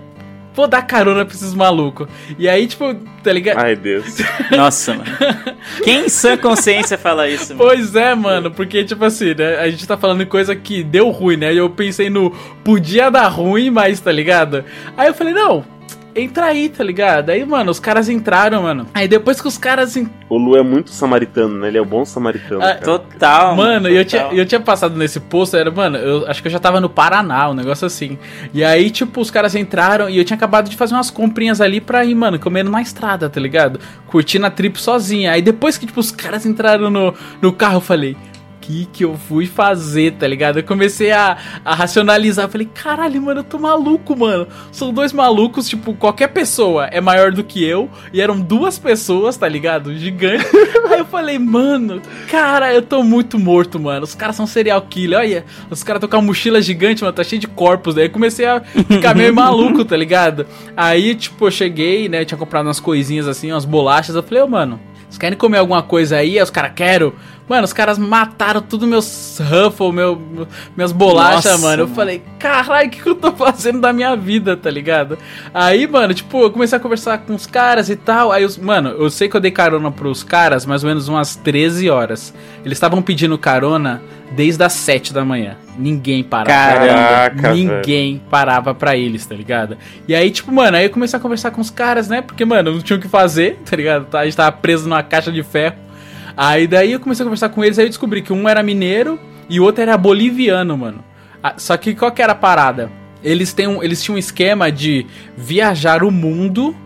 Vou 0.55 0.67
dar 0.67 0.83
carona 0.83 1.25
pra 1.25 1.35
esses 1.35 1.53
malucos. 1.53 2.09
E 2.39 2.49
aí, 2.49 2.67
tipo, 2.67 2.95
tá 3.23 3.31
ligado? 3.31 3.59
Ai, 3.59 3.77
Deus. 3.77 4.19
Nossa, 4.57 4.95
mano. 4.95 5.05
Quem 5.85 6.07
em 6.07 6.09
sã 6.09 6.35
consciência 6.37 6.97
fala 6.97 7.29
isso, 7.29 7.55
mano? 7.55 7.69
Pois 7.69 7.95
é, 7.95 8.15
mano, 8.15 8.51
porque, 8.51 8.83
tipo 8.83 9.05
assim, 9.05 9.35
né? 9.35 9.57
A 9.57 9.69
gente 9.69 9.87
tá 9.87 9.99
falando 9.99 10.21
de 10.21 10.27
coisa 10.27 10.57
que 10.57 10.83
deu 10.83 11.11
ruim, 11.11 11.37
né? 11.37 11.53
E 11.53 11.59
eu 11.59 11.69
pensei 11.69 12.09
no 12.09 12.31
podia 12.65 13.11
dar 13.11 13.29
ruim, 13.29 13.69
mas 13.69 14.01
tá 14.01 14.11
ligado? 14.11 14.65
Aí 14.97 15.09
eu 15.09 15.15
falei, 15.15 15.35
não, 15.35 15.63
entra 16.17 16.47
aí, 16.47 16.69
tá 16.69 16.83
ligado? 16.83 17.31
Aí, 17.31 17.45
mano, 17.45 17.71
os 17.71 17.79
caras 17.79 18.09
entraram, 18.09 18.63
mano. 18.63 18.87
Aí 18.95 19.07
depois 19.07 19.41
que 19.41 19.47
os 19.47 19.59
caras. 19.59 19.97
en- 19.97 20.09
O 20.29 20.37
Lu 20.39 20.57
é 20.57 20.63
muito 20.63 20.91
samaritano, 20.91 21.59
né? 21.59 21.69
Ele 21.69 21.79
é 21.79 21.81
o 21.81 21.85
bom 21.85 22.05
samaritano. 22.05 22.63
Ah. 22.63 22.75
Total. 22.75 23.55
Mano, 23.55 23.89
eu 23.89 24.05
tinha, 24.05 24.23
total. 24.23 24.37
eu 24.39 24.47
tinha 24.47 24.61
passado 24.61 24.97
nesse 24.97 25.21
posto, 25.21 25.57
era, 25.57 25.71
mano, 25.71 25.97
eu 25.99 26.27
acho 26.27 26.41
que 26.43 26.49
eu 26.49 26.53
já 26.53 26.59
tava 26.59 26.81
no 26.81 26.89
Paraná, 26.89 27.51
um 27.51 27.55
negócio 27.55 27.87
assim. 27.87 28.19
E 28.53 28.65
aí, 28.65 28.91
tipo, 28.91 29.21
os 29.21 29.31
caras 29.31 29.55
entraram 29.55 30.09
e 30.09 30.19
eu 30.19 30.25
tinha 30.25 30.37
acabado 30.37 30.69
de 30.69 30.77
fazer 30.77 30.95
umas 30.95 31.11
comprinhas 31.11 31.61
ali 31.61 31.81
pra 31.81 32.05
ir, 32.05 32.15
mano, 32.15 32.39
comendo 32.39 32.71
na 32.71 32.81
estrada, 32.83 33.29
tá 33.29 33.41
ligado? 33.41 33.79
Curtindo 34.07 34.47
a 34.47 34.51
trip 34.51 34.81
sozinha. 34.81 35.33
Aí 35.33 35.43
depois 35.43 35.77
que, 35.79 35.87
tipo, 35.87 36.01
os 36.01 36.11
caras 36.11 36.47
entraram 36.47 36.91
no, 36.91 37.15
no 37.41 37.53
carro, 37.53 37.77
eu 37.77 37.81
falei. 37.81 38.17
Que 38.67 38.85
que 38.87 39.05
eu 39.05 39.17
fui 39.17 39.47
fazer, 39.47 40.15
tá 40.15 40.27
ligado? 40.27 40.59
Eu 40.59 40.65
comecei 40.65 41.13
a, 41.13 41.37
a 41.65 41.73
racionalizar. 41.73 42.49
Falei, 42.49 42.69
caralho, 42.75 43.23
mano, 43.23 43.41
eu 43.41 43.45
tô 43.45 43.61
maluco, 43.61 44.19
mano. 44.19 44.49
São 44.73 44.93
dois 44.93 45.13
malucos, 45.13 45.69
tipo, 45.69 45.95
qualquer 45.95 46.27
pessoa 46.29 46.87
é 46.87 47.01
maior 47.01 47.31
do 47.31 47.45
que 47.45 47.65
eu. 47.65 47.89
E 48.13 48.21
eram 48.21 48.41
duas 48.41 48.77
pessoas, 48.77 49.37
tá 49.37 49.49
ligado? 49.49 49.97
Gigante. 49.97 50.45
Aí 50.91 50.99
eu 50.99 51.05
falei, 51.05 51.39
mano, 51.39 52.03
cara, 52.29 52.75
eu 52.75 52.83
tô 52.83 53.05
muito 53.05 53.39
morto, 53.39 53.79
mano. 53.79 54.03
Os 54.03 54.17
caras 54.17 54.35
são 54.35 54.49
serial 54.49 54.83
killer. 54.83 55.21
Olha, 55.21 55.45
os 55.71 55.85
caras 55.85 55.99
estão 55.99 56.11
com 56.11 56.25
a 56.25 56.27
mochila 56.27 56.61
gigante, 56.61 57.05
mano, 57.05 57.15
tá 57.15 57.23
cheio 57.23 57.41
de 57.41 57.47
corpos. 57.47 57.95
Daí 57.95 58.07
eu 58.07 58.11
comecei 58.11 58.47
a 58.47 58.61
ficar 58.61 59.15
meio 59.15 59.33
maluco, 59.35 59.85
tá 59.85 59.97
ligado? 59.97 60.45
Aí, 60.77 61.15
tipo, 61.15 61.47
eu 61.47 61.53
cheguei, 61.53 62.09
né? 62.09 62.23
Eu 62.23 62.27
tinha 62.27 62.39
comprado 62.39 62.67
umas 62.67 62.81
coisinhas 62.81 63.29
assim, 63.29 63.53
umas 63.53 63.65
bolachas. 63.65 64.17
Eu 64.17 64.25
falei, 64.25 64.43
ô, 64.43 64.49
mano, 64.49 64.81
vocês 65.09 65.19
querem 65.19 65.39
comer 65.39 65.59
alguma 65.59 65.83
coisa 65.83 66.17
aí? 66.17 66.37
Aí 66.37 66.43
os 66.43 66.51
caras, 66.51 66.73
quero. 66.75 67.15
Mano, 67.49 67.65
os 67.65 67.73
caras 67.73 67.97
mataram 67.97 68.61
tudo 68.61 68.87
meus 68.87 69.39
Ruffles, 69.41 69.95
meu, 69.95 70.21
minhas 70.77 70.91
bolachas, 70.91 71.45
Nossa, 71.45 71.59
mano. 71.59 71.83
Eu 71.83 71.87
mano. 71.87 71.95
falei, 71.95 72.23
caralho, 72.39 72.89
o 72.89 72.91
que, 72.91 73.03
que 73.03 73.09
eu 73.09 73.15
tô 73.15 73.33
fazendo 73.33 73.81
da 73.81 73.93
minha 73.93 74.17
vida, 74.17 74.57
tá 74.57 74.69
ligado? 74.69 75.17
Aí, 75.55 75.87
mano, 75.87 76.13
tipo, 76.13 76.43
eu 76.43 76.51
comecei 76.51 76.77
a 76.77 76.81
conversar 76.81 77.19
com 77.19 77.35
os 77.35 77.47
caras 77.47 77.89
e 77.89 77.95
tal. 77.95 78.33
Aí, 78.33 78.45
os, 78.45 78.59
mano, 78.59 78.89
eu 78.91 79.09
sei 79.11 79.29
que 79.29 79.37
eu 79.37 79.41
dei 79.41 79.53
carona 79.53 79.93
pros 79.93 80.25
caras 80.25 80.67
mais 80.67 80.83
ou 80.83 80.89
menos 80.89 81.09
umas 81.09 81.37
13 81.37 81.89
horas. 81.89 82.35
Eles 82.65 82.77
estavam 82.77 83.01
pedindo 83.01 83.39
carona 83.39 84.03
desde 84.33 84.65
as 84.65 84.73
7 84.73 85.13
da 85.13 85.25
manhã. 85.25 85.57
Ninguém 85.79 86.25
parava. 86.25 86.51
Caraca, 86.51 87.53
Ninguém 87.53 88.21
parava 88.29 88.75
pra 88.75 88.97
eles, 88.97 89.25
tá 89.25 89.35
ligado? 89.37 89.77
E 90.09 90.15
aí, 90.15 90.31
tipo, 90.31 90.51
mano, 90.51 90.77
aí 90.77 90.87
eu 90.87 90.91
comecei 90.91 91.17
a 91.17 91.23
conversar 91.23 91.53
com 91.53 91.61
os 91.61 91.71
caras, 91.71 92.09
né? 92.09 92.23
Porque, 92.23 92.45
mano, 92.45 92.73
não 92.73 92.81
tinha 92.81 92.99
o 92.99 93.01
que 93.01 93.09
fazer, 93.09 93.59
tá 93.65 93.77
ligado? 93.77 94.13
A 94.17 94.25
gente 94.25 94.37
tava 94.37 94.51
preso 94.51 94.89
numa 94.89 95.03
caixa 95.03 95.31
de 95.31 95.43
ferro. 95.45 95.86
Aí 96.37 96.67
daí 96.67 96.93
eu 96.93 97.01
comecei 97.01 97.23
a 97.23 97.27
conversar 97.27 97.49
com 97.49 97.65
eles, 97.65 97.79
aí 97.79 97.87
eu 97.87 97.89
descobri 97.89 98.21
que 98.21 98.33
um 98.33 98.49
era 98.49 98.63
mineiro 98.63 99.19
e 99.49 99.59
o 99.59 99.65
outro 99.65 99.83
era 99.83 99.97
boliviano, 99.97 100.77
mano. 100.77 101.05
Ah, 101.43 101.55
Só 101.57 101.77
que 101.77 101.95
qual 101.95 102.11
que 102.13 102.21
era 102.23 102.33
a 102.33 102.37
parada? 102.37 102.91
Eles, 103.23 103.53
têm 103.53 103.67
um, 103.67 103.83
eles 103.83 104.03
tinham 104.03 104.17
um 104.17 104.19
esquema 104.19 104.71
de 104.71 105.07
viajar 105.37 106.03
o 106.05 106.11
mundo 106.11 106.77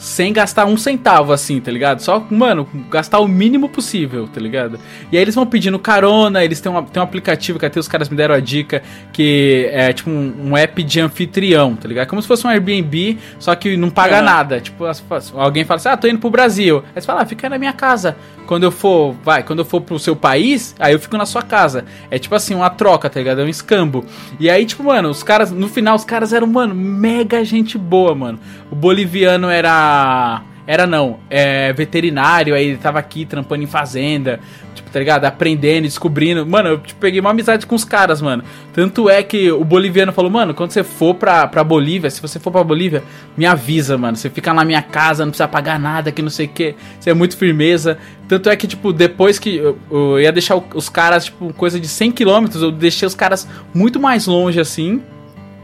sem 0.00 0.32
gastar 0.32 0.64
um 0.64 0.78
centavo, 0.78 1.30
assim, 1.30 1.60
tá 1.60 1.70
ligado? 1.70 2.00
Só, 2.00 2.26
mano, 2.30 2.66
gastar 2.90 3.20
o 3.20 3.28
mínimo 3.28 3.68
possível, 3.68 4.26
tá 4.26 4.40
ligado? 4.40 4.80
E 5.12 5.16
aí 5.16 5.22
eles 5.22 5.34
vão 5.34 5.44
pedindo 5.44 5.78
carona, 5.78 6.42
eles 6.42 6.58
têm, 6.58 6.72
uma, 6.72 6.82
têm 6.82 7.02
um 7.02 7.04
aplicativo 7.04 7.58
que 7.58 7.66
até 7.66 7.78
os 7.78 7.86
caras 7.86 8.08
me 8.08 8.16
deram 8.16 8.34
a 8.34 8.40
dica, 8.40 8.82
que 9.12 9.68
é 9.70 9.92
tipo 9.92 10.08
um, 10.08 10.52
um 10.52 10.56
app 10.56 10.82
de 10.82 11.00
anfitrião, 11.00 11.76
tá 11.76 11.86
ligado? 11.86 12.08
Como 12.08 12.22
se 12.22 12.26
fosse 12.26 12.46
um 12.46 12.50
Airbnb, 12.50 13.18
só 13.38 13.54
que 13.54 13.76
não 13.76 13.90
paga 13.90 14.16
Aham. 14.16 14.24
nada. 14.24 14.60
Tipo, 14.60 14.86
alguém 15.34 15.66
fala 15.66 15.76
assim, 15.76 15.90
ah, 15.90 15.96
tô 15.98 16.08
indo 16.08 16.18
pro 16.18 16.30
Brasil. 16.30 16.82
Aí 16.96 17.02
você 17.02 17.06
fala, 17.06 17.20
ah, 17.20 17.26
fica 17.26 17.50
na 17.50 17.58
minha 17.58 17.74
casa. 17.74 18.16
Quando 18.50 18.64
eu 18.64 18.72
for, 18.72 19.14
vai, 19.22 19.44
quando 19.44 19.60
eu 19.60 19.64
for 19.64 19.80
pro 19.80 19.96
seu 19.96 20.16
país, 20.16 20.74
aí 20.76 20.92
eu 20.92 20.98
fico 20.98 21.16
na 21.16 21.24
sua 21.24 21.40
casa. 21.40 21.84
É 22.10 22.18
tipo 22.18 22.34
assim, 22.34 22.52
uma 22.52 22.68
troca, 22.68 23.08
tá 23.08 23.20
ligado? 23.20 23.40
É 23.40 23.44
um 23.44 23.48
escambo. 23.48 24.04
E 24.40 24.50
aí, 24.50 24.66
tipo, 24.66 24.82
mano, 24.82 25.08
os 25.08 25.22
caras, 25.22 25.52
no 25.52 25.68
final, 25.68 25.94
os 25.94 26.04
caras 26.04 26.32
eram, 26.32 26.48
mano, 26.48 26.74
mega 26.74 27.44
gente 27.44 27.78
boa, 27.78 28.12
mano. 28.12 28.40
O 28.68 28.74
boliviano 28.74 29.48
era. 29.48 30.42
Era 30.66 30.86
não, 30.86 31.18
é 31.28 31.72
veterinário, 31.72 32.54
aí 32.54 32.68
ele 32.68 32.76
tava 32.76 32.98
aqui 32.98 33.24
trampando 33.24 33.62
em 33.62 33.66
fazenda, 33.66 34.38
tipo, 34.74 34.90
tá 34.90 34.98
ligado? 34.98 35.24
Aprendendo, 35.24 35.84
descobrindo. 35.84 36.46
Mano, 36.46 36.68
eu 36.68 36.78
tipo, 36.78 37.00
peguei 37.00 37.20
uma 37.20 37.30
amizade 37.30 37.66
com 37.66 37.74
os 37.74 37.84
caras, 37.84 38.22
mano. 38.22 38.44
Tanto 38.72 39.08
é 39.08 39.22
que 39.22 39.50
o 39.50 39.64
boliviano 39.64 40.12
falou, 40.12 40.30
mano, 40.30 40.54
quando 40.54 40.70
você 40.70 40.84
for 40.84 41.14
pra, 41.14 41.46
pra 41.46 41.64
Bolívia, 41.64 42.10
se 42.10 42.20
você 42.20 42.38
for 42.38 42.50
pra 42.50 42.62
Bolívia, 42.62 43.02
me 43.36 43.46
avisa, 43.46 43.98
mano. 43.98 44.16
Você 44.16 44.30
fica 44.30 44.52
na 44.52 44.64
minha 44.64 44.82
casa, 44.82 45.24
não 45.24 45.30
precisa 45.30 45.48
pagar 45.48 45.78
nada, 45.78 46.12
que 46.12 46.22
não 46.22 46.30
sei 46.30 46.46
o 46.46 46.48
que. 46.50 46.74
Você 46.98 47.10
é 47.10 47.14
muito 47.14 47.36
firmeza. 47.36 47.98
Tanto 48.28 48.48
é 48.48 48.54
que, 48.54 48.66
tipo, 48.66 48.92
depois 48.92 49.38
que 49.38 49.56
eu, 49.56 49.78
eu 49.90 50.20
ia 50.20 50.30
deixar 50.30 50.56
os 50.56 50.88
caras, 50.88 51.24
tipo, 51.24 51.52
coisa 51.54 51.80
de 51.80 51.88
100 51.88 52.12
km, 52.12 52.46
eu 52.54 52.70
deixei 52.70 53.06
os 53.06 53.14
caras 53.14 53.48
muito 53.74 53.98
mais 53.98 54.26
longe 54.26 54.60
assim. 54.60 55.02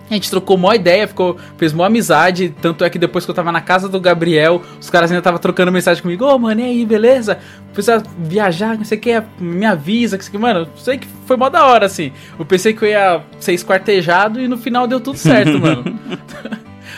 A 0.08 0.14
gente 0.14 0.30
trocou 0.30 0.56
mó 0.56 0.72
ideia, 0.72 1.06
ficou, 1.08 1.36
fez 1.56 1.72
mó 1.72 1.84
amizade. 1.84 2.54
Tanto 2.60 2.84
é 2.84 2.90
que 2.90 2.98
depois 2.98 3.24
que 3.24 3.30
eu 3.30 3.34
tava 3.34 3.50
na 3.50 3.60
casa 3.60 3.88
do 3.88 4.00
Gabriel, 4.00 4.62
os 4.80 4.88
caras 4.88 5.10
ainda 5.10 5.18
estavam 5.18 5.40
trocando 5.40 5.72
mensagem 5.72 6.02
comigo: 6.02 6.24
Ô, 6.24 6.38
mano, 6.38 6.60
e 6.60 6.64
aí, 6.64 6.86
beleza? 6.86 7.38
Precisa 7.72 8.02
viajar, 8.18 8.76
não 8.78 8.84
sei 8.84 8.98
o 8.98 9.00
que, 9.00 9.22
me 9.38 9.66
avisa. 9.66 10.16
Que, 10.16 10.22
isso 10.22 10.30
aqui." 10.30 10.38
mano, 10.38 10.68
sei 10.76 10.98
que 10.98 11.08
foi 11.26 11.36
mó 11.36 11.48
da 11.48 11.66
hora, 11.66 11.86
assim. 11.86 12.12
Eu 12.38 12.44
pensei 12.44 12.72
que 12.72 12.84
eu 12.84 12.88
ia 12.88 13.22
ser 13.40 13.52
esquartejado 13.52 14.40
e 14.40 14.46
no 14.46 14.56
final 14.56 14.86
deu 14.86 15.00
tudo 15.00 15.18
certo, 15.18 15.58
mano. 15.58 15.98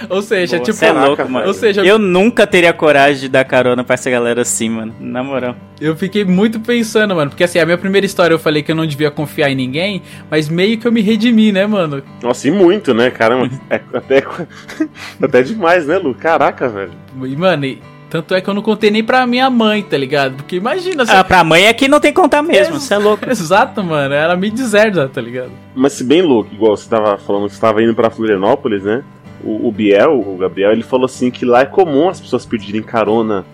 Ou 0.09 0.23
seja, 0.23 0.59
Pô, 0.59 0.65
tipo. 0.65 0.77
Você 0.77 0.87
é 0.87 0.93
louco, 0.93 1.29
mano. 1.29 1.47
Ou 1.47 1.55
seja, 1.55 1.85
eu 1.85 1.99
nunca 1.99 2.47
teria 2.47 2.73
coragem 2.73 3.21
de 3.23 3.29
dar 3.29 3.45
carona 3.45 3.85
pra 3.85 3.95
essa 3.95 4.11
galera 4.11 4.43
assim, 4.43 4.69
mano. 4.69 4.95
Na 4.99 5.23
moral. 5.23 5.55
Eu 5.81 5.95
fiquei 5.97 6.25
muito 6.25 6.61
pensando, 6.61 7.15
mano, 7.15 7.31
porque 7.31 7.45
assim, 7.45 7.59
a 7.59 7.65
minha 7.65 7.79
primeira 7.79 8.05
história 8.07 8.35
eu 8.35 8.39
falei 8.39 8.63
que 8.63 8.73
eu 8.73 8.77
não 8.77 8.87
devia 8.87 9.11
confiar 9.11 9.51
em 9.51 9.55
ninguém, 9.55 10.03
mas 10.31 10.49
meio 10.49 10.79
que 10.79 10.87
eu 10.87 10.93
me 10.93 11.01
redimi, 11.01 11.53
né, 11.53 11.67
mano? 11.67 12.03
Nossa, 12.23 12.49
e 12.49 12.51
muito, 12.51 12.93
né? 12.93 13.11
Caramba, 13.11 13.51
é 13.71 13.81
até, 13.93 14.25
até 15.23 15.43
demais, 15.43 15.87
né, 15.87 15.99
Lu? 15.99 16.15
Caraca, 16.15 16.69
velho. 16.69 16.93
E, 17.25 17.37
mano, 17.37 17.65
e 17.65 17.81
tanto 18.11 18.35
é 18.35 18.41
que 18.41 18.49
eu 18.49 18.55
não 18.55 18.63
contei 18.63 18.91
nem 18.91 19.05
pra 19.05 19.27
minha 19.27 19.51
mãe, 19.51 19.83
tá 19.83 19.97
ligado? 19.97 20.37
Porque 20.37 20.57
imagina, 20.57 21.05
você... 21.05 21.13
Ah, 21.13 21.23
pra 21.23 21.45
mãe 21.45 21.67
é 21.67 21.73
que 21.75 21.87
não 21.87 22.01
tem 22.01 22.11
que 22.13 22.21
contar 22.21 22.43
mesmo, 22.43 22.81
você 22.81 22.95
é 22.95 22.99
louco. 22.99 23.29
Exato, 23.29 23.85
mano, 23.85 24.15
ela 24.15 24.35
me 24.35 24.51
deserda, 24.51 25.09
tá 25.09 25.21
ligado? 25.21 25.51
Mas 25.75 25.93
se 25.93 26.05
bem 26.05 26.23
louco, 26.23 26.53
igual 26.53 26.77
você 26.77 26.89
tava 26.89 27.19
falando 27.19 27.49
que 27.49 27.55
você 27.55 27.61
tava 27.61 27.83
indo 27.83 27.95
pra 27.95 28.09
Florianópolis, 28.11 28.83
né? 28.83 29.05
O, 29.45 29.69
o 29.69 29.73
Biel, 29.73 30.19
o 30.21 30.37
Gabriel, 30.37 30.73
ele 30.73 30.83
falou 30.83 31.07
assim 31.07 31.31
que 31.31 31.45
lá 31.45 31.61
é 31.61 31.67
comum 31.67 32.09
as 32.09 32.21
pessoas 32.21 32.45
pedirem 32.45 32.83
carona 32.83 33.45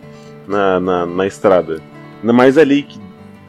na, 0.47 0.81
na, 0.81 1.07
na 1.07 1.27
estrada. 1.27 1.81
Mais 2.23 2.57
ali 2.57 2.83
que 2.83 2.99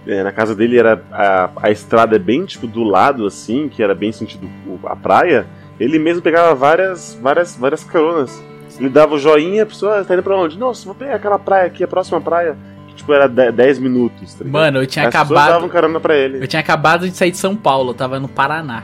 é, 0.08 0.22
na 0.22 0.32
casa 0.32 0.54
dele 0.54 0.78
era 0.78 1.02
a, 1.12 1.50
a 1.64 1.72
estrada 1.72 2.16
é 2.16 2.20
bem 2.20 2.46
tipo 2.46 2.68
do 2.68 2.84
lado 2.84 3.26
assim, 3.26 3.70
que 3.70 3.82
era 3.82 3.96
bem 3.96 4.12
sentido 4.12 4.48
a 4.86 4.96
praia. 4.96 5.46
Ele 5.80 5.98
mesmo 5.98 6.22
pegava 6.22 6.54
várias 6.54 7.18
várias 7.22 7.56
várias 7.56 7.84
caronas. 7.84 8.42
Ele 8.78 8.90
dava 8.90 9.16
o 9.16 9.20
joinha, 9.20 9.64
a 9.64 9.66
pessoa 9.66 10.00
"Ah, 10.02 10.04
tá 10.04 10.14
indo 10.14 10.24
pra 10.24 10.36
onde? 10.38 10.58
Nossa, 10.58 10.86
vou 10.86 10.94
pegar 10.94 11.16
aquela 11.16 11.40
praia 11.40 11.66
aqui, 11.68 11.84
a 11.84 11.88
próxima 11.88 12.20
praia. 12.20 12.58
Que, 12.90 12.96
tipo, 12.96 13.14
era 13.14 13.28
10 13.28 13.80
minutos. 13.80 14.34
Tá? 14.34 14.44
Mano, 14.46 14.80
eu 14.80 14.88
tinha 14.88 15.08
As 15.08 15.16
acabado. 15.16 15.50
davam 15.52 15.70
carona 15.70 16.00
pra 16.00 16.16
ele. 16.16 16.44
Eu 16.44 16.48
tinha 16.48 16.60
acabado 16.60 17.08
de 17.10 17.16
sair 17.16 17.32
de 17.32 17.38
São 17.38 17.56
Paulo, 17.56 17.92
eu 17.92 17.94
tava 17.94 18.20
no 18.20 18.28
Paraná. 18.28 18.84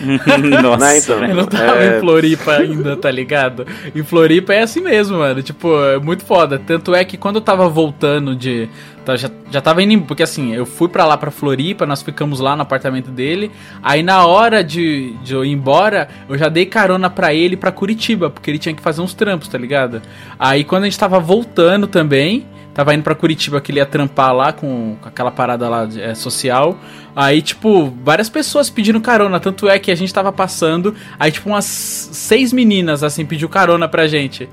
Nossa, 0.62 0.78
Não, 0.78 0.96
então. 0.96 1.14
Eu 1.14 1.20
velho. 1.20 1.34
não 1.34 1.44
tava 1.46 1.82
É. 1.82 1.96
em 1.96 2.00
Floripa 2.00 2.52
ainda, 2.52 2.96
tá 2.96 3.10
ligado? 3.10 3.66
Em 3.94 4.02
Floripa 4.02 4.52
é 4.54 4.62
assim 4.62 4.80
mesmo, 4.80 5.18
mano. 5.18 5.42
Tipo, 5.42 5.68
é 5.84 5.98
muito 5.98 6.24
foda. 6.24 6.58
Tanto 6.58 6.94
é 6.94 7.04
que 7.04 7.16
quando 7.16 7.36
eu 7.36 7.42
tava 7.42 7.68
voltando 7.68 8.34
de. 8.34 8.68
Tá, 9.04 9.16
Já, 9.16 9.30
já 9.50 9.60
tava 9.60 9.82
indo. 9.82 10.04
Porque 10.04 10.22
assim, 10.22 10.54
eu 10.54 10.64
fui 10.66 10.88
pra 10.88 11.04
lá 11.04 11.16
pra 11.16 11.30
Floripa, 11.30 11.86
nós 11.86 12.02
ficamos 12.02 12.40
lá 12.40 12.54
no 12.56 12.62
apartamento 12.62 13.10
dele. 13.10 13.50
Aí 13.82 14.02
na 14.02 14.24
hora 14.26 14.62
de, 14.62 15.12
de 15.22 15.34
eu 15.34 15.44
ir 15.44 15.50
embora, 15.52 16.08
eu 16.28 16.36
já 16.38 16.48
dei 16.48 16.66
carona 16.66 17.08
pra 17.10 17.32
ele 17.34 17.56
pra 17.56 17.72
Curitiba, 17.72 18.30
porque 18.30 18.50
ele 18.50 18.58
tinha 18.58 18.74
que 18.74 18.82
fazer 18.82 19.00
uns 19.00 19.14
trampos, 19.14 19.48
tá 19.48 19.58
ligado? 19.58 20.00
Aí 20.38 20.64
quando 20.64 20.82
a 20.84 20.86
gente 20.86 20.98
tava 20.98 21.18
voltando 21.20 21.86
também. 21.86 22.46
Tava 22.72 22.94
indo 22.94 23.02
pra 23.02 23.16
Curitiba 23.16 23.60
que 23.60 23.72
ele 23.72 23.80
ia 23.80 23.84
trampar 23.84 24.32
lá 24.32 24.52
com, 24.52 24.96
com 25.02 25.08
aquela 25.08 25.32
parada 25.32 25.68
lá 25.68 25.86
de- 25.86 26.00
é, 26.00 26.14
social. 26.14 26.78
Aí, 27.16 27.42
tipo, 27.42 27.92
várias 28.04 28.30
pessoas 28.30 28.70
pedindo 28.70 29.00
carona. 29.00 29.40
Tanto 29.40 29.68
é 29.68 29.76
que 29.76 29.90
a 29.90 29.94
gente 29.96 30.14
tava 30.14 30.30
passando. 30.32 30.94
Aí, 31.18 31.32
tipo, 31.32 31.48
umas 31.48 31.64
seis 31.64 32.52
meninas, 32.52 33.02
assim, 33.02 33.26
pediu 33.26 33.48
carona 33.48 33.88
pra 33.88 34.06
gente. 34.06 34.48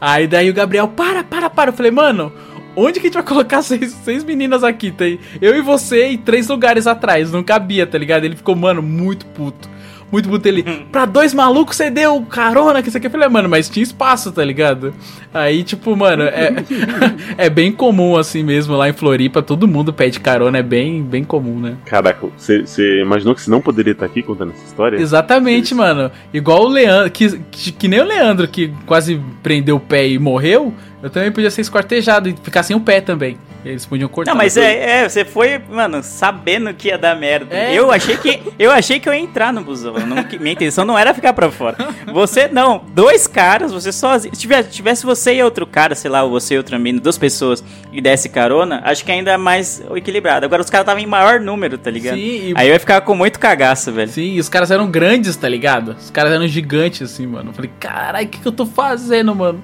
Aí 0.00 0.26
daí 0.26 0.48
o 0.48 0.54
Gabriel, 0.54 0.88
para, 0.88 1.22
para, 1.22 1.50
para. 1.50 1.68
Eu 1.68 1.74
falei, 1.74 1.92
mano, 1.92 2.32
onde 2.78 3.00
que 3.00 3.06
a 3.06 3.08
gente 3.08 3.14
vai 3.14 3.22
colocar 3.22 3.60
seis, 3.62 3.92
seis 4.04 4.24
meninas 4.24 4.62
aqui? 4.62 4.90
Tem 4.90 5.18
eu 5.40 5.56
e 5.56 5.62
você 5.62 6.10
e 6.10 6.18
três 6.18 6.48
lugares 6.48 6.86
atrás. 6.86 7.32
Não 7.32 7.42
cabia, 7.42 7.86
tá 7.86 7.98
ligado? 7.98 8.24
Ele 8.24 8.36
ficou, 8.36 8.54
mano, 8.54 8.82
muito 8.82 9.26
puto. 9.26 9.68
Muito 10.10 10.28
puto 10.28 10.48
ele. 10.48 10.62
Pra 10.90 11.04
dois 11.04 11.34
malucos 11.34 11.76
você 11.76 11.90
deu 11.90 12.22
carona, 12.22 12.82
que 12.82 12.88
isso 12.88 12.96
aqui. 12.96 13.06
Eu 13.06 13.10
falei, 13.10 13.28
mano, 13.28 13.48
mas 13.48 13.68
tinha 13.68 13.82
espaço, 13.82 14.32
tá 14.32 14.42
ligado? 14.42 14.94
Aí, 15.32 15.62
tipo, 15.62 15.94
mano, 15.94 16.22
é, 16.22 16.54
é 17.36 17.50
bem 17.50 17.70
comum 17.70 18.16
assim 18.16 18.42
mesmo 18.42 18.74
lá 18.74 18.88
em 18.88 18.92
Floripa. 18.94 19.42
Todo 19.42 19.68
mundo 19.68 19.92
pede 19.92 20.18
carona, 20.18 20.58
é 20.58 20.62
bem, 20.62 21.02
bem 21.02 21.22
comum, 21.22 21.60
né? 21.60 21.76
Caraca, 21.84 22.26
você, 22.36 22.60
você 22.62 23.02
imaginou 23.02 23.34
que 23.34 23.42
você 23.42 23.50
não 23.50 23.60
poderia 23.60 23.92
estar 23.92 24.06
aqui 24.06 24.22
contando 24.22 24.52
essa 24.52 24.64
história? 24.64 24.98
Exatamente, 24.98 25.74
mano. 25.74 26.10
Igual 26.32 26.64
o 26.64 26.68
Leandro, 26.68 27.10
que, 27.10 27.38
que, 27.50 27.72
que 27.72 27.88
nem 27.88 28.00
o 28.00 28.04
Leandro, 28.04 28.48
que 28.48 28.72
quase 28.86 29.20
prendeu 29.42 29.76
o 29.76 29.80
pé 29.80 30.08
e 30.08 30.18
morreu, 30.18 30.72
eu 31.02 31.10
também 31.10 31.30
podia 31.32 31.50
ser 31.50 31.60
esquartejado 31.62 32.28
e 32.28 32.34
ficar 32.42 32.62
sem 32.62 32.74
o 32.76 32.80
pé 32.80 33.00
também. 33.00 33.38
Eles 33.64 33.84
podiam 33.84 34.08
cortar. 34.08 34.30
Não, 34.30 34.38
mas 34.38 34.56
é, 34.56 35.02
é, 35.02 35.08
você 35.08 35.24
foi, 35.24 35.58
mano, 35.68 36.00
sabendo 36.02 36.72
que 36.72 36.88
ia 36.88 36.96
dar 36.96 37.16
merda. 37.16 37.54
É. 37.54 37.74
Eu 37.74 37.90
achei 37.90 38.16
que 38.16 38.40
eu 38.58 38.70
achei 38.70 39.00
que 39.00 39.08
eu 39.08 39.12
ia 39.12 39.18
entrar 39.20 39.52
no 39.52 39.60
busão. 39.62 39.94
não- 40.06 40.24
minha 40.40 40.52
intenção 40.52 40.84
não 40.84 40.96
era 40.96 41.12
ficar 41.12 41.32
pra 41.32 41.50
fora. 41.50 41.76
Você 42.12 42.46
não, 42.48 42.84
dois 42.94 43.26
caras, 43.26 43.72
você 43.72 43.90
sozinho. 43.92 44.32
Se 44.34 44.40
tivesse, 44.40 44.70
tivesse 44.70 45.04
você 45.04 45.34
e 45.34 45.42
outro 45.42 45.66
cara, 45.66 45.94
sei 45.96 46.08
lá, 46.10 46.22
ou 46.22 46.30
você 46.30 46.54
e 46.54 46.56
outra 46.56 46.78
mina, 46.78 47.00
duas 47.00 47.18
pessoas 47.18 47.62
e 47.92 48.00
desse 48.00 48.28
carona, 48.28 48.80
acho 48.84 49.04
que 49.04 49.10
ainda 49.10 49.32
é 49.32 49.36
mais 49.36 49.82
equilibrado. 49.94 50.46
Agora 50.46 50.62
os 50.62 50.70
caras 50.70 50.84
estavam 50.84 51.02
em 51.02 51.06
maior 51.06 51.40
número, 51.40 51.76
tá 51.76 51.90
ligado? 51.90 52.14
Sim, 52.14 52.20
e- 52.50 52.52
Aí 52.56 52.68
eu 52.68 52.74
ia 52.74 52.80
ficar 52.80 53.00
com 53.00 53.14
muito 53.14 53.40
cagaço, 53.40 53.90
velho. 53.92 54.08
Sim, 54.10 54.34
e 54.34 54.40
os 54.40 54.48
caras 54.48 54.70
eram 54.70 54.88
grandes, 54.88 55.34
tá 55.36 55.48
ligado? 55.48 55.96
Os 55.98 56.10
caras 56.10 56.32
eram 56.32 56.46
gigantes, 56.46 57.02
assim, 57.02 57.26
mano. 57.26 57.50
Eu 57.50 57.54
falei, 57.54 57.70
caralho, 57.80 58.26
o 58.26 58.30
que, 58.30 58.38
que 58.38 58.46
eu 58.48 58.52
tô 58.52 58.64
fazendo, 58.64 59.34
mano? 59.34 59.62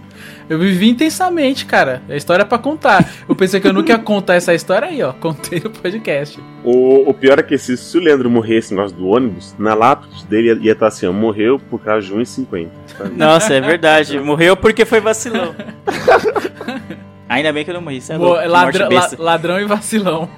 Eu 0.49 0.59
vivi 0.59 0.89
intensamente, 0.91 1.65
cara. 1.67 2.03
É 2.09 2.17
história 2.17 2.45
pra 2.45 2.59
contar. 2.59 3.09
Eu 3.29 3.35
pensei 3.35 3.61
que 3.61 3.67
eu 3.67 3.73
nunca 3.73 3.93
ia 3.93 3.99
contar 3.99 4.35
essa 4.35 4.53
história 4.55 4.89
aí, 4.89 5.03
ó. 5.03 5.13
Contei 5.15 5.61
no 5.61 5.71
podcast. 5.71 6.39
O, 6.63 7.09
o 7.09 7.15
pior 7.15 7.39
é 7.39 7.43
que 7.43 7.57
se, 7.57 7.77
se 7.77 7.97
o 7.97 8.01
Leandro 8.01 8.31
morresse 8.31 8.73
no 8.73 8.79
negócio 8.79 8.97
do 8.99 9.07
ônibus, 9.09 9.55
na 9.59 9.73
lápide 9.75 10.27
dele 10.27 10.49
ia- 10.49 10.59
ia 10.67 10.73
estar 10.73 10.89
assim, 10.89 11.07
ó, 11.07 11.13
morreu 11.13 11.59
por 11.59 11.81
causa 11.81 12.07
de 12.07 12.13
1,50. 12.15 12.69
sabe? 12.99 13.17
Nossa, 13.17 13.55
é 13.55 13.61
verdade. 13.61 14.19
Morreu 14.21 14.57
porque 14.57 14.85
foi 14.85 15.01
vacilão. 15.01 15.55
Ainda 17.27 17.53
bem 17.55 17.64
que 17.64 17.70
eu 17.70 17.75
não 17.75 17.81
morri, 17.81 18.03
é 18.09 18.16
louco. 18.18 18.47
ladrão, 18.49 18.89
la- 18.91 19.11
ladrão 19.18 19.59
e 19.61 19.64
vacilão. 19.64 20.29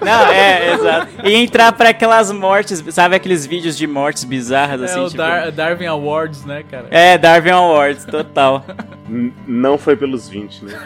Não, 0.00 0.26
é, 0.32 0.74
exato. 0.74 1.08
E 1.24 1.34
entrar 1.34 1.72
pra 1.72 1.88
aquelas 1.88 2.30
mortes, 2.30 2.82
sabe 2.90 3.16
aqueles 3.16 3.44
vídeos 3.44 3.76
de 3.76 3.84
mortes 3.86 4.22
bizarras, 4.22 4.80
É 4.80 4.84
assim, 4.84 5.00
o 5.00 5.04
tipo... 5.06 5.16
Dar- 5.16 5.50
Darwin 5.50 5.86
Awards, 5.86 6.44
né, 6.44 6.62
cara? 6.70 6.86
É, 6.92 7.18
Darwin 7.18 7.50
Awards, 7.50 8.04
total. 8.04 8.64
Não 9.46 9.76
foi 9.76 9.96
pelos 9.96 10.28
20, 10.28 10.66
né? 10.66 10.74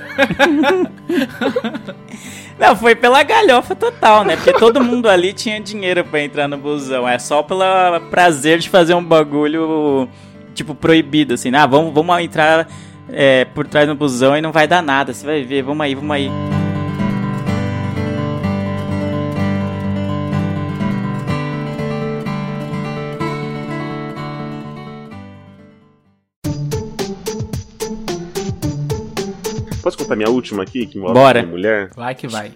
Não, 2.58 2.76
foi 2.76 2.94
pela 2.94 3.22
galhofa 3.22 3.74
total, 3.74 4.24
né? 4.24 4.36
Porque 4.36 4.52
todo 4.52 4.82
mundo 4.82 5.08
ali 5.08 5.32
tinha 5.32 5.60
dinheiro 5.60 6.04
pra 6.04 6.22
entrar 6.22 6.46
no 6.48 6.56
busão. 6.56 7.08
É 7.08 7.18
só 7.18 7.42
pelo 7.42 7.62
prazer 8.10 8.58
de 8.58 8.68
fazer 8.68 8.94
um 8.94 9.02
bagulho, 9.02 10.08
tipo, 10.54 10.74
proibido, 10.74 11.34
assim. 11.34 11.54
Ah, 11.54 11.66
vamos, 11.66 11.92
vamos 11.92 12.18
entrar 12.20 12.68
é, 13.12 13.44
por 13.44 13.66
trás 13.66 13.86
do 13.86 13.94
busão 13.94 14.36
e 14.36 14.40
não 14.40 14.52
vai 14.52 14.66
dar 14.66 14.82
nada. 14.82 15.12
Você 15.12 15.24
vai 15.24 15.42
ver, 15.42 15.62
vamos 15.62 15.84
aí, 15.84 15.94
vamos 15.94 16.10
aí. 16.10 16.30
Posso 29.82 29.98
contar 29.98 30.14
minha 30.14 30.30
última 30.30 30.62
aqui, 30.62 30.86
que 30.86 30.96
envolve 30.96 31.14
Bora. 31.14 31.42
mulher? 31.42 31.90
Vai 31.96 32.14
que 32.14 32.28
vai. 32.28 32.52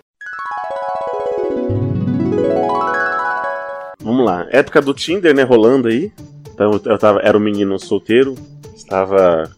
Vamos 4.01 4.25
lá. 4.25 4.47
Época 4.51 4.81
do 4.81 4.95
Tinder, 4.95 5.35
né, 5.35 5.43
rolando 5.43 5.89
aí. 5.89 6.13
Então 6.55 6.81
eu 6.85 6.99
tava, 6.99 7.21
era 7.21 7.37
um 7.37 7.41
menino 7.41 7.79
solteiro, 7.79 8.37
estava 8.75 9.51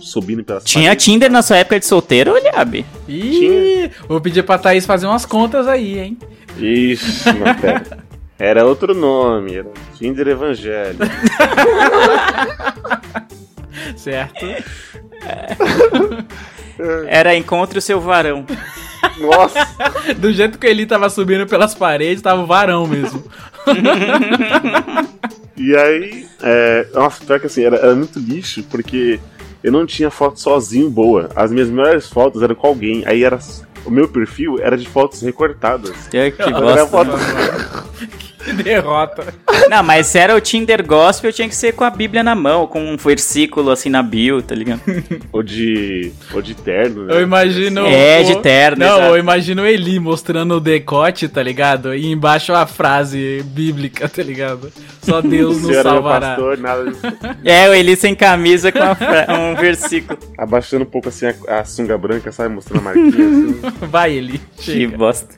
subindo 0.00 0.42
pelas 0.44 0.64
Tinha 0.64 0.86
paredes. 0.86 1.04
Tinder 1.04 1.30
na 1.30 1.42
sua 1.42 1.58
época 1.58 1.78
de 1.78 1.86
solteiro, 1.86 2.36
Liabe? 2.38 2.84
Ih, 3.08 3.90
vou 4.08 4.20
pedir 4.20 4.42
pra 4.42 4.58
Thaís 4.58 4.86
fazer 4.86 5.06
umas 5.06 5.24
contas 5.26 5.66
aí, 5.68 5.98
hein? 5.98 6.18
Ixi, 6.58 7.32
não, 7.32 7.54
pera. 7.60 7.98
Era 8.38 8.64
outro 8.64 8.94
nome, 8.94 9.56
era 9.56 9.68
Tinder 9.98 10.28
Evangelho. 10.28 10.98
Certo? 13.96 14.46
Era 17.06 17.34
encontre 17.36 17.78
o 17.78 17.82
seu 17.82 18.00
varão. 18.00 18.46
Nossa! 19.18 19.66
Do 20.16 20.32
jeito 20.32 20.58
que 20.58 20.66
ele 20.66 20.86
tava 20.86 21.10
subindo 21.10 21.46
pelas 21.46 21.74
paredes, 21.74 22.22
tava 22.22 22.42
o 22.42 22.46
varão 22.46 22.86
mesmo. 22.86 23.22
E 25.62 25.76
aí, 25.76 26.26
é, 26.42 26.86
nossa, 26.94 27.22
pior 27.22 27.38
que 27.38 27.44
assim, 27.44 27.62
era, 27.62 27.76
era 27.76 27.94
muito 27.94 28.18
lixo, 28.18 28.62
porque 28.70 29.20
eu 29.62 29.70
não 29.72 29.84
tinha 29.86 30.10
foto 30.10 30.40
sozinho 30.40 30.88
boa. 30.90 31.28
As 31.36 31.50
minhas 31.50 31.68
melhores 31.68 32.08
fotos 32.08 32.42
eram 32.42 32.54
com 32.54 32.66
alguém. 32.66 33.02
Aí 33.06 33.22
era. 33.24 33.38
O 33.84 33.90
meu 33.90 34.06
perfil 34.08 34.58
era 34.60 34.76
de 34.76 34.86
fotos 34.86 35.22
recortadas. 35.22 35.92
É, 36.12 36.30
que 36.30 36.42
Era 36.42 36.84
bosta. 36.84 36.86
foto- 36.86 37.10
Que 38.44 38.52
derrota. 38.62 39.34
Não, 39.68 39.82
mas 39.82 40.06
se 40.06 40.18
era 40.18 40.34
o 40.34 40.40
Tinder 40.40 40.84
Gospel, 40.84 41.32
tinha 41.32 41.48
que 41.48 41.54
ser 41.54 41.72
com 41.72 41.84
a 41.84 41.90
Bíblia 41.90 42.22
na 42.22 42.34
mão, 42.34 42.66
com 42.66 42.82
um 42.92 42.96
versículo 42.96 43.70
assim 43.70 43.88
na 43.88 44.02
bio, 44.02 44.40
tá 44.42 44.54
ligado? 44.54 44.80
ou 45.32 45.42
de. 45.42 46.12
ou 46.32 46.40
de 46.42 46.54
terno, 46.54 47.04
né? 47.04 47.14
Eu 47.16 47.22
imagino. 47.22 47.86
É, 47.86 48.20
o- 48.20 48.24
de 48.24 48.36
terno, 48.42 48.84
Não, 48.84 48.96
exato. 48.96 49.14
eu 49.14 49.18
imagino 49.18 49.62
o 49.62 49.66
Eli 49.66 49.98
mostrando 50.00 50.54
o 50.54 50.60
decote, 50.60 51.28
tá 51.28 51.42
ligado? 51.42 51.94
E 51.94 52.06
embaixo 52.10 52.52
a 52.52 52.66
frase 52.66 53.42
bíblica, 53.46 54.08
tá 54.08 54.22
ligado? 54.22 54.72
Só 55.02 55.20
Deus 55.20 55.60
nos 55.62 55.76
salvará. 55.76 56.28
pastor, 56.28 56.58
nada 56.58 56.84
disso. 56.90 57.00
É, 57.44 57.68
o 57.68 57.74
Eli 57.74 57.94
sem 57.96 58.14
camisa 58.14 58.72
com 58.72 58.94
fra- 58.94 59.26
um 59.38 59.54
versículo. 59.54 60.18
Abaixando 60.38 60.82
um 60.84 60.88
pouco 60.88 61.08
assim 61.08 61.26
a, 61.26 61.60
a 61.60 61.64
sunga 61.64 61.96
branca, 61.98 62.32
sabe? 62.32 62.54
Mostrando 62.54 62.80
a 62.80 62.84
marquinha 62.84 63.08
assim. 63.28 63.60
Vai, 63.90 64.12
Eli. 64.14 64.40
Que 64.56 64.72
Chega. 64.72 64.96
bosta. 64.96 65.34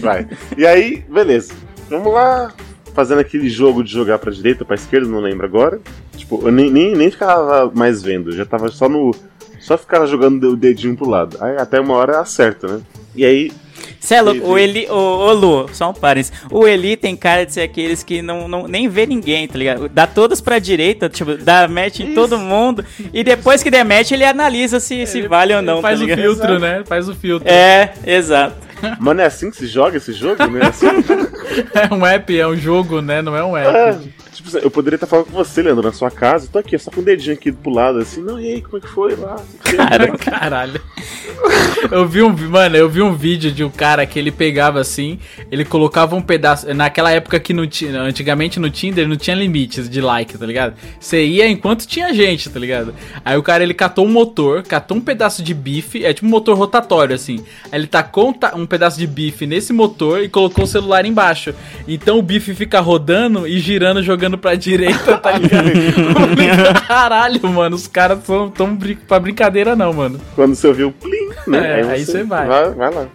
Vai. 0.00 0.26
E 0.56 0.66
aí, 0.66 1.04
beleza. 1.08 1.52
Vamos 1.92 2.12
lá. 2.12 2.52
Fazendo 2.94 3.20
aquele 3.20 3.48
jogo 3.48 3.82
de 3.82 3.92
jogar 3.92 4.18
pra 4.18 4.30
direita, 4.30 4.64
pra 4.64 4.74
esquerda, 4.74 5.08
não 5.08 5.20
lembro 5.20 5.46
agora. 5.46 5.80
Tipo, 6.16 6.40
eu 6.46 6.52
nem, 6.52 6.70
nem, 6.70 6.94
nem 6.94 7.10
ficava 7.10 7.70
mais 7.74 8.02
vendo, 8.02 8.30
eu 8.30 8.36
já 8.36 8.44
tava 8.44 8.68
só 8.68 8.88
no. 8.88 9.14
Só 9.60 9.78
ficava 9.78 10.06
jogando 10.06 10.50
o 10.50 10.56
dedinho 10.56 10.96
pro 10.96 11.08
lado. 11.08 11.36
Aí 11.40 11.56
até 11.56 11.80
uma 11.80 11.94
hora 11.94 12.20
acerta, 12.20 12.66
né? 12.66 12.80
E 13.14 13.24
aí, 13.24 13.52
Cê 14.00 14.16
é 14.16 14.22
louco, 14.22 14.48
o. 14.48 14.58
Eli, 14.58 14.86
ô, 14.90 14.94
ô 14.94 15.32
Lu, 15.32 15.68
só 15.72 15.90
um 15.90 15.94
parênteses. 15.94 16.32
O 16.50 16.66
Eli 16.66 16.96
tem 16.96 17.16
cara 17.16 17.46
de 17.46 17.52
ser 17.52 17.60
aqueles 17.60 18.02
que 18.02 18.20
não, 18.20 18.48
não 18.48 18.66
nem 18.66 18.88
vê 18.88 19.06
ninguém, 19.06 19.46
tá 19.46 19.56
ligado? 19.56 19.88
Dá 19.88 20.06
todas 20.06 20.40
pra 20.40 20.58
direita, 20.58 21.08
tipo, 21.08 21.36
dá 21.36 21.68
match 21.68 22.00
em 22.00 22.14
todo 22.14 22.36
mundo. 22.36 22.84
E 23.12 23.22
depois 23.22 23.62
que 23.62 23.70
der 23.70 23.84
match, 23.84 24.10
ele 24.10 24.24
analisa 24.24 24.80
se, 24.80 25.06
se 25.06 25.22
vale 25.28 25.54
ou 25.54 25.62
não, 25.62 25.80
Faz 25.80 26.00
tá 26.00 26.04
o 26.04 26.08
filtro, 26.08 26.58
né? 26.58 26.82
Faz 26.84 27.08
o 27.08 27.14
filtro. 27.14 27.48
É, 27.48 27.92
exato. 28.04 28.56
Mano, 28.98 29.20
é 29.20 29.26
assim 29.26 29.50
que 29.50 29.56
se 29.56 29.66
joga 29.66 29.96
esse 29.96 30.12
jogo, 30.12 30.46
né? 30.46 30.66
Assim, 30.66 30.86
É 31.74 31.94
um 31.94 32.04
app, 32.06 32.38
é 32.38 32.46
um 32.46 32.56
jogo, 32.56 33.00
né? 33.00 33.22
Não 33.22 33.36
é 33.36 33.44
um 33.44 33.56
é, 33.56 33.90
app. 33.90 34.14
Tipo, 34.42 34.58
eu 34.58 34.70
poderia 34.70 34.96
estar 34.96 35.06
falando 35.06 35.26
com 35.26 35.32
você, 35.32 35.62
Leandro, 35.62 35.82
na 35.84 35.92
sua 35.92 36.10
casa. 36.10 36.48
Tô 36.50 36.58
aqui, 36.58 36.78
só 36.78 36.90
com 36.90 37.00
o 37.00 37.04
dedinho 37.04 37.34
aqui 37.34 37.52
pro 37.52 37.72
lado, 37.72 37.98
assim. 37.98 38.22
Não, 38.22 38.38
e 38.40 38.46
aí, 38.54 38.62
como 38.62 38.78
é 38.78 38.80
que 38.80 38.88
foi 38.88 39.14
lá? 39.16 39.36
Cara, 39.64 40.08
Caralho. 40.18 40.80
Eu 41.90 42.06
vi 42.06 42.22
um, 42.22 42.30
mano, 42.48 42.76
eu 42.76 42.88
vi 42.88 43.02
um 43.02 43.12
vídeo 43.14 43.50
de 43.50 43.64
um 43.64 43.68
cara 43.68 44.06
que 44.06 44.16
ele 44.18 44.30
pegava 44.30 44.78
assim, 44.80 45.18
ele 45.50 45.64
colocava 45.64 46.14
um 46.14 46.22
pedaço, 46.22 46.72
naquela 46.72 47.10
época 47.10 47.40
que 47.40 47.52
não 47.52 47.66
tinha, 47.66 48.00
antigamente 48.00 48.60
no 48.60 48.70
Tinder 48.70 49.08
não 49.08 49.16
tinha 49.16 49.34
limites 49.34 49.90
de 49.90 50.00
like, 50.00 50.38
tá 50.38 50.46
ligado? 50.46 50.74
Você 51.00 51.24
ia 51.24 51.48
enquanto 51.48 51.84
tinha 51.86 52.14
gente, 52.14 52.48
tá 52.48 52.60
ligado? 52.60 52.94
Aí 53.24 53.36
o 53.36 53.42
cara 53.42 53.64
ele 53.64 53.74
catou 53.74 54.06
um 54.06 54.08
motor, 54.08 54.62
catou 54.62 54.96
um 54.96 55.00
pedaço 55.00 55.42
de 55.42 55.52
bife, 55.52 56.04
é 56.04 56.12
tipo 56.14 56.26
um 56.26 56.30
motor 56.30 56.56
rotatório 56.56 57.14
assim. 57.16 57.44
Aí 57.70 57.80
ele 57.80 57.88
tacou 57.88 58.28
um, 58.28 58.32
ta- 58.32 58.54
um 58.54 58.64
pedaço 58.64 58.98
de 58.98 59.06
bife 59.06 59.44
nesse 59.44 59.72
motor 59.72 60.22
e 60.22 60.28
colocou 60.28 60.64
o 60.64 60.68
celular 60.68 61.04
embaixo. 61.04 61.52
Então 61.88 62.16
o 62.18 62.22
bife 62.22 62.54
fica 62.54 62.78
rodando 62.80 63.46
e 63.46 63.58
girando, 63.58 64.02
jogando 64.02 64.31
pra 64.38 64.54
direita, 64.54 65.16
tá 65.18 65.32
ligado? 65.38 65.70
Caralho, 66.86 67.40
mano, 67.48 67.76
os 67.76 67.86
caras 67.86 68.18
tão, 68.24 68.50
tão 68.50 68.74
brin 68.74 68.96
pra 69.06 69.18
brincadeira 69.20 69.74
não, 69.76 69.92
mano. 69.92 70.20
Quando 70.34 70.54
você 70.54 70.66
ouviu 70.66 70.88
o 70.88 70.92
plim, 70.92 71.28
né? 71.46 71.80
É, 71.80 71.82
aí 71.90 72.04
você 72.04 72.22
vai. 72.24 72.46
vai. 72.46 72.70
Vai 72.70 72.94
lá. 72.94 73.06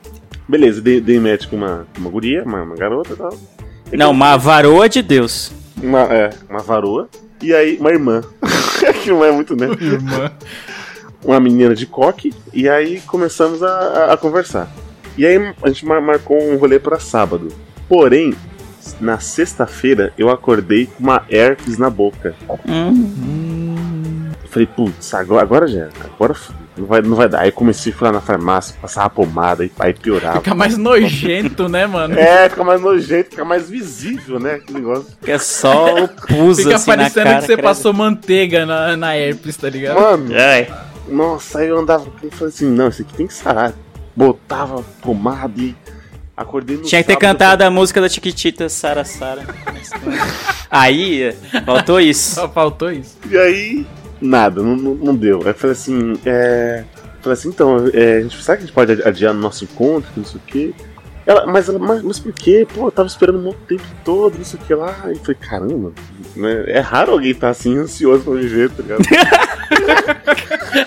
Beleza, 0.48 0.82
dei, 0.82 1.02
dei 1.02 1.20
match 1.20 1.48
com 1.48 1.56
uma, 1.58 1.86
uma 1.98 2.10
guria, 2.10 2.44
uma, 2.44 2.62
uma 2.64 2.76
garota 2.76 3.14
e 3.14 3.16
tal. 3.18 3.34
E 3.92 3.98
não, 3.98 4.08
com- 4.08 4.14
uma 4.14 4.38
varoa 4.38 4.88
de 4.88 5.02
Deus. 5.02 5.52
Uma, 5.82 6.02
é, 6.04 6.30
uma 6.50 6.60
varoa. 6.62 7.10
E 7.42 7.54
aí, 7.54 7.78
uma 7.80 7.90
irmã. 7.92 8.22
que 9.04 9.10
não 9.10 9.24
é 9.24 9.32
muito, 9.32 9.56
né? 9.56 9.68
Irmã. 9.80 10.32
Uma 11.24 11.40
menina 11.40 11.76
de 11.76 11.86
coque. 11.86 12.34
E 12.54 12.68
aí 12.70 13.00
começamos 13.02 13.62
a, 13.62 13.68
a- 13.70 14.14
a 14.14 14.18
conversar. 14.18 14.72
E 15.18 15.26
aí 15.26 15.54
a 15.62 15.68
gente 15.68 15.86
mar- 15.86 16.02
marcou 16.02 16.42
um 16.42 16.58
rolê 16.58 16.80
pra 16.80 17.00
sábado. 17.00 17.50
Porém, 17.90 18.34
na 19.00 19.20
sexta-feira 19.20 20.14
eu 20.18 20.30
acordei 20.30 20.86
com 20.88 21.04
uma 21.04 21.24
herpes 21.30 21.78
na 21.78 21.90
boca. 21.90 22.36
Hum. 22.68 24.30
Eu 24.44 24.50
falei, 24.50 24.68
putz, 24.68 25.14
agora, 25.14 25.42
agora 25.42 25.68
já. 25.68 25.90
Agora 26.04 26.36
não 26.78 26.86
vai, 26.86 27.02
não 27.02 27.16
vai 27.16 27.28
dar. 27.28 27.42
Aí 27.42 27.52
comecei 27.52 27.92
a 27.92 27.96
ir 27.96 28.04
lá 28.04 28.12
na 28.12 28.22
farmácia, 28.22 28.76
passar 28.82 29.06
a 29.06 29.10
pomada 29.10 29.66
e 29.66 29.72
aí 29.80 29.94
piorava. 29.94 30.38
Fica 30.38 30.56
mais 30.56 30.78
nojento, 30.78 31.68
né, 31.68 31.86
mano? 31.88 32.18
É, 32.18 32.50
fica 32.50 32.64
mais 32.64 32.82
nojento, 32.82 33.32
fica 33.32 33.44
mais 33.46 33.70
visível, 33.70 34.40
né? 34.40 34.60
Que 34.60 34.74
negócio. 34.74 35.08
É 35.26 35.38
só 35.38 36.04
o 36.04 36.08
pus 36.08 36.58
Fica 36.58 36.76
assim 36.76 36.90
na 36.92 36.98
parecendo 36.98 37.26
cara. 37.26 37.36
que 37.40 37.42
você 37.42 37.54
credo. 37.54 37.64
passou 37.64 37.94
manteiga 37.94 38.66
na, 38.66 38.96
na 38.96 39.18
herpes, 39.18 39.58
tá 39.58 39.70
ligado? 39.70 40.00
Mano, 40.00 40.30
Ai. 40.36 40.68
nossa, 41.10 41.60
aí 41.60 41.68
eu 41.68 41.78
andava 41.80 42.06
eu 42.22 42.32
falei 42.32 42.54
assim, 42.54 42.70
não, 42.70 42.88
isso 42.90 43.02
aqui 43.02 43.14
tem 43.16 43.28
que 43.28 43.34
sarar. 43.34 43.74
Botava 44.16 44.84
pomada 45.02 45.54
e 45.62 45.76
acordei 46.38 46.78
no 46.78 46.84
Tinha 46.84 47.02
que 47.02 47.08
ter 47.08 47.14
sábado, 47.14 47.32
cantado 47.34 47.64
a 47.64 47.72
música 47.72 48.00
da 48.00 48.08
Chiquitita, 48.08 48.70
Sara 48.70 49.04
Sara. 49.04 49.44
Aí, 50.70 51.36
faltou 51.66 52.00
isso. 52.00 52.36
Só 52.36 52.48
faltou 52.48 52.92
isso. 52.92 53.18
E 53.30 53.38
aí, 53.38 53.88
nada, 54.22 54.62
não, 54.62 54.76
não, 54.76 55.16
deu. 55.16 55.42
Aí 55.42 55.48
eu 55.50 55.56
falei 55.56 55.72
assim, 55.72 56.14
é. 56.26 56.84
Falei 57.22 57.34
assim, 57.34 57.50
então, 57.50 57.90
é, 57.94 58.18
a 58.18 58.22
gente, 58.22 58.44
será 58.44 58.58
que 58.58 58.64
a 58.64 58.66
gente 58.66 58.76
pode 58.76 59.02
adiar 59.04 59.34
no 59.34 59.40
nosso 59.40 59.64
encontro, 59.64 60.12
não 60.16 60.26
sei 60.26 60.38
o 60.38 60.44
quê? 60.46 60.74
Ela, 61.26 61.46
mas, 61.46 61.68
ela, 61.68 61.80
mas, 61.80 62.04
mas 62.04 62.20
por 62.20 62.32
quê? 62.32 62.66
Pô, 62.74 62.88
eu 62.88 62.92
tava 62.92 63.08
esperando 63.08 63.40
um 63.40 63.44
monte 63.44 63.60
tempo 63.68 63.84
todo, 64.06 64.38
não 64.38 64.46
sei 64.46 64.60
o 64.60 64.64
que 64.64 64.74
lá. 64.74 64.96
E 65.08 65.12
eu 65.12 65.16
falei, 65.18 65.36
caramba, 65.36 65.92
né? 66.36 66.64
É 66.68 66.80
raro 66.80 67.14
alguém 67.14 67.32
estar 67.32 67.50
assim 67.50 67.78
ansioso 67.78 68.24
pra 68.24 68.34
me 68.34 68.48
ver, 68.48 68.70
tá 68.70 68.84
ligado? 68.84 69.02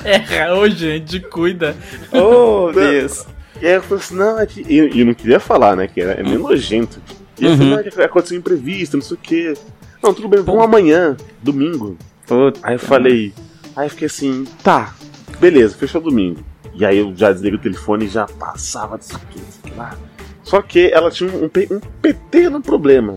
É, 0.04 0.52
ô 0.52 0.68
gente, 0.68 1.20
cuida. 1.20 1.76
Oh, 2.12 2.70
Deus. 2.72 3.26
E 3.60 3.66
aí 3.66 3.74
eu 3.74 3.82
falei 3.82 4.02
assim, 4.04 4.14
não, 4.16 4.40
é 4.40 4.46
que. 4.46 4.64
E 4.68 5.00
eu 5.00 5.06
não 5.06 5.14
queria 5.14 5.38
falar, 5.40 5.76
né? 5.76 5.86
Que 5.86 6.00
era, 6.00 6.12
é 6.12 6.22
meio 6.22 6.38
nojento. 6.40 7.00
E 7.38 7.44
eu 7.44 7.50
Uhum. 7.50 7.56
falei, 7.56 7.72
não, 7.72 7.78
é 7.80 7.82
que 7.84 8.00
aconteceu 8.02 8.36
um 8.36 8.40
imprevisto, 8.40 8.96
não 8.96 9.02
sei 9.04 9.16
o 9.16 9.20
quê. 9.20 9.54
Não, 10.02 10.14
tudo 10.14 10.28
bem, 10.28 10.42
vamos 10.42 10.62
amanhã, 10.64 11.16
domingo. 11.42 11.96
Puta. 12.26 12.58
Aí 12.62 12.74
eu 12.74 12.78
falei. 12.78 13.34
Aí 13.76 13.86
eu 13.86 13.90
fiquei 13.90 14.06
assim, 14.06 14.44
tá, 14.62 14.94
beleza, 15.38 15.76
fechou 15.76 16.00
domingo. 16.00 16.40
E 16.74 16.84
aí 16.84 16.98
eu 16.98 17.12
já 17.14 17.32
desliguei 17.32 17.58
o 17.58 17.62
telefone 17.62 18.06
e 18.06 18.08
já 18.08 18.26
passava 18.26 18.96
disso 18.98 19.16
aqui, 19.16 19.38
disso 19.38 19.60
aqui 19.64 19.74
lá. 19.76 19.96
Só 20.42 20.62
que 20.62 20.90
ela 20.92 21.10
tinha 21.10 21.30
um, 21.30 21.44
um 21.44 21.80
pequeno 22.00 22.60
problema. 22.62 23.16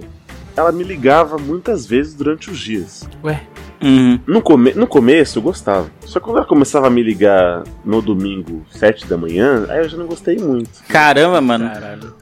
Ela 0.56 0.72
me 0.72 0.84
ligava 0.84 1.38
muitas 1.38 1.86
vezes 1.86 2.14
durante 2.14 2.50
os 2.52 2.60
dias. 2.60 3.08
Ué, 3.24 3.42
Uhum. 3.84 4.20
No, 4.26 4.42
come 4.42 4.74
no 4.74 4.88
começo 4.88 5.40
eu 5.40 5.44
gostava. 5.44 5.92
Só 6.06 6.20
que 6.20 6.26
quando 6.26 6.38
ela 6.38 6.46
começava 6.46 6.88
a 6.88 6.90
me 6.90 7.04
ligar 7.04 7.64
no 7.84 8.02
domingo, 8.02 8.66
sete 8.72 9.06
da 9.06 9.18
manhã, 9.18 9.66
aí 9.70 9.80
eu 9.80 9.90
já 9.90 9.98
não 9.98 10.06
gostei 10.06 10.38
muito. 10.38 10.70
Caramba, 10.88 11.42
mano. 11.42 11.70
caralho. 11.70 12.14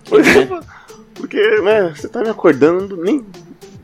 Porque, 1.13 1.39
né, 1.61 1.93
você 1.95 2.07
tá 2.07 2.21
me 2.21 2.29
acordando 2.29 2.97
nem 2.97 3.23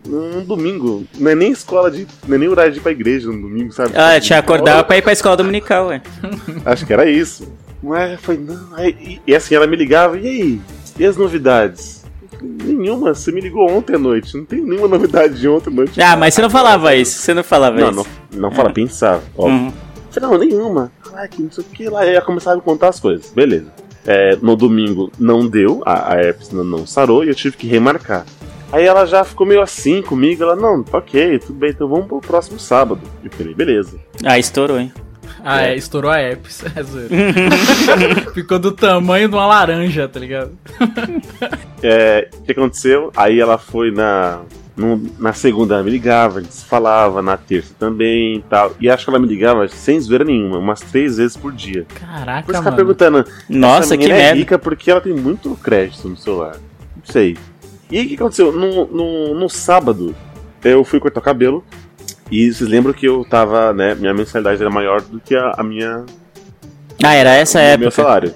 num 0.07 0.43
domingo. 0.43 1.05
Não 1.19 1.29
é 1.31 1.35
nem 1.35 1.51
escola 1.51 1.91
de. 1.91 2.07
Não 2.27 2.35
é 2.35 2.39
nem 2.39 2.49
horário 2.49 2.71
de 2.71 2.79
ir 2.79 2.81
pra 2.81 2.91
igreja 2.91 3.27
no 3.27 3.41
domingo, 3.41 3.71
sabe? 3.71 3.91
Ah, 3.95 4.19
te 4.19 4.33
acordava 4.33 4.83
pra 4.83 4.97
ir 4.97 5.01
pra 5.01 5.13
escola 5.13 5.37
dominical, 5.37 5.87
ué. 5.87 6.01
Acho 6.65 6.85
que 6.85 6.93
era 6.93 7.07
isso. 7.09 7.47
Mas 7.83 8.19
foi, 8.21 8.37
não. 8.37 8.75
Aí, 8.75 8.95
e, 8.99 9.21
e 9.31 9.35
assim, 9.35 9.53
ela 9.53 9.67
me 9.67 9.75
ligava, 9.75 10.17
e 10.17 10.27
aí? 10.27 10.61
E 10.97 11.05
as 11.05 11.15
novidades? 11.15 11.96
Nenhuma, 12.41 13.13
você 13.13 13.31
me 13.31 13.41
ligou 13.41 13.69
ontem 13.69 13.95
à 13.95 13.99
noite. 13.99 14.35
Não 14.37 14.45
tem 14.45 14.61
nenhuma 14.61 14.87
novidade 14.87 15.39
de 15.39 15.47
ontem 15.47 15.69
à 15.69 15.73
noite. 15.73 16.01
Ah, 16.01 16.15
mas 16.15 16.33
você 16.33 16.41
não 16.41 16.49
falava 16.49 16.95
isso, 16.95 17.19
você 17.19 17.33
não 17.33 17.43
falava 17.43 17.79
Não, 17.79 17.91
isso. 17.91 18.09
não, 18.31 18.41
não 18.41 18.51
fala, 18.51 18.71
pensava. 18.71 19.23
Uhum. 19.37 19.71
Falei, 20.11 20.29
não, 20.29 20.37
nenhuma. 20.37 20.91
Ah, 21.13 21.27
que 21.27 21.41
não 21.41 21.51
sei 21.51 21.63
o 21.63 21.67
que 21.67 21.89
lá. 21.89 22.01
Aí 22.01 22.09
ela 22.11 22.21
começava 22.21 22.57
a 22.57 22.61
contar 22.61 22.89
as 22.89 22.99
coisas. 22.99 23.31
Beleza. 23.31 23.71
É, 24.05 24.37
no 24.41 24.55
domingo 24.55 25.11
não 25.19 25.45
deu, 25.47 25.81
a, 25.85 26.13
a 26.13 26.17
não, 26.53 26.63
não 26.63 26.87
sarou 26.87 27.25
e 27.25 27.27
eu 27.27 27.35
tive 27.35 27.57
que 27.57 27.67
remarcar. 27.67 28.25
Aí 28.71 28.85
ela 28.85 29.05
já 29.05 29.23
ficou 29.23 29.45
meio 29.45 29.61
assim 29.61 30.01
comigo. 30.01 30.43
Ela, 30.43 30.55
não, 30.55 30.83
ok, 30.91 31.39
tudo 31.39 31.53
bem, 31.53 31.71
então 31.71 31.87
vamos 31.87 32.07
pro 32.07 32.19
próximo 32.19 32.59
sábado. 32.59 33.01
Eu 33.23 33.31
falei, 33.31 33.53
beleza. 33.53 33.97
Ah, 34.25 34.37
estourou, 34.37 34.79
hein? 34.79 34.91
Ah, 35.49 35.61
é, 35.63 35.75
estourou 35.75 36.11
a 36.11 36.19
herpes. 36.19 36.63
É 36.75 36.83
zoeira. 36.83 38.31
Ficou 38.33 38.59
do 38.59 38.71
tamanho 38.71 39.29
de 39.29 39.35
uma 39.35 39.45
laranja, 39.45 40.07
tá 40.07 40.19
ligado? 40.19 40.51
É, 41.81 42.29
o 42.37 42.41
que 42.43 42.51
aconteceu? 42.51 43.11
Aí 43.15 43.39
ela 43.39 43.57
foi 43.57 43.91
na. 43.91 44.41
no- 44.75 45.01
na 45.19 45.33
segunda 45.33 45.75
ela 45.75 45.83
me 45.83 45.89
ligava, 45.91 46.39
a 46.39 46.41
gente 46.41 46.53
se 46.53 46.65
falava, 46.65 47.21
na 47.21 47.37
terça 47.37 47.73
também 47.79 48.37
e 48.37 48.41
tal. 48.49 48.73
E 48.79 48.89
acho 48.89 49.05
que 49.05 49.09
ela 49.09 49.19
me 49.19 49.27
ligava 49.27 49.67
sem 49.67 49.99
zoeira 49.99 50.23
nenhuma, 50.23 50.57
umas 50.57 50.81
três 50.81 51.17
vezes 51.17 51.37
por 51.37 51.51
dia. 51.51 51.85
Por 51.87 51.99
Caraca, 51.99 52.39
isso 52.41 52.47
que 52.49 52.55
ela 52.55 52.63
mano. 52.63 52.75
perguntando, 52.75 53.25
Nossa, 53.49 53.97
que 53.97 54.05
é 54.05 54.07
merda. 54.09 54.35
rica 54.39 54.59
porque 54.59 54.91
ela 54.91 55.01
tem 55.01 55.13
muito 55.13 55.55
crédito 55.63 56.07
no 56.09 56.17
celular. 56.17 56.55
Não 56.95 57.03
sei. 57.05 57.37
E 57.89 57.97
aí 57.97 58.05
o 58.05 58.09
que 58.09 58.15
aconteceu? 58.15 58.51
No, 58.51 58.85
no, 58.87 59.33
no 59.39 59.49
sábado, 59.49 60.13
eu 60.63 60.83
fui 60.83 60.99
cortar 60.99 61.21
o 61.21 61.23
cabelo. 61.23 61.63
E 62.31 62.51
vocês 62.51 62.69
lembram 62.69 62.93
que 62.93 63.07
eu 63.07 63.23
tava, 63.25 63.73
né? 63.73 63.95
Minha 63.95 64.13
mensalidade 64.13 64.61
era 64.61 64.69
maior 64.69 65.01
do 65.01 65.19
que 65.19 65.35
a, 65.35 65.53
a 65.57 65.63
minha. 65.63 66.05
Ah, 67.03 67.13
era 67.13 67.29
essa 67.35 67.59
o 67.59 67.61
meu 67.61 67.71
época. 67.71 67.91
salário. 67.91 68.33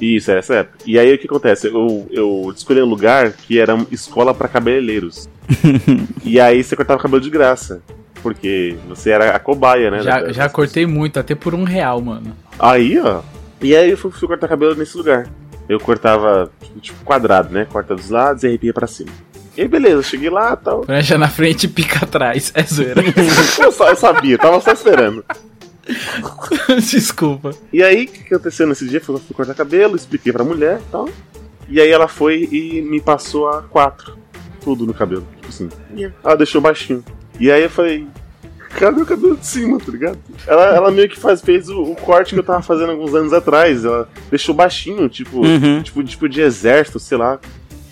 Isso, 0.00 0.30
é 0.30 0.38
essa 0.38 0.54
época. 0.56 0.78
E 0.86 0.98
aí 0.98 1.14
o 1.14 1.18
que 1.18 1.26
acontece? 1.26 1.66
Eu, 1.68 2.06
eu 2.10 2.52
escolhi 2.54 2.82
um 2.82 2.86
lugar 2.86 3.32
que 3.32 3.58
era 3.58 3.74
uma 3.74 3.86
escola 3.90 4.34
pra 4.34 4.48
cabeleireiros. 4.48 5.28
e 6.24 6.40
aí 6.40 6.62
você 6.64 6.74
cortava 6.74 6.98
o 6.98 7.02
cabelo 7.02 7.20
de 7.22 7.30
graça. 7.30 7.80
porque 8.22 8.76
você 8.88 9.10
era 9.10 9.36
a 9.36 9.38
cobaia, 9.38 9.90
né? 9.90 10.02
Já, 10.02 10.20
da- 10.20 10.32
já 10.32 10.48
cortei 10.48 10.86
muito, 10.86 11.18
até 11.20 11.34
por 11.34 11.54
um 11.54 11.64
real, 11.64 12.00
mano. 12.00 12.34
Aí, 12.58 12.98
ó. 12.98 13.20
E 13.60 13.74
aí 13.76 13.90
eu 13.90 13.96
fui, 13.98 14.10
fui 14.10 14.26
cortar 14.26 14.48
cabelo 14.48 14.74
nesse 14.74 14.96
lugar. 14.96 15.26
Eu 15.68 15.78
cortava, 15.80 16.50
tipo, 16.80 17.02
quadrado, 17.04 17.52
né? 17.52 17.66
Corta 17.70 17.94
dos 17.94 18.10
lados 18.10 18.42
e 18.42 18.46
arrepia 18.48 18.72
pra 18.74 18.86
cima. 18.86 19.10
E 19.56 19.62
aí, 19.62 19.68
beleza, 19.68 20.02
cheguei 20.02 20.30
lá 20.30 20.52
e 20.60 20.64
tal. 20.64 20.80
Prancha 20.80 21.16
na 21.16 21.28
frente 21.28 21.64
e 21.64 21.68
pica 21.68 22.04
atrás. 22.04 22.50
É 22.54 22.62
zoeira. 22.62 23.02
Eu, 23.60 23.70
só, 23.72 23.88
eu 23.90 23.96
sabia, 23.96 24.36
tava 24.36 24.60
só 24.60 24.72
esperando. 24.72 25.24
Desculpa. 26.90 27.50
E 27.72 27.82
aí, 27.82 28.04
o 28.04 28.08
que 28.08 28.34
aconteceu 28.34 28.66
nesse 28.66 28.86
dia? 28.88 29.00
Fui, 29.00 29.18
fui 29.18 29.34
cortar 29.34 29.54
cabelo, 29.54 29.96
expliquei 29.96 30.32
pra 30.32 30.44
mulher 30.44 30.80
e 30.80 30.90
tal. 30.90 31.08
E 31.68 31.80
aí 31.80 31.90
ela 31.90 32.08
foi 32.08 32.48
e 32.50 32.82
me 32.82 33.00
passou 33.00 33.48
a 33.48 33.62
quatro. 33.62 34.16
Tudo 34.62 34.86
no 34.86 34.94
cabelo. 34.94 35.26
Tipo 35.36 35.48
assim. 35.48 35.68
Ela 36.22 36.36
deixou 36.36 36.60
baixinho. 36.60 37.04
E 37.38 37.50
aí 37.50 37.62
eu 37.62 37.70
falei. 37.70 38.06
Cadê 38.70 39.02
o 39.02 39.06
cabelo 39.06 39.36
de 39.36 39.46
cima, 39.46 39.78
tá 39.78 39.92
ligado? 39.92 40.18
Ela, 40.48 40.74
ela 40.74 40.90
meio 40.90 41.08
que 41.08 41.16
faz, 41.18 41.40
fez 41.40 41.68
o, 41.68 41.80
o 41.82 41.94
corte 41.94 42.34
que 42.34 42.40
eu 42.40 42.44
tava 42.44 42.60
fazendo 42.60 42.90
alguns 42.90 43.14
anos 43.14 43.32
atrás. 43.32 43.84
Ela 43.84 44.08
deixou 44.30 44.52
baixinho, 44.54 45.08
tipo, 45.08 45.46
Uhum. 45.46 45.80
tipo, 45.80 46.02
tipo 46.02 46.28
de 46.28 46.40
exército, 46.40 46.98
sei 46.98 47.16
lá. 47.16 47.38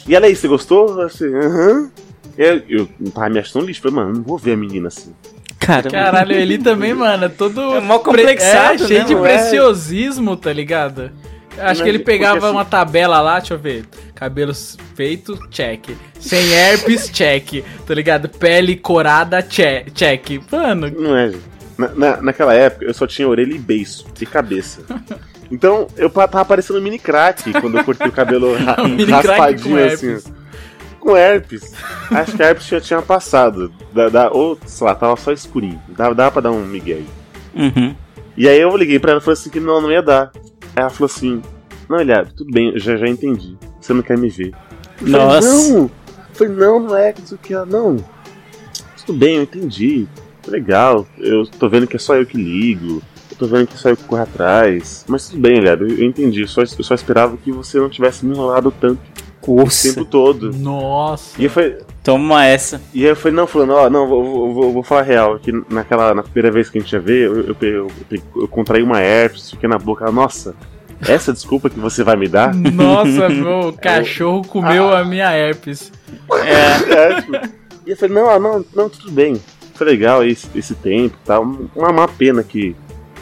E 0.06 0.14
ela 0.14 0.26
aí, 0.26 0.34
você 0.36 0.48
gostou? 0.48 1.00
Eu 1.00 1.06
assim, 1.06 1.26
aham. 1.34 1.90
Eu, 2.36 2.62
eu 2.68 2.88
tava 3.14 3.28
me 3.28 3.38
achando 3.38 3.62
um 3.62 3.66
lixo. 3.66 3.80
Falei, 3.82 3.96
mano, 3.96 4.14
não 4.14 4.22
vou 4.22 4.38
ver 4.38 4.52
a 4.52 4.56
menina 4.56 4.88
assim. 4.88 5.14
Cara, 5.58 5.88
Caralho, 5.90 6.32
ele 6.34 6.58
também, 6.62 6.92
mano, 6.94 7.24
é 7.26 7.28
todo. 7.28 7.60
É 7.76 7.80
mó 7.80 7.98
complexado, 7.98 8.84
é, 8.84 8.86
cheio 8.88 9.00
né, 9.00 9.06
de 9.06 9.14
mano? 9.14 9.26
preciosismo, 9.26 10.36
tá 10.36 10.52
ligado? 10.52 11.10
Acho 11.52 11.64
Mas 11.64 11.80
que 11.82 11.88
ele 11.88 11.98
pegava 11.98 12.38
assim- 12.46 12.56
uma 12.56 12.64
tabela 12.64 13.20
lá, 13.20 13.38
deixa 13.38 13.54
eu 13.54 13.58
ver. 13.58 13.84
Cabelos 14.14 14.76
feito, 14.94 15.38
check. 15.50 15.90
Sem 16.18 16.50
herpes, 16.52 17.10
check. 17.12 17.62
Tá 17.86 17.94
ligado? 17.94 18.28
Pele 18.28 18.74
corada, 18.76 19.42
che- 19.48 19.84
check. 19.94 20.40
Mano, 20.50 20.90
Não 20.90 21.14
é, 21.16 21.28
gente. 21.30 21.42
Na, 21.76 21.88
na- 21.88 22.22
naquela 22.22 22.54
época 22.54 22.86
eu 22.86 22.94
só 22.94 23.06
tinha 23.06 23.28
orelha 23.28 23.52
e 23.54 23.58
beiço, 23.58 24.06
e 24.20 24.24
cabeça. 24.26 24.82
Então 25.52 25.86
eu 25.96 26.08
tava 26.08 26.44
parecendo 26.44 26.78
um 26.78 26.82
mini 26.82 26.98
crack 26.98 27.52
quando 27.60 27.76
eu 27.78 27.84
cortei 27.84 28.08
o 28.08 28.12
cabelo 28.12 28.54
ra 28.56 28.76
Um 28.82 29.04
raspadinho 29.04 29.84
assim. 29.84 30.18
Com 30.98 31.16
herpes. 31.16 31.74
Acho 32.10 32.36
que 32.36 32.42
a 32.42 32.46
herpes 32.48 32.66
já 32.66 32.80
tinha 32.80 33.02
passado. 33.02 33.72
Da, 33.92 34.08
da- 34.08 34.30
ou, 34.30 34.58
sei 34.64 34.86
lá, 34.86 34.94
tava 34.94 35.14
só 35.16 35.30
escurinho. 35.30 35.80
Dava, 35.88 36.14
dava 36.14 36.30
pra 36.30 36.40
dar 36.42 36.50
um 36.52 36.64
migué 36.64 36.94
aí. 36.94 37.06
Uhum. 37.54 37.94
E 38.36 38.48
aí 38.48 38.58
eu 38.60 38.74
liguei 38.76 38.98
pra 38.98 39.10
ela 39.10 39.20
e 39.20 39.22
falei 39.22 39.38
assim 39.38 39.50
que 39.50 39.60
não, 39.60 39.80
não 39.80 39.92
ia 39.92 40.00
dar. 40.02 40.30
Aí 40.74 40.80
ela 40.82 40.88
falou 40.90 41.06
assim, 41.12 41.42
não, 41.88 42.00
Eliab, 42.00 42.32
tudo 42.34 42.50
bem, 42.50 42.72
já, 42.78 42.96
já 42.96 43.06
entendi. 43.06 43.58
Você 43.80 43.92
não 43.92 44.00
quer 44.00 44.16
me 44.16 44.30
ver. 44.30 44.52
Eu 45.00 45.06
falei, 45.08 45.12
Nossa. 45.12 45.48
não! 45.48 45.82
Eu 45.82 45.90
falei, 46.32 46.52
não, 46.54 46.80
não 46.80 46.96
é, 46.96 47.12
que 47.12 47.20
não 47.20 47.28
sei 47.28 47.36
o 47.36 47.40
que. 47.40 47.52
Ela, 47.52 47.66
Não, 47.66 47.96
tudo 49.04 49.18
bem, 49.18 49.36
eu 49.36 49.42
entendi. 49.42 50.08
Legal, 50.46 51.06
eu 51.18 51.44
tô 51.46 51.68
vendo 51.68 51.86
que 51.86 51.96
é 51.96 51.98
só 51.98 52.16
eu 52.16 52.24
que 52.24 52.36
ligo. 52.38 53.02
Tô 53.42 53.48
vendo 53.48 53.66
que 53.66 53.88
é 53.88 53.96
que 53.96 54.04
corro 54.04 54.22
atrás. 54.22 55.04
Mas 55.08 55.28
tudo 55.28 55.40
bem, 55.40 55.56
Eliab, 55.58 55.82
eu, 55.82 56.04
entendi. 56.04 56.42
Eu 56.42 56.46
só, 56.46 56.60
eu 56.60 56.84
só 56.84 56.94
esperava 56.94 57.36
que 57.36 57.50
você 57.50 57.76
não 57.80 57.88
tivesse 57.88 58.24
me 58.24 58.32
enrolado 58.32 58.72
tanto 58.80 59.00
o 59.44 59.56
Nossa. 59.56 59.88
tempo 59.88 60.04
todo. 60.04 60.52
nossa. 60.52 61.40
E 61.40 61.44
eu 61.46 61.50
falei, 61.50 61.78
Toma 62.04 62.44
essa. 62.46 62.80
e 62.94 63.02
aí 63.02 63.10
eu 63.10 63.16
falei, 63.16 63.36
não, 63.36 63.46
falando, 63.48 63.72
ó, 63.72 63.90
não, 63.90 64.06
vou, 64.06 64.24
vou, 64.24 64.54
vou- 64.54 64.72
vou 64.74 64.82
falar 64.84 65.00
a 65.00 65.04
real, 65.04 65.38
que 65.40 65.50
naquela, 65.68 66.14
na 66.14 66.22
primeira 66.22 66.52
vez 66.52 66.70
que 66.70 66.78
a 66.78 66.80
gente 66.80 66.92
ia 66.92 67.00
ver, 67.00 67.26
eu, 67.26 67.36
eu, 67.40 67.56
eu, 67.60 67.90
eu, 68.10 68.22
eu 68.42 68.46
contraí 68.48 68.80
uma 68.80 69.00
herpes, 69.00 69.50
fiquei 69.50 69.68
na 69.68 69.78
boca, 69.78 70.08
nossa, 70.12 70.54
essa 71.08 71.32
desculpa 71.32 71.68
que 71.68 71.80
você 71.80 72.04
vai 72.04 72.14
me 72.14 72.28
dar? 72.28 72.54
Nossa, 72.54 73.26
meu 73.30 73.72
cachorro 73.72 74.42
comeu 74.46 74.94
a 74.94 75.04
minha 75.04 75.32
herpes. 75.32 75.90
É, 76.44 77.20
tipo, 77.20 77.32
e 77.86 77.90
eu 77.90 77.96
falei, 77.96 78.14
não, 78.14 78.30
ah, 78.30 78.38
não, 78.38 78.64
não, 78.74 78.88
tudo 78.88 79.10
bem, 79.10 79.40
foi 79.74 79.86
legal 79.88 80.24
esse, 80.24 80.46
esse 80.54 80.74
tempo 80.76 81.16
e 81.20 81.26
tal, 81.26 81.42
uma, 81.42 81.88
uma 81.90 82.06
pena 82.08 82.44
que, 82.44 82.76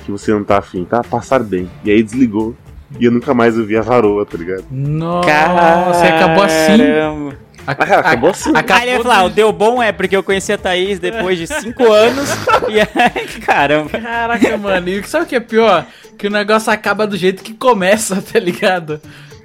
que 0.04 0.10
você 0.10 0.32
não 0.32 0.42
tá 0.44 0.58
afim, 0.58 0.84
tá? 0.84 1.02
Passar 1.02 1.42
bem. 1.42 1.70
E 1.84 1.90
aí 1.90 2.02
desligou, 2.02 2.54
e 2.98 3.04
eu 3.04 3.10
nunca 3.12 3.32
mais 3.34 3.56
ouvi 3.56 3.76
a 3.76 3.82
varoa, 3.82 4.24
tá 4.26 4.36
ligado? 4.36 4.64
Nossa, 4.70 6.06
acabou 6.06 6.42
assim. 6.44 6.76
Caramba. 6.78 7.30
A- 7.66 7.72
Ah, 7.78 7.98
acabou 8.00 8.30
assim. 8.30 8.52
Aí 8.54 8.82
ele 8.82 8.90
ia 8.96 9.02
falar, 9.02 9.24
o 9.24 9.28
deu 9.30 9.52
bom 9.52 9.82
é 9.82 9.92
porque 9.92 10.16
eu 10.16 10.22
conheci 10.22 10.52
a 10.52 10.58
Thaís 10.58 10.98
depois 10.98 11.38
de 11.38 11.46
cinco 11.46 11.92
anos. 11.92 12.28
E 12.68 12.80
aí, 12.80 13.40
caramba. 13.44 13.90
Caraca, 13.90 14.56
mano, 14.56 14.88
e 14.88 15.02
sabe 15.04 15.24
o 15.24 15.28
que 15.28 15.36
é 15.36 15.40
pior? 15.40 15.84
Que 16.16 16.26
o 16.26 16.30
negócio 16.30 16.72
acaba 16.72 17.06
do 17.06 17.16
jeito 17.16 17.42
que 17.42 17.52
começa, 17.54 18.20
tá 18.22 18.38
ligado? 18.38 19.00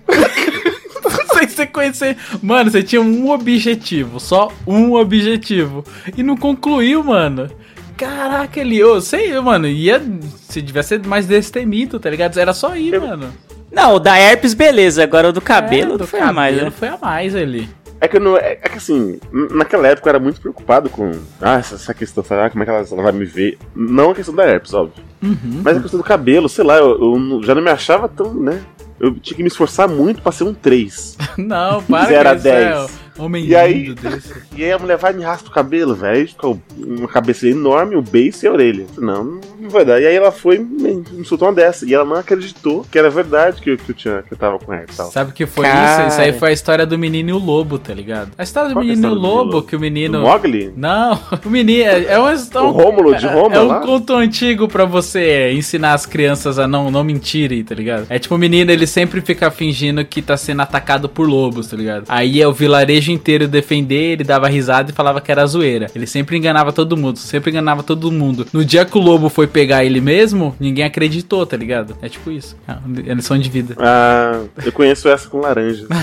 Sem 1.37 1.47
você 1.47 1.65
conhecer. 1.65 2.17
Mano, 2.41 2.71
você 2.71 2.81
tinha 2.81 3.01
um 3.01 3.29
objetivo, 3.29 4.19
só 4.19 4.51
um 4.65 4.93
objetivo. 4.93 5.83
E 6.15 6.23
não 6.23 6.37
concluiu, 6.37 7.03
mano. 7.03 7.49
Caraca, 7.97 8.59
ele, 8.59 8.77
eu 8.77 8.99
sei, 9.01 9.39
mano, 9.39 9.67
ia. 9.67 10.01
Se 10.49 10.61
devia 10.61 10.83
ser 10.83 11.05
mais 11.05 11.25
destemido, 11.25 11.99
tá 11.99 12.09
ligado? 12.09 12.37
Era 12.37 12.53
só 12.53 12.75
ir, 12.75 12.99
mano. 12.99 13.33
Não, 13.71 13.95
o 13.95 13.99
da 13.99 14.17
herpes, 14.17 14.53
beleza. 14.53 15.03
Agora 15.03 15.29
o 15.29 15.33
do 15.33 15.41
cabelo 15.41 15.95
É, 15.95 15.97
não 15.97 16.07
foi 16.07 16.19
a 16.19 16.31
mais, 16.31 16.55
né? 16.55 16.71
Foi 16.71 16.87
a 16.87 16.97
mais 16.97 17.35
ali. 17.35 17.69
É 17.99 18.07
que, 18.07 18.17
eu 18.17 18.21
não, 18.21 18.37
é, 18.37 18.59
é 18.61 18.69
que 18.69 18.77
assim, 18.77 19.19
naquela 19.51 19.87
época 19.87 20.07
eu 20.07 20.11
era 20.11 20.19
muito 20.19 20.39
preocupado 20.41 20.89
com 20.89 21.11
ah, 21.41 21.57
essa, 21.57 21.75
essa 21.75 21.93
questão, 21.93 22.23
sabe, 22.23 22.41
ah, 22.41 22.49
como 22.49 22.61
é 22.61 22.65
que 22.65 22.71
ela, 22.71 22.85
ela 22.89 23.03
vai 23.03 23.11
me 23.11 23.25
ver. 23.25 23.57
Não 23.75 24.11
a 24.11 24.15
questão 24.15 24.35
da 24.35 24.45
herpes, 24.45 24.73
óbvio. 24.73 25.03
Uhum. 25.23 25.61
Mas 25.63 25.77
a 25.77 25.81
questão 25.81 25.99
do 25.99 26.03
cabelo, 26.03 26.49
sei 26.49 26.63
lá, 26.63 26.77
eu, 26.77 26.91
eu 27.01 27.43
já 27.43 27.55
não 27.55 27.61
me 27.61 27.69
achava 27.69 28.07
tão, 28.07 28.33
né? 28.33 28.61
Eu 28.99 29.15
tinha 29.15 29.35
que 29.35 29.43
me 29.43 29.47
esforçar 29.47 29.87
muito 29.87 30.21
pra 30.21 30.31
ser 30.31 30.43
um 30.43 30.53
3. 30.53 31.17
Não, 31.37 31.83
para 31.83 32.05
Zero 32.05 32.23
com 32.23 32.29
a 32.29 32.35
isso, 32.35 32.47
é, 32.47 32.71
10. 32.71 33.04
Homem 33.17 33.45
E 33.45 33.55
aí- 33.55 33.93
desse. 33.93 34.33
E 34.55 34.63
aí 34.63 34.71
a 34.71 34.79
mulher 34.79 34.97
vai 34.97 35.11
e 35.11 35.17
me 35.17 35.23
raspa 35.23 35.49
o 35.49 35.51
cabelo, 35.51 35.93
velho. 35.95 36.15
Aí 36.17 36.27
Fica 36.27 36.47
uma 36.77 37.07
cabeça 37.09 37.45
enorme, 37.47 37.95
o 37.97 38.01
beiço 38.01 38.45
e 38.45 38.47
a 38.47 38.51
orelha. 38.53 38.85
Não, 38.97 39.39
não 39.59 39.69
vai 39.69 39.83
dar. 39.83 40.01
E 40.01 40.07
aí 40.07 40.15
ela 40.15 40.31
foi 40.31 40.55
e 40.55 40.59
me, 40.59 41.03
me 41.11 41.25
soltou 41.25 41.47
uma 41.49 41.53
dessa. 41.53 41.85
E 41.85 41.93
ela 41.93 42.05
não 42.05 42.15
acreditou 42.15 42.85
que 42.89 42.97
era 42.97 43.09
verdade 43.09 43.61
que 43.61 43.71
eu, 43.71 43.77
que 43.77 43.89
eu, 43.91 43.95
tinha, 43.95 44.21
que 44.23 44.33
eu 44.33 44.37
tava 44.37 44.57
com 44.59 44.73
herpes 44.73 44.95
e 44.95 44.97
tal. 44.97 45.11
Sabe 45.11 45.31
o 45.31 45.33
que 45.33 45.45
foi 45.45 45.65
Cara. 45.65 46.03
isso? 46.07 46.07
Isso 46.13 46.21
aí 46.21 46.33
foi 46.33 46.49
a 46.49 46.53
história 46.53 46.85
do 46.85 46.97
menino 46.97 47.29
e 47.29 47.33
o 47.33 47.37
lobo, 47.37 47.77
tá 47.77 47.93
ligado? 47.93 48.31
A 48.37 48.43
história 48.43 48.69
do 48.69 48.73
Qual 48.75 48.83
é 48.83 48.87
menino 48.87 49.07
e 49.07 49.11
o 49.11 49.15
do 49.15 49.19
lobo, 49.19 49.43
lobo? 49.55 49.61
que 49.67 49.75
o 49.75 49.79
Do 49.79 49.81
menino. 49.81 50.21
Mogli? 50.21 50.73
Não, 50.75 51.19
o 51.45 51.49
menino. 51.49 51.83
É 51.83 52.03
é 52.05 52.19
um, 52.19 52.29
é 52.29 52.35
O 52.61 52.71
Rômulo 52.71 53.15
de 53.15 53.25
é, 53.25 53.29
Roma 53.33 53.55
é 53.55 53.59
um 53.59 53.67
lá? 53.67 53.79
conto 53.81 54.13
antigo 54.13 54.67
pra 54.69 54.85
você 54.85 55.51
ensinar 55.51 55.93
as 55.93 56.05
crianças 56.05 56.57
a 56.57 56.67
não, 56.67 56.89
não 56.89 57.03
mentirem, 57.03 57.61
tá 57.63 57.75
ligado? 57.75 58.05
É 58.09 58.17
tipo 58.19 58.35
o 58.35 58.37
menino, 58.37 58.71
ele 58.71 58.87
sempre 58.87 59.19
fica 59.21 59.51
fingindo 59.51 60.03
que 60.05 60.21
tá 60.21 60.37
sendo 60.37 60.61
atacado 60.61 61.09
por 61.09 61.27
lobos, 61.27 61.67
tá 61.67 61.75
ligado? 61.75 62.05
Aí 62.07 62.41
é 62.41 62.47
o 62.47 62.53
vilarejo 62.53 63.04
inteiro 63.11 63.47
defender, 63.47 64.13
ele 64.13 64.23
dava 64.23 64.47
risada 64.47 64.91
e 64.91 64.93
falava 64.93 65.21
que 65.21 65.31
era 65.31 65.45
zoeira. 65.45 65.87
Ele 65.95 66.07
sempre 66.07 66.37
enganava 66.37 66.71
todo 66.71 66.97
mundo, 66.97 67.17
sempre 67.17 67.51
enganava 67.51 67.83
todo 67.83 68.11
mundo. 68.11 68.47
No 68.51 68.63
dia 68.63 68.85
que 68.85 68.97
o 68.97 69.01
lobo 69.01 69.29
foi 69.29 69.47
pegar 69.47 69.83
ele 69.83 70.01
mesmo, 70.01 70.55
ninguém 70.59 70.83
acreditou, 70.83 71.45
tá 71.45 71.57
ligado? 71.57 71.95
É 72.01 72.09
tipo 72.09 72.31
isso. 72.31 72.55
É 72.67 73.13
lição 73.13 73.37
de 73.37 73.49
vida. 73.49 73.75
Ah, 73.79 74.41
eu 74.63 74.71
conheço 74.71 75.07
essa 75.07 75.27
com 75.29 75.39
laranja. 75.39 75.87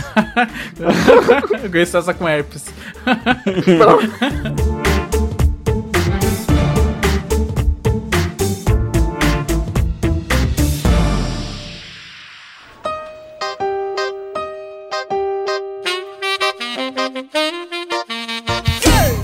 Eu 1.62 1.70
conheço 1.70 1.96
essa 1.96 2.12
com 2.12 2.28
herpes. 2.28 2.66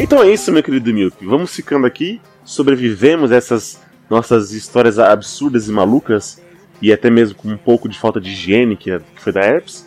Então 0.00 0.22
é 0.22 0.30
isso, 0.32 0.52
meu 0.52 0.62
querido 0.62 0.92
Milk. 0.92 1.24
Vamos 1.26 1.54
ficando 1.54 1.86
aqui. 1.86 2.20
Sobrevivemos 2.44 3.30
essas 3.32 3.80
nossas 4.08 4.52
histórias 4.52 4.98
absurdas 4.98 5.68
e 5.68 5.72
malucas. 5.72 6.40
E 6.80 6.92
até 6.92 7.10
mesmo 7.10 7.34
com 7.36 7.48
um 7.48 7.56
pouco 7.56 7.88
de 7.88 7.98
falta 7.98 8.20
de 8.20 8.30
higiene, 8.30 8.76
que 8.76 8.90
é- 8.90 9.00
foi 9.16 9.32
da 9.32 9.40
herpes. 9.40 9.84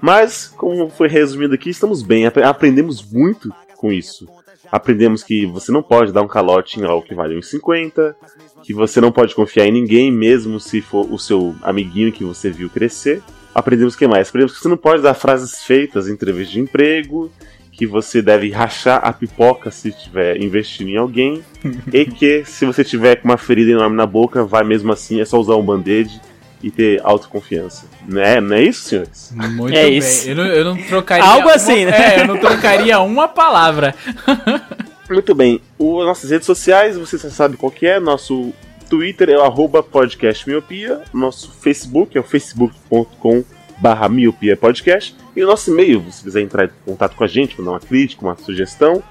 Mas, 0.00 0.48
como 0.56 0.90
foi 0.90 1.06
resumido 1.08 1.54
aqui, 1.54 1.70
estamos 1.70 2.02
bem. 2.02 2.26
Apre- 2.26 2.42
Aprendemos 2.42 3.04
muito 3.08 3.52
com 3.76 3.92
isso. 3.92 4.28
Aprendemos 4.70 5.22
que 5.22 5.46
você 5.46 5.70
não 5.70 5.82
pode 5.82 6.12
dar 6.12 6.22
um 6.22 6.26
calote 6.28 6.80
em 6.80 6.84
algo 6.84 7.06
que 7.06 7.14
vale 7.14 7.36
1,50. 7.36 8.16
Que 8.64 8.74
você 8.74 9.00
não 9.00 9.12
pode 9.12 9.34
confiar 9.34 9.66
em 9.66 9.72
ninguém, 9.72 10.10
mesmo 10.10 10.58
se 10.58 10.80
for 10.80 11.06
o 11.12 11.18
seu 11.18 11.54
amiguinho 11.62 12.12
que 12.12 12.24
você 12.24 12.50
viu 12.50 12.68
crescer. 12.68 13.22
Aprendemos 13.54 13.94
o 13.94 13.98
que 13.98 14.06
mais? 14.08 14.28
Aprendemos 14.28 14.54
que 14.56 14.62
você 14.62 14.68
não 14.68 14.76
pode 14.76 15.02
dar 15.02 15.14
frases 15.14 15.62
feitas 15.62 16.08
em 16.08 16.12
entrevista 16.12 16.52
de 16.54 16.60
emprego 16.60 17.30
que 17.72 17.86
você 17.86 18.20
deve 18.22 18.50
rachar 18.50 19.00
a 19.02 19.12
pipoca 19.12 19.70
se 19.70 19.88
estiver 19.88 20.40
investindo 20.40 20.88
em 20.90 20.96
alguém, 20.98 21.42
e 21.92 22.04
que 22.04 22.44
se 22.44 22.64
você 22.66 22.84
tiver 22.84 23.16
com 23.16 23.28
uma 23.28 23.38
ferida 23.38 23.70
enorme 23.72 23.96
na 23.96 24.06
boca, 24.06 24.44
vai 24.44 24.62
mesmo 24.62 24.92
assim, 24.92 25.20
é 25.20 25.24
só 25.24 25.38
usar 25.40 25.56
um 25.56 25.62
band-aid 25.62 26.20
e 26.62 26.70
ter 26.70 27.00
autoconfiança. 27.02 27.86
Não 28.06 28.20
é, 28.22 28.40
não 28.40 28.54
é 28.54 28.62
isso, 28.62 28.88
senhores? 28.88 29.32
Muito 29.34 29.74
É 29.76 29.82
bem. 29.84 29.96
isso. 29.98 30.28
Eu 30.30 30.36
não, 30.36 30.44
eu 30.46 30.64
não 30.64 30.76
trocaria. 30.76 31.24
Algo 31.24 31.48
uma- 31.48 31.54
assim, 31.54 31.84
né? 31.86 32.16
É, 32.16 32.20
eu 32.20 32.26
não 32.28 32.36
trocaria 32.38 33.00
uma 33.00 33.26
palavra. 33.26 33.94
Muito 35.10 35.34
bem, 35.34 35.60
o, 35.78 36.04
nossas 36.04 36.30
redes 36.30 36.46
sociais, 36.46 36.96
você 36.96 37.18
já 37.18 37.28
sabe 37.30 37.56
qual 37.56 37.70
que 37.72 37.86
é, 37.86 37.98
nosso 37.98 38.52
Twitter 38.88 39.28
é 39.30 39.36
o 39.36 39.42
arroba 39.42 39.82
podcastmiopia, 39.82 41.02
nosso 41.12 41.50
Facebook 41.60 42.16
é 42.16 42.20
o 42.20 42.24
facebook.com 42.24 43.42
barra 43.82 44.08
miopia 44.08 44.56
podcast, 44.56 45.14
e 45.34 45.42
o 45.42 45.46
nosso 45.46 45.72
e-mail, 45.72 46.04
se 46.08 46.22
quiser 46.22 46.40
entrar 46.40 46.66
em 46.66 46.70
contato 46.86 47.16
com 47.16 47.24
a 47.24 47.26
gente, 47.26 47.58
mandar 47.58 47.72
uma 47.72 47.80
crítica, 47.80 48.24
uma 48.24 48.36
sugestão, 48.36 49.02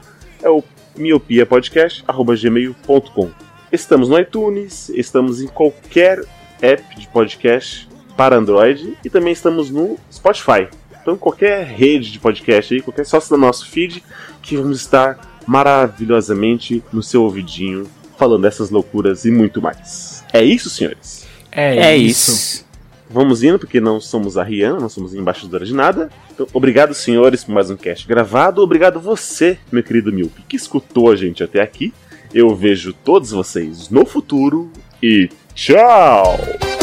é 0.42 0.50
o 0.50 0.64
miopiapodcast.gmail.com. 0.96 3.32
Estamos 3.70 4.08
no 4.08 4.18
iTunes, 4.18 4.88
estamos 4.90 5.42
em 5.42 5.48
qualquer 5.48 6.24
app 6.62 6.98
de 6.98 7.06
podcast 7.10 7.90
para 8.16 8.38
Android 8.38 8.98
e 9.04 9.10
também 9.10 9.34
estamos 9.34 9.70
no 9.70 10.00
Spotify. 10.10 10.70
Então, 11.02 11.18
qualquer 11.18 11.66
rede 11.66 12.10
de 12.10 12.20
podcast 12.20 12.74
aí, 12.74 12.82
qualquer 12.82 13.06
sócio 13.06 13.32
do 13.32 13.38
nosso 13.38 13.68
feed, 13.68 14.02
que 14.42 14.56
vamos 14.56 14.80
estar 14.80 15.20
maravilhosamente 15.46 16.82
no 16.94 17.04
seu 17.04 17.24
ouvidinho 17.24 17.86
falando 18.18 18.44
dessas 18.44 18.70
loucuras 18.70 19.26
e 19.26 19.32
muito 19.32 19.62
mais. 19.62 20.24
É 20.32 20.42
isso, 20.42 20.70
senhores? 20.70 21.28
É 21.52 21.98
isso. 21.98 22.71
Vamos 23.12 23.44
indo, 23.44 23.60
porque 23.60 23.82
não 23.82 24.00
somos 24.00 24.38
a 24.38 24.44
Rihanna, 24.44 24.80
não 24.80 24.90
somos 24.90 25.14
embaixadora 25.14 25.66
de 25.66 25.74
nada. 25.74 26.10
Então, 26.34 26.48
obrigado, 26.54 26.94
senhores, 26.94 27.44
por 27.44 27.54
mais 27.54 27.70
um 27.70 27.76
cast 27.76 28.08
gravado. 28.08 28.62
Obrigado 28.62 29.00
você, 29.00 29.58
meu 29.72 29.84
querido 29.84 30.14
Milk, 30.14 30.42
que 30.48 30.56
escutou 30.56 31.12
a 31.12 31.16
gente 31.16 31.44
até 31.44 31.62
aqui. 31.62 31.94
Eu 32.34 32.56
vejo 32.56 32.94
todos 32.94 33.32
vocês 33.32 33.90
no 33.90 34.06
futuro 34.06 34.72
e 35.04 35.30
tchau! 35.54 36.81